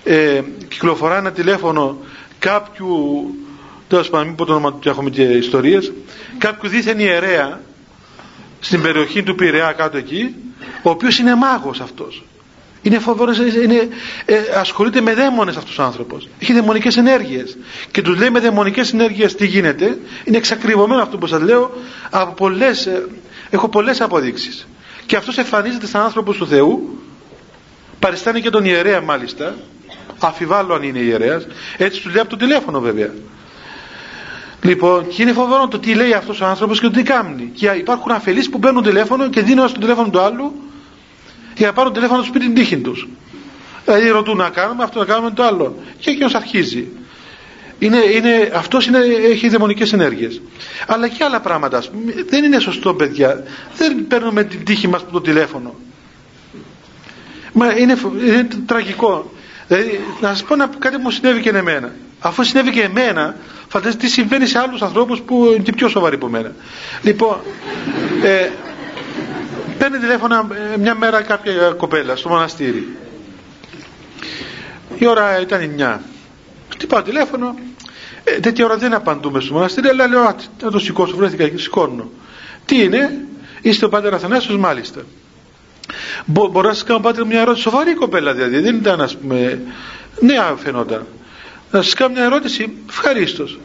ε, 0.04 0.40
κυκλοφορά 0.68 1.16
ένα 1.16 1.32
τηλέφωνο 1.32 1.96
κάποιου 2.38 3.24
τέλος 3.88 4.10
πάντων 4.10 4.26
μην 4.26 4.36
πω 4.36 4.44
το 4.44 4.52
όνομα 4.52 4.72
του 4.72 4.88
έχουμε 4.88 5.10
και 5.10 5.22
ιστορίες 5.22 5.92
κάποιου 6.38 6.68
δίθεν 6.70 6.98
ιερέα 6.98 7.60
στην 8.60 8.82
περιοχή 8.82 9.22
του 9.22 9.34
Πειραιά 9.34 9.72
κάτω 9.72 9.96
εκεί 9.96 10.34
ο 10.82 10.90
οποίος 10.90 11.18
είναι 11.18 11.34
μάγος 11.34 11.80
αυτός 11.80 12.24
είναι 12.82 12.98
φοβερός, 12.98 13.38
είναι, 13.38 13.88
ε, 14.24 14.36
ασχολείται 14.58 15.00
με 15.00 15.14
δαίμονες 15.14 15.56
αυτός 15.56 15.78
ο 15.78 15.82
άνθρωπος. 15.82 16.28
Έχει 16.38 16.52
δαιμονικές 16.52 16.96
ενέργειες. 16.96 17.56
Και 17.90 18.02
τους 18.02 18.18
λέει 18.18 18.30
με 18.30 18.40
δαιμονικές 18.40 18.92
ενέργειες 18.92 19.34
τι 19.34 19.46
γίνεται. 19.46 19.98
Είναι 20.24 20.36
εξακριβωμένο 20.36 21.02
αυτό 21.02 21.18
που 21.18 21.26
σας 21.26 21.42
λέω. 21.42 21.70
Από 22.10 22.32
πολλές, 22.32 22.86
ε, 22.86 23.06
έχω 23.50 23.68
πολλές 23.68 24.00
αποδείξεις. 24.00 24.66
Και 25.06 25.16
αυτός 25.16 25.38
εμφανίζεται 25.38 25.86
σαν 25.86 26.02
άνθρωπος 26.02 26.36
του 26.36 26.46
Θεού. 26.46 26.98
Παριστάνει 27.98 28.40
και 28.40 28.50
τον 28.50 28.64
ιερέα 28.64 29.00
μάλιστα. 29.00 29.54
Αφιβάλλω 30.18 30.74
αν 30.74 30.82
είναι 30.82 30.98
ιερέας. 30.98 31.46
Έτσι 31.76 32.02
τους 32.02 32.12
λέει 32.12 32.20
από 32.20 32.30
το 32.30 32.36
τηλέφωνο 32.36 32.80
βέβαια. 32.80 33.10
Λοιπόν, 34.62 35.08
και 35.08 35.22
είναι 35.22 35.32
φοβερό 35.32 35.68
το 35.68 35.78
τι 35.78 35.94
λέει 35.94 36.12
αυτός 36.12 36.40
ο 36.40 36.46
άνθρωπος 36.46 36.80
και 36.80 36.86
το 36.86 36.92
τι 36.92 37.02
κάνει. 37.02 37.50
Και 37.54 37.66
υπάρχουν 37.66 38.10
αφελείς 38.12 38.50
που 38.50 38.58
παίρνουν 38.58 38.82
τηλέφωνο 38.82 39.28
και 39.28 39.42
δίνουν 39.42 39.68
στο 39.68 39.80
τηλέφωνο 39.80 40.10
του 40.10 40.20
άλλου 40.20 40.69
για 41.56 41.66
να 41.66 41.72
πάρουν 41.72 41.92
τηλέφωνο 41.92 42.20
τους 42.20 42.30
πει 42.30 42.38
την 42.38 42.54
τύχη 42.54 42.76
τους. 42.76 43.08
Δηλαδή 43.84 44.08
ρωτούν 44.08 44.36
να 44.36 44.48
κάνουμε 44.48 44.82
αυτό, 44.82 44.98
να 44.98 45.04
κάνουμε 45.04 45.30
το 45.30 45.42
άλλο. 45.42 45.76
Και 45.98 46.10
εκείνο 46.10 46.30
αρχίζει. 46.32 46.88
Είναι, 47.78 47.96
είναι, 47.96 48.50
αυτός 48.54 48.86
είναι, 48.86 48.98
έχει 49.30 49.48
δαιμονικές 49.48 49.92
ενέργειες. 49.92 50.40
Αλλά 50.86 51.08
και 51.08 51.24
άλλα 51.24 51.40
πράγματα. 51.40 51.82
Δεν 52.28 52.44
είναι 52.44 52.58
σωστό 52.58 52.94
παιδιά. 52.94 53.42
Δεν 53.76 54.06
παίρνουμε 54.06 54.44
την 54.44 54.64
τύχη 54.64 54.88
μας 54.88 55.00
από 55.00 55.12
το 55.12 55.20
τηλέφωνο. 55.20 55.74
Μα 57.52 57.78
είναι, 57.78 57.96
είναι 58.26 58.48
τραγικό. 58.66 59.32
Δηλαδή, 59.66 60.00
να 60.20 60.28
σας 60.28 60.42
πω 60.42 60.56
να, 60.56 60.70
κάτι 60.78 60.96
που 60.96 61.02
μου 61.02 61.10
συνέβη 61.10 61.40
και 61.40 61.48
εμένα. 61.48 61.92
Αφού 62.20 62.44
συνέβη 62.44 62.70
και 62.70 62.82
εμένα, 62.82 63.36
φαντάζεστε 63.68 64.06
τι 64.06 64.12
συμβαίνει 64.12 64.46
σε 64.46 64.58
άλλους 64.58 64.82
ανθρώπους 64.82 65.20
που 65.20 65.44
είναι 65.54 65.62
και 65.62 65.72
πιο 65.72 65.88
σοβαροί 65.88 66.14
από 66.14 66.28
μένα. 66.28 66.52
Λοιπόν, 67.02 67.36
ε, 68.22 68.48
παίρνει 69.80 69.98
τηλέφωνα 69.98 70.46
ε, 70.72 70.76
μια 70.76 70.94
μέρα 70.94 71.22
κάποια 71.22 71.70
κοπέλα 71.76 72.16
στο 72.16 72.28
μοναστήρι. 72.28 72.96
Η 74.98 75.06
ώρα 75.06 75.40
ήταν 75.40 75.74
9. 75.78 75.98
Χτυπάω 76.72 77.02
τηλέφωνο. 77.02 77.54
Ε, 78.24 78.40
τέτοια 78.40 78.64
ώρα 78.64 78.76
δεν 78.76 78.94
απαντούμε 78.94 79.40
στο 79.40 79.52
μοναστήρι, 79.52 79.88
αλλά 79.88 80.06
λέω 80.06 80.36
να 80.62 80.70
το 80.70 80.78
σηκώσω, 80.78 81.16
βρέθηκα 81.16 81.48
και 81.48 81.58
σηκώνω. 81.58 82.10
Τι 82.64 82.82
είναι, 82.82 83.24
είστε 83.60 83.84
ο 83.84 83.88
πάτερ 83.88 84.14
Αθανάσιος 84.14 84.56
μάλιστα. 84.58 85.00
Μπο, 86.24 86.48
μπορώ 86.48 86.68
να 86.68 86.74
σας 86.74 86.84
κάνω 86.84 87.00
πάτερ 87.00 87.24
μια 87.26 87.40
ερώτηση, 87.40 87.62
σοβαρή 87.62 87.94
κοπέλα 87.94 88.34
δηλαδή, 88.34 88.58
δεν 88.58 88.76
ήταν 88.76 89.00
ας 89.00 89.16
πούμε 89.16 89.60
νέα 90.20 90.54
φαινόταν. 90.56 91.06
Να 91.70 91.82
σας 91.82 91.94
κάνω 91.94 92.12
μια 92.14 92.24
ερώτηση, 92.24 92.72
ευχαρίστως. 92.88 93.58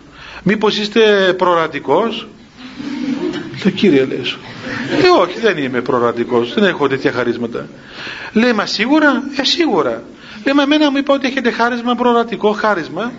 Μήπως 0.43 0.77
είστε 0.77 1.33
προορατικός, 1.37 2.27
Λέω 3.63 3.73
κύριε 3.73 4.05
λέει 4.05 4.21
ε, 5.03 5.21
όχι 5.21 5.39
δεν 5.39 5.57
είμαι 5.57 5.81
προορατικός, 5.81 6.53
δεν 6.53 6.63
έχω 6.63 6.87
τέτοια 6.87 7.11
χαρίσματα. 7.11 7.67
Λέει 8.33 8.53
μα 8.53 8.65
σίγουρα, 8.65 9.23
ε 9.39 9.43
σίγουρα. 9.43 10.03
Λέει 10.45 10.53
μα 10.55 10.61
εμένα 10.63 10.91
μου 10.91 10.97
είπα 10.97 11.13
ότι 11.13 11.27
έχετε 11.27 11.51
χάρισμα, 11.51 11.95
προορατικό 11.95 12.51
χάρισμα 12.51 13.11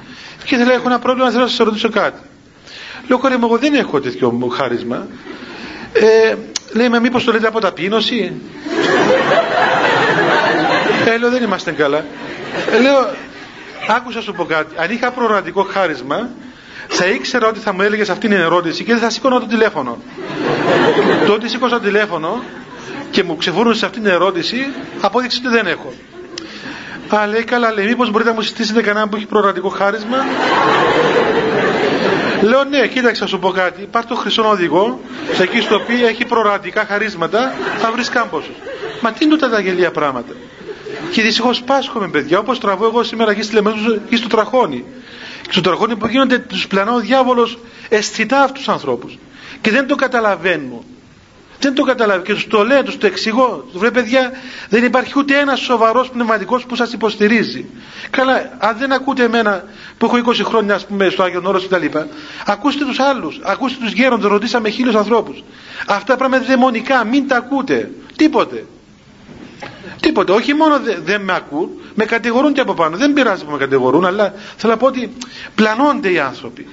και 0.45 0.57
θέλω 0.57 0.73
έχω 0.73 0.83
ένα 0.87 0.99
πρόβλημα, 0.99 1.31
θέλω 1.31 1.43
να 1.43 1.49
σας 1.49 1.59
ρωτήσω 1.59 1.89
κάτι. 1.89 2.21
Λέω 3.09 3.19
κορέ 3.19 3.37
μου 3.37 3.45
εγώ 3.47 3.59
δεν 3.59 3.75
έχω 3.75 4.01
τέτοιο 4.01 4.51
χάρισμα. 4.53 5.07
Ε, 5.93 6.35
λέει 6.73 6.89
μα 6.89 6.99
μήπως 6.99 7.25
το 7.25 7.33
λέτε 7.33 7.47
από 7.47 7.61
ταπείνωση; 7.61 8.33
ε, 11.07 11.19
λέω 11.19 11.31
δεν 11.31 11.43
είμαστε 11.43 11.73
καλά. 11.73 12.05
Ε, 12.73 12.81
λέω 12.81 13.11
άκουσα 13.97 14.23
σου 14.23 14.33
πω 14.33 14.45
κάτι. 14.45 14.75
Αν 14.77 14.91
είχα 14.91 15.11
προορατικό 15.11 15.63
χάρισμα 15.63 16.31
θα 16.89 17.07
ήξερα 17.07 17.49
ότι 17.49 17.59
θα 17.59 17.73
μου 17.73 17.83
έλεγες 17.83 18.11
αυτήν 18.11 18.31
την 18.31 18.39
ερώτηση 18.39 18.85
και 18.85 18.93
δεν 18.93 19.03
θα 19.03 19.11
σήκωνα 19.11 19.41
το 19.41 19.47
τηλέφωνο. 19.47 19.99
Τότε 21.27 21.49
σήκωσα 21.49 21.79
το 21.79 21.85
τηλέφωνο 21.85 22.43
και 23.11 23.23
μου 23.23 23.37
ξεφορούσε 23.37 23.87
αυτήν 23.87 24.03
την 24.03 24.11
ερώτηση, 24.11 24.57
απόδειξη 25.01 25.39
ότι 25.45 25.49
δεν 25.57 25.67
έχω. 25.67 25.93
Α, 27.09 27.27
λέει 27.27 27.45
καλά, 27.45 27.73
λέει, 27.73 27.87
μήπως 27.87 28.11
μπορείτε 28.11 28.31
να 28.31 28.37
μου 28.37 28.43
συστήσετε 28.43 28.83
κανέναν 28.83 29.09
που 29.09 29.17
έχει 29.17 29.27
προορατικό 29.27 29.69
χάρισμα; 29.69 30.17
Λέω 32.43 32.65
ναι, 32.65 32.87
κοίταξε 32.87 33.23
να 33.23 33.29
σου 33.29 33.39
πω 33.39 33.51
κάτι. 33.51 33.83
Υπάρχει 33.83 34.09
το 34.09 34.15
χρυσό 34.15 34.49
οδηγό, 34.49 35.01
σε 35.33 35.43
εκεί 35.43 35.61
στο 35.61 35.75
οποίο 35.75 36.07
έχει 36.07 36.25
προορατικά 36.25 36.85
χαρίσματα, 36.89 37.55
θα 37.79 37.91
βρεις 37.91 38.09
κάμποσου. 38.09 38.53
Μα 39.01 39.13
τι 39.13 39.25
είναι 39.25 39.37
τα 39.37 39.61
γελία 39.61 39.91
πράγματα. 39.91 40.33
Και 41.11 41.23
δυστυχώς 41.23 41.63
πάσχομαι, 41.63 42.09
παιδιά, 42.09 42.39
όπως 42.39 42.61
τραβώ 42.61 42.85
εγώ 42.85 43.03
σήμερα 43.03 43.31
εκεί 43.31 43.43
στη 43.43 43.55
Λεμεσού 43.55 44.01
ή 44.09 44.17
στο 44.17 44.29
τραχώνι. 44.29 44.85
Και 45.47 45.53
στο 45.53 45.61
τραχώνι 45.61 45.97
που 45.97 46.07
γίνονται, 46.07 46.39
τους 46.39 46.67
πλανά 46.67 46.93
ο 46.93 46.99
διάβολος 46.99 47.59
αισθητά 47.89 48.43
αυτούς 48.43 48.65
του 48.65 48.73
ανθρώπους. 48.73 49.19
Και 49.61 49.71
δεν 49.71 49.87
το 49.87 49.95
καταλαβαίνουν. 49.95 50.85
Δεν 51.59 51.75
το 51.75 51.83
καταλαβαίνω 51.83 52.25
και 52.25 52.33
τους 52.33 52.47
το 52.47 52.65
λέω, 52.65 52.83
τους 52.83 52.99
το 52.99 53.07
εξηγώ. 53.07 53.69
Του 53.73 53.79
βρε 53.79 53.91
παιδιά, 53.91 54.33
δεν 54.69 54.85
υπάρχει 54.85 55.13
ούτε 55.17 55.39
ένας 55.39 55.61
σοβαρός 55.61 56.11
πνευματικός 56.11 56.65
που 56.65 56.75
σας 56.77 56.93
υποστηρίζει. 56.93 57.67
Καλά, 58.11 58.57
αν 58.59 58.77
δεν 58.79 58.93
ακούτε 58.93 59.23
εμένα 59.23 59.65
που 59.99 60.07
έχω 60.07 60.17
20 60.17 60.45
χρόνια, 60.45 60.75
ας 60.75 60.87
πούμε, 60.87 61.09
στο 61.09 61.23
Άγιο 61.23 61.41
Νόρο 61.41 61.61
κτλ., 61.61 61.99
ακούστε 62.47 62.85
τους 62.85 62.99
άλλους, 62.99 63.41
ακούστε 63.43 63.85
τους 63.85 63.93
γέροντες, 63.93 64.31
ρωτήσαμε 64.31 64.69
χίλιους 64.69 64.95
ανθρώπους. 64.95 65.45
Αυτά 65.87 66.17
πράγματα 66.17 66.45
δαιμονικά, 66.45 67.05
μην 67.05 67.29
τα 67.29 67.37
ακούτε. 67.37 67.91
Τίποτε. 68.17 68.67
Τίποτε. 70.01 70.33
Όχι 70.33 70.55
μόνο 70.55 70.81
δεν 70.81 71.03
δε 71.05 71.19
με 71.19 71.35
ακούν, 71.35 71.71
με 71.97 72.05
κατηγορούν 72.05 72.53
και 72.53 72.61
από 72.61 72.75
πάνω. 72.75 72.97
Δεν 72.97 73.13
πειράζει 73.13 73.45
που 73.45 73.51
με 73.51 73.59
κατηγορούν, 73.59 74.05
αλλά 74.05 74.35
θέλω 74.57 74.73
να 74.73 74.79
πω 74.79 74.87
ότι 74.87 75.17
πλανώνται 75.55 76.11
οι 76.13 76.19
άνθρωποι. 76.19 76.67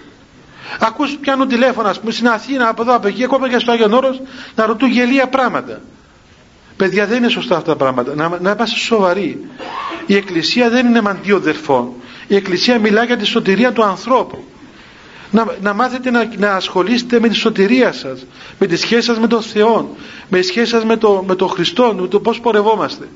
Ακούς 0.80 1.18
πιάνουν 1.22 1.48
τηλέφωνα, 1.48 1.90
ας 1.90 2.00
πούμε, 2.00 2.12
στην 2.12 2.28
Αθήνα, 2.28 2.68
από 2.70 2.82
εδώ, 2.82 2.96
από 2.96 3.08
εκεί, 3.08 3.24
ακόμα 3.24 3.50
και 3.50 3.60
στο 3.60 3.72
Άγιο 3.72 3.90
Όρος, 3.92 4.22
να 4.56 4.66
ρωτούν 4.66 4.90
γελία 4.90 5.28
πράγματα. 5.28 5.82
παιδιά 6.76 7.06
δεν 7.08 7.18
είναι 7.18 7.30
σωστά 7.30 7.56
αυτά 7.56 7.72
τα 7.72 7.78
πράγματα 7.78 8.16
να, 8.16 8.40
να 8.40 8.52
είμαστε 8.52 8.78
σοβαροί 8.78 9.50
η 10.06 10.16
Εκκλησία 10.16 10.70
δεν 10.70 10.86
είναι 10.86 11.02
μαντίο 11.02 11.40
δερφών 11.40 11.92
η 12.28 12.36
Εκκλησία 12.36 12.80
μιλά 12.80 13.04
για 13.04 13.18
τη 13.18 13.26
σωτηρία 13.26 13.72
του 13.72 13.84
ανθρώπου 13.84 14.44
να, 15.32 15.46
να 15.62 15.74
μάθετε 15.74 16.12
να, 16.12 16.30
να 16.38 16.52
ασχολείστε 16.52 17.20
με 17.20 17.28
τη 17.28 17.36
σωτηρία 17.36 17.92
σας 17.92 18.26
με 18.60 18.68
τη 18.68 18.76
σχέση 18.76 19.02
σας 19.02 19.20
με 19.20 19.28
τον 19.28 19.42
Θεό 19.42 19.96
με 20.30 20.40
τη 20.40 20.46
σχέση 20.46 20.70
σας 20.70 20.84
με, 20.84 20.98
το, 20.98 21.24
με 21.28 21.36
τον 21.36 21.50
Χριστό 21.50 21.96
με 22.00 22.08
το 22.08 22.20
πώς 22.20 22.40
πορευόμαστε 22.40 23.08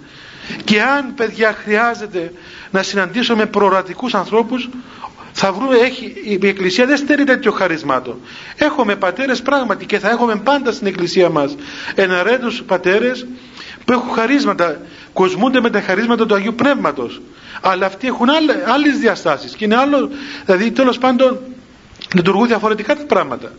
και 0.63 0.81
αν 0.81 1.13
παιδιά 1.13 1.53
χρειάζεται 1.63 2.31
να 2.71 2.83
συναντήσω 2.83 3.35
με 3.35 3.45
προορατικούς 3.45 4.13
ανθρώπους 4.13 4.69
θα 5.39 5.51
βρούμε, 5.51 5.75
έχει, 5.77 6.13
η 6.23 6.47
Εκκλησία 6.47 6.85
δεν 6.85 6.97
στερεί 6.97 7.23
τέτοιο 7.23 7.51
χαρισμάτο. 7.51 8.19
Έχουμε 8.55 8.95
πατέρες 8.95 9.41
πράγματι 9.41 9.85
και 9.85 9.99
θα 9.99 10.09
έχουμε 10.09 10.35
πάντα 10.35 10.71
στην 10.71 10.87
Εκκλησία 10.87 11.29
μας 11.29 11.55
εναρέτους 11.95 12.63
πατέρες 12.63 13.27
που 13.85 13.91
έχουν 13.93 14.09
χαρίσματα, 14.13 14.81
κοσμούνται 15.13 15.61
με 15.61 15.69
τα 15.69 15.81
χαρίσματα 15.81 16.25
του 16.25 16.35
Αγίου 16.35 16.53
Πνεύματος. 16.55 17.21
Αλλά 17.61 17.85
αυτοί 17.85 18.07
έχουν 18.07 18.27
άλλες 18.73 18.97
διαστάσεις 18.99 19.55
και 19.55 19.65
είναι 19.65 19.75
άλλο, 19.75 20.09
δηλαδή 20.45 20.71
τέλος 20.71 20.97
πάντων 20.97 21.39
λειτουργούν 22.15 22.47
διαφορετικά 22.47 22.95
τα 22.95 23.05
πράγματα. 23.05 23.51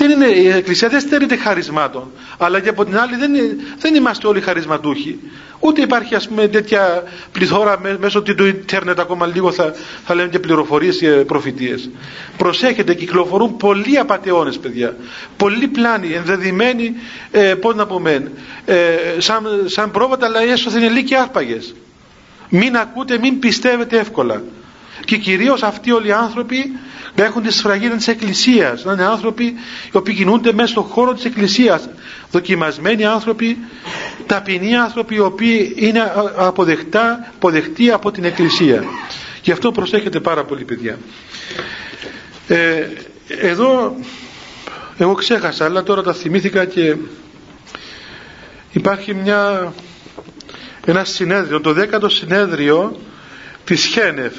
Δεν 0.00 0.10
είναι, 0.10 0.26
η 0.26 0.48
Εκκλησία 0.48 0.88
δεν 0.88 1.00
στερείται 1.00 1.36
χαρισμάτων. 1.36 2.10
Αλλά 2.38 2.60
και 2.60 2.68
από 2.68 2.84
την 2.84 2.98
άλλη 2.98 3.16
δεν, 3.16 3.30
δεν 3.78 3.94
είμαστε 3.94 4.26
όλοι 4.26 4.40
χαρισματούχοι. 4.40 5.18
Ούτε 5.58 5.80
υπάρχει 5.82 6.14
ας 6.14 6.28
πούμε 6.28 6.48
τέτοια 6.48 7.02
πληθώρα 7.32 7.80
μέσω 7.98 8.22
του 8.22 8.46
ίντερνετ 8.46 9.00
ακόμα 9.00 9.26
λίγο 9.26 9.52
θα, 9.52 9.74
θα 10.04 10.14
λέμε 10.14 10.28
και 10.28 10.38
πληροφορίες 10.38 10.96
και 10.98 11.08
προφητείες. 11.10 11.90
Προσέχετε, 12.36 12.94
κυκλοφορούν 12.94 13.56
πολλοί 13.56 13.98
απαταιώνες 13.98 14.58
παιδιά. 14.58 14.96
Πολλοί 15.36 15.68
πλάνοι, 15.68 16.12
ενδεδειμένοι, 16.12 16.92
ε, 17.30 17.54
πώς 17.54 17.74
να 17.74 17.86
πούμε, 17.86 18.30
ε, 18.64 18.76
σαν, 19.18 19.46
σαν 19.66 19.90
πρόβατα 19.90 20.26
αλλά 20.26 20.40
έσωθεν 20.42 20.82
ελί 20.82 21.04
και 21.04 21.16
άρπαγες. 21.16 21.74
Μην 22.48 22.76
ακούτε, 22.76 23.18
μην 23.18 23.38
πιστεύετε 23.38 23.98
εύκολα. 23.98 24.42
Και 25.04 25.16
κυρίως 25.16 25.62
αυτοί 25.62 25.92
όλοι 25.92 26.08
οι 26.08 26.12
άνθρωποι 26.12 26.72
να 27.16 27.24
έχουν 27.24 27.42
τη 27.42 27.52
σφραγίδα 27.52 27.96
της 27.96 28.08
Εκκλησίας. 28.08 28.84
Να 28.84 28.92
είναι 28.92 29.04
άνθρωποι 29.04 29.44
οι 29.92 29.96
οποίοι 29.96 30.14
κινούνται 30.14 30.52
μέσα 30.52 30.68
στον 30.68 30.82
χώρο 30.82 31.14
της 31.14 31.24
Εκκλησίας. 31.24 31.88
Δοκιμασμένοι 32.30 33.04
άνθρωποι 33.04 33.58
ταπεινοί 34.26 34.76
άνθρωποι 34.76 35.14
οι 35.14 35.18
οποίοι 35.20 35.72
είναι 35.76 36.12
αποδεκτά, 36.36 37.32
αποδεκτοί 37.34 37.90
από 37.90 38.10
την 38.10 38.24
Εκκλησία. 38.24 38.84
Γι' 39.42 39.52
αυτό 39.52 39.72
προσέχετε 39.72 40.20
πάρα 40.20 40.44
πολύ 40.44 40.64
παιδιά. 40.64 40.98
Ε, 42.48 42.86
εδώ 43.26 43.96
εγώ 44.98 45.14
ξέχασα 45.14 45.64
αλλά 45.64 45.82
τώρα 45.82 46.02
τα 46.02 46.12
θυμήθηκα 46.12 46.64
και 46.64 46.96
υπάρχει 48.72 49.14
μια 49.14 49.72
ένα 50.86 51.04
συνέδριο 51.04 51.60
το 51.60 51.72
δέκατο 51.72 52.08
συνέδριο 52.08 53.00
της 53.64 53.84
Χένεφ 53.86 54.32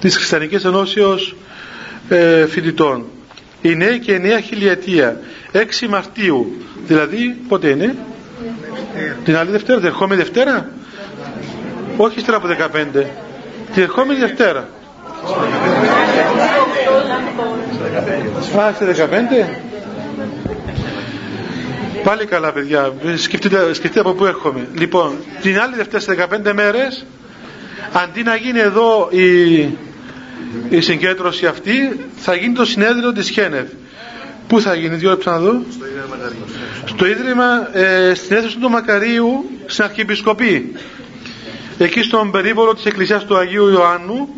της 0.00 0.16
Χριστιανικής 0.16 0.64
Ενώσεως 0.64 1.36
ε, 2.08 2.46
Φοιτητών. 2.46 3.04
Η 3.62 3.74
νέα 3.74 3.98
και 3.98 4.12
η 4.12 4.18
νέα 4.18 4.40
χιλιετία. 4.40 5.20
6 5.52 5.58
Μαρτίου. 5.88 6.56
Δηλαδή, 6.86 7.36
πότε 7.48 7.68
είναι; 7.68 7.96
Την 9.24 9.36
άλλη 9.36 9.50
Δευτέρα, 9.50 9.78
την 9.78 9.88
ερχόμενη 9.88 10.22
Δευτέρα; 10.22 10.70
Όχι 11.96 12.18
ύστερα 12.18 12.36
από 12.36 12.46
15. 12.48 13.06
Την 13.74 13.82
ερχόμενη 13.82 14.18
Δευτέρα. 14.18 14.68
Α, 18.58 18.70
είστε 18.70 19.08
15. 19.10 19.66
Πάλι 22.04 22.24
καλά 22.24 22.52
παιδιά, 22.52 22.92
σκεφτείτε, 23.16 23.74
σκεφτείτε 23.74 24.00
από 24.00 24.12
πού 24.12 24.26
έρχομαι. 24.26 24.68
Λοιπόν, 24.78 25.16
την 25.42 25.60
άλλη 25.60 25.76
Δευτέρα 25.76 26.02
σε 26.02 26.28
15 26.48 26.52
μέρες, 26.52 27.06
αντί 27.92 28.22
να 28.22 28.34
γίνει 28.36 28.58
εδώ 28.58 29.08
η, 29.10 29.56
η 30.68 30.80
συγκέντρωση 30.80 31.46
αυτή 31.46 32.00
θα 32.16 32.34
γίνει 32.34 32.54
το 32.54 32.64
συνέδριο 32.64 33.12
της 33.12 33.30
Χένευ 33.30 33.66
Πού 34.46 34.60
θα 34.60 34.74
γίνει, 34.74 34.94
δύο 34.96 35.10
λεπτά 35.10 35.30
να 35.30 35.38
δω. 35.38 35.62
Στο 36.84 37.06
Ίδρυμα, 37.06 37.76
ε, 37.78 38.14
στην 38.14 38.36
αίθουσα 38.36 38.58
του 38.58 38.70
Μακαρίου, 38.70 39.50
στην 39.66 39.84
Αρχιεπισκοπή. 39.84 40.72
Εκεί 41.78 42.02
στον 42.02 42.30
περίβολο 42.30 42.74
της 42.74 42.84
Εκκλησίας 42.84 43.24
του 43.24 43.36
Αγίου 43.36 43.68
Ιωάννου 43.68 44.28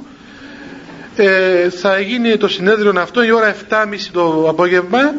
ε, 1.17 1.71
θα 1.71 1.99
γίνει 2.01 2.37
το 2.37 2.49
συνέδριο 2.49 2.93
αυτό 3.01 3.23
η 3.23 3.31
ώρα 3.31 3.55
7.30 3.71 3.77
το 4.13 4.47
απόγευμα 4.49 5.15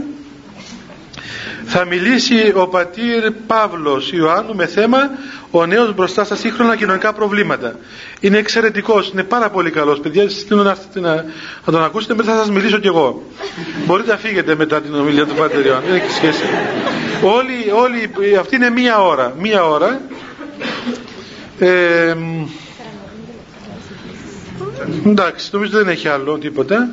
θα 1.71 1.85
μιλήσει 1.85 2.53
ο 2.55 2.67
πατήρ 2.67 3.31
Παύλος 3.47 4.11
Ιωάννου 4.11 4.55
με 4.55 4.65
θέμα 4.65 4.97
ο 5.51 5.65
νέος 5.65 5.93
μπροστά 5.93 6.23
στα 6.23 6.35
σύγχρονα 6.35 6.75
κοινωνικά 6.75 7.13
προβλήματα. 7.13 7.75
Είναι 8.19 8.37
εξαιρετικός, 8.37 9.09
είναι 9.09 9.23
πάρα 9.23 9.49
πολύ 9.49 9.71
καλός. 9.71 9.99
Παιδιά, 9.99 10.29
στείλω 10.29 10.63
να, 10.63 10.77
να, 10.93 11.15
να 11.65 11.71
τον 11.71 11.83
ακούσετε, 11.83 12.15
μετά 12.15 12.31
θα 12.31 12.37
σας 12.37 12.49
μιλήσω 12.49 12.77
κι 12.77 12.87
εγώ. 12.87 13.23
Μπορείτε 13.85 14.11
να 14.11 14.17
φύγετε 14.17 14.55
μετά 14.55 14.81
την 14.81 14.95
ομιλία 14.95 15.25
του 15.25 15.35
πατήρ 15.35 15.65
Ιωάννου, 15.65 15.87
δεν 15.87 15.95
έχει 15.95 16.11
σχέση. 16.11 16.43
Όλοι, 17.23 17.71
όλοι, 17.83 18.37
αυτή 18.37 18.55
είναι 18.55 18.69
μία 18.69 19.01
ώρα, 19.01 19.33
μία 19.39 19.63
ώρα. 19.65 20.01
Ε, 21.59 22.15
εντάξει, 25.05 25.49
νομίζω 25.51 25.77
δεν 25.77 25.87
έχει 25.87 26.07
άλλο 26.07 26.37
τίποτα. 26.37 26.89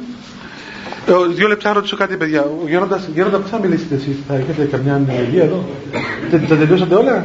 Ε, 1.09 1.13
δύο 1.35 1.49
λεπτά 1.49 1.73
ρωτήσω 1.73 1.97
κάτι, 1.97 2.17
παιδιά. 2.17 2.43
Ο 2.43 2.69
Γέροντας, 2.69 3.09
Γέροντα, 3.15 3.39
πού 3.39 3.49
θα 3.49 3.59
μιλήσετε 3.59 3.95
εσείς, 3.95 4.17
θα 4.29 4.35
έχετε 4.35 4.65
καμιά 4.65 4.95
ανεργία 4.95 5.43
εδώ; 5.43 5.69
Τα 6.49 6.57
τελειώσατε 6.57 6.95
όλα; 6.95 7.25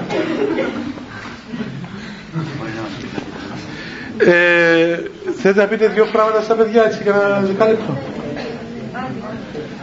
Ε, 4.17 4.99
θέλετε 5.41 5.61
να 5.61 5.67
πείτε 5.67 5.88
δύο 5.88 6.05
πράγματα 6.11 6.41
στα 6.41 6.55
παιδιά 6.55 6.84
έτσι 6.86 6.99
για 7.03 7.13
ένα 7.13 7.39
δεκάλεπτο. 7.47 7.97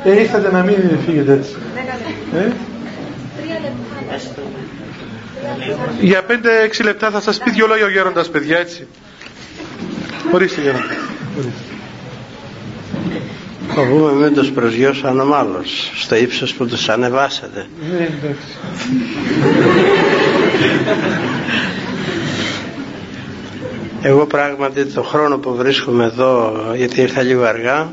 Ε, 0.04 0.20
ήρθατε 0.20 0.52
να 0.52 0.62
μην 0.62 0.98
φύγετε 1.06 1.32
έτσι. 1.32 1.56
Ε; 2.34 2.50
Για 6.00 6.22
πέντε-έξι 6.22 6.82
λεπτά 6.82 7.10
θα 7.10 7.20
σας 7.20 7.38
πει 7.38 7.50
δυο 7.50 7.66
λόγια 7.66 7.86
ο 7.86 7.90
Γέροντας 7.90 8.30
παιδιά 8.30 8.58
έτσι. 8.58 8.86
Ορίστε 10.32 10.60
Γέροντα. 10.60 10.84
Ορίστε. 11.38 11.77
Φοβούμαι 13.74 14.12
μην 14.12 14.34
τους 14.34 14.50
προσγειώσω 14.50 15.06
ανομάλως 15.06 15.92
στο 15.94 16.16
ύψος 16.16 16.54
που 16.54 16.66
τους 16.66 16.88
ανεβάσατε. 16.88 17.66
Ναι, 17.90 18.08
Εγώ 24.02 24.26
πράγματι 24.26 24.84
το 24.84 25.02
χρόνο 25.02 25.38
που 25.38 25.54
βρίσκομαι 25.54 26.04
εδώ, 26.04 26.62
γιατί 26.74 27.00
ήρθα 27.00 27.22
λίγο 27.22 27.44
αργά, 27.44 27.92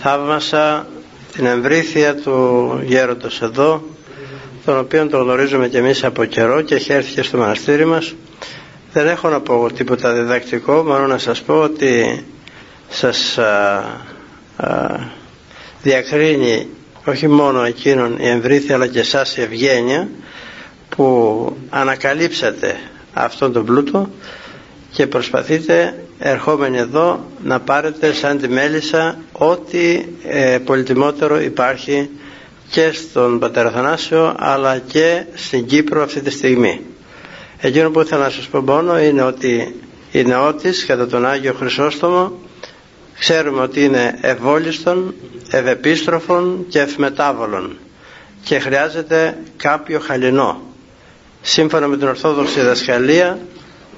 θαύμασα 0.00 0.86
την 1.32 1.46
εμβρήθεια 1.46 2.14
του 2.14 2.80
γέροντος 2.84 3.42
εδώ, 3.42 3.82
τον 4.64 4.78
οποίο 4.78 5.06
τον 5.06 5.22
γνωρίζουμε 5.22 5.68
κι 5.68 5.76
εμείς 5.76 6.04
από 6.04 6.24
καιρό 6.24 6.60
και 6.60 6.74
έχει 6.74 6.92
έρθει 6.92 7.14
και 7.14 7.22
στο 7.22 7.38
μοναστήρι 7.38 7.84
μας. 7.84 8.14
Δεν 8.92 9.06
έχω 9.06 9.28
να 9.28 9.40
πω 9.40 9.68
τίποτα 9.74 10.12
διδακτικό, 10.12 10.82
μόνο 10.82 11.06
να 11.06 11.18
σας 11.18 11.42
πω 11.42 11.54
ότι 11.54 12.24
σας 12.88 13.38
διακρίνει 15.82 16.66
όχι 17.04 17.28
μόνο 17.28 17.62
εκείνον 17.64 18.16
η 18.18 18.28
εμβρήθεια 18.28 18.74
αλλά 18.74 18.86
και 18.86 18.98
εσάς 18.98 19.36
η 19.36 19.40
ευγένεια 19.42 20.08
που 20.88 21.56
ανακαλύψατε 21.70 22.76
αυτόν 23.12 23.52
τον 23.52 23.64
πλούτο 23.64 24.08
και 24.90 25.06
προσπαθείτε 25.06 25.94
ερχόμενοι 26.18 26.78
εδώ 26.78 27.24
να 27.44 27.60
πάρετε 27.60 28.12
σαν 28.12 28.38
τη 28.38 28.48
μέλισσα 28.48 29.18
ό,τι 29.32 30.04
ε, 30.28 30.58
πολυτιμότερο 30.64 31.40
υπάρχει 31.40 32.10
και 32.70 32.90
στον 32.92 33.38
Πατέρα 33.38 33.70
Θανάσιο 33.70 34.34
αλλά 34.38 34.78
και 34.78 35.24
στην 35.34 35.66
Κύπρο 35.66 36.02
αυτή 36.02 36.20
τη 36.20 36.30
στιγμή. 36.30 36.80
Εκείνο 37.60 37.90
που 37.90 38.00
ήθελα 38.00 38.22
να 38.24 38.30
σας 38.30 38.46
πω 38.46 38.60
μόνο 38.60 38.98
είναι 39.00 39.22
ότι 39.22 39.74
η 40.12 40.22
νεότης 40.24 40.84
κατά 40.86 41.06
τον 41.06 41.26
Άγιο 41.26 41.52
Χρυσόστομο 41.52 42.32
ξέρουμε 43.26 43.60
ότι 43.60 43.84
είναι 43.84 44.18
ευόλιστον, 44.20 45.14
ευεπίστροφων 45.50 46.66
και 46.68 46.80
ευμετάβολων 46.80 47.78
και 48.44 48.58
χρειάζεται 48.58 49.36
κάποιο 49.56 49.98
χαλινό. 50.00 50.62
Σύμφωνα 51.42 51.86
με 51.88 51.96
την 51.96 52.08
Ορθόδοξη 52.08 52.60
δασκαλία, 52.60 53.38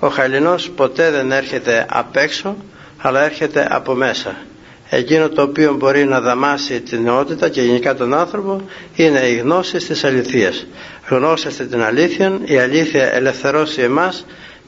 ο 0.00 0.08
χαλινός 0.08 0.70
ποτέ 0.70 1.10
δεν 1.10 1.32
έρχεται 1.32 1.86
απ' 1.88 2.16
έξω, 2.16 2.56
αλλά 2.98 3.24
έρχεται 3.24 3.66
από 3.70 3.94
μέσα. 3.94 4.36
Εκείνο 4.90 5.28
το 5.28 5.42
οποίο 5.42 5.74
μπορεί 5.74 6.04
να 6.04 6.20
δαμάσει 6.20 6.80
την 6.80 7.02
νεότητα 7.02 7.48
και 7.48 7.62
γενικά 7.62 7.94
τον 7.94 8.14
άνθρωπο 8.14 8.62
είναι 8.94 9.18
η 9.20 9.36
γνώση 9.36 9.76
της 9.76 10.04
αληθείας. 10.04 10.66
Γνώσεστε 11.08 11.64
την 11.64 11.82
αλήθεια, 11.82 12.38
η 12.44 12.58
αλήθεια 12.58 13.14
ελευθερώσει 13.14 13.80
εμάς 13.82 14.24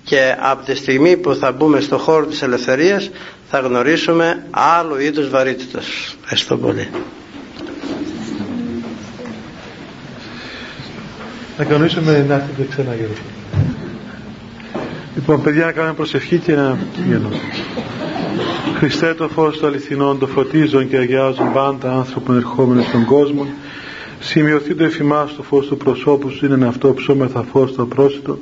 και 0.08 0.36
από 0.38 0.64
τη 0.64 0.74
στιγμή 0.74 1.16
που 1.16 1.34
θα 1.34 1.52
μπούμε 1.52 1.80
στο 1.80 1.98
χώρο 1.98 2.26
της 2.26 2.42
ελευθερίας 2.42 3.10
θα 3.50 3.58
γνωρίσουμε 3.58 4.46
άλλο 4.50 5.00
είδους 5.00 5.28
βαρύτητας. 5.28 5.86
Ευχαριστώ 6.22 6.56
πολύ. 6.56 6.88
να 11.58 11.64
κανονίσουμε 11.64 12.24
να 12.28 12.34
έρθετε 12.34 12.66
ξανά 12.70 12.94
γύρω. 12.94 13.10
Λοιπόν, 15.14 15.42
παιδιά, 15.42 15.64
να 15.64 15.72
κάνουμε 15.72 15.94
προσευχή 15.94 16.38
και 16.38 16.54
να 16.54 16.78
γίνω. 17.06 17.28
Χριστέ 18.76 19.14
το 19.14 19.28
φως 19.28 19.58
του 19.58 19.66
αληθινών, 19.66 20.18
το 20.18 20.26
φωτίζουν 20.26 20.88
και 20.88 20.96
αγιάζουν 20.96 21.52
πάντα 21.52 21.92
άνθρωπον 21.92 22.36
ερχόμενοι 22.36 22.82
στον 22.82 23.04
κόσμο. 23.04 23.46
Σημειωθεί 24.20 24.74
το 24.74 24.84
εφημάς 24.84 25.34
το 25.36 25.42
φως 25.42 25.66
του 25.66 25.76
προσώπου 25.76 26.30
σου, 26.30 26.46
είναι 26.46 26.66
αυτό 26.66 26.94
ψώμεθα 26.94 27.44
φως 27.52 27.74
το 27.74 27.86
πρόσιτο 27.86 28.38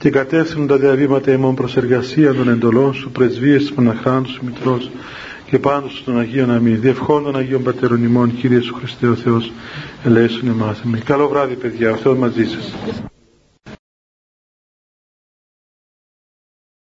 και 0.00 0.10
κατεύθυνουν 0.10 0.66
τα 0.66 0.76
διαβήματα 0.76 1.32
ημών 1.32 1.54
προς 1.54 1.76
εργασία 1.76 2.34
των 2.34 2.48
εντολών 2.48 2.94
σου, 2.94 3.10
πρεσβείες 3.10 3.60
της 3.60 3.70
μοναχάν 3.70 4.26
σου, 4.26 4.44
Μητρός 4.44 4.90
και 5.46 5.58
πάντως 5.58 6.02
των 6.04 6.18
Αγίων 6.18 6.50
Αμήν. 6.50 6.80
Διευχών 6.80 7.22
των 7.22 7.36
Αγίων 7.36 7.62
Πατερών 7.62 8.04
ημών, 8.04 8.36
Κύριε 8.36 8.60
Σου 8.60 8.74
Χριστέ 8.74 9.08
ο 9.08 9.14
Θεός, 9.14 9.52
ελέησον 10.04 10.48
εμάς. 10.48 10.82
Καλό 11.04 11.28
βράδυ 11.28 11.54
παιδιά, 11.54 11.92
ο 11.92 11.96
Θεός 11.96 12.18
μαζί 12.18 12.44
σας. 12.44 12.74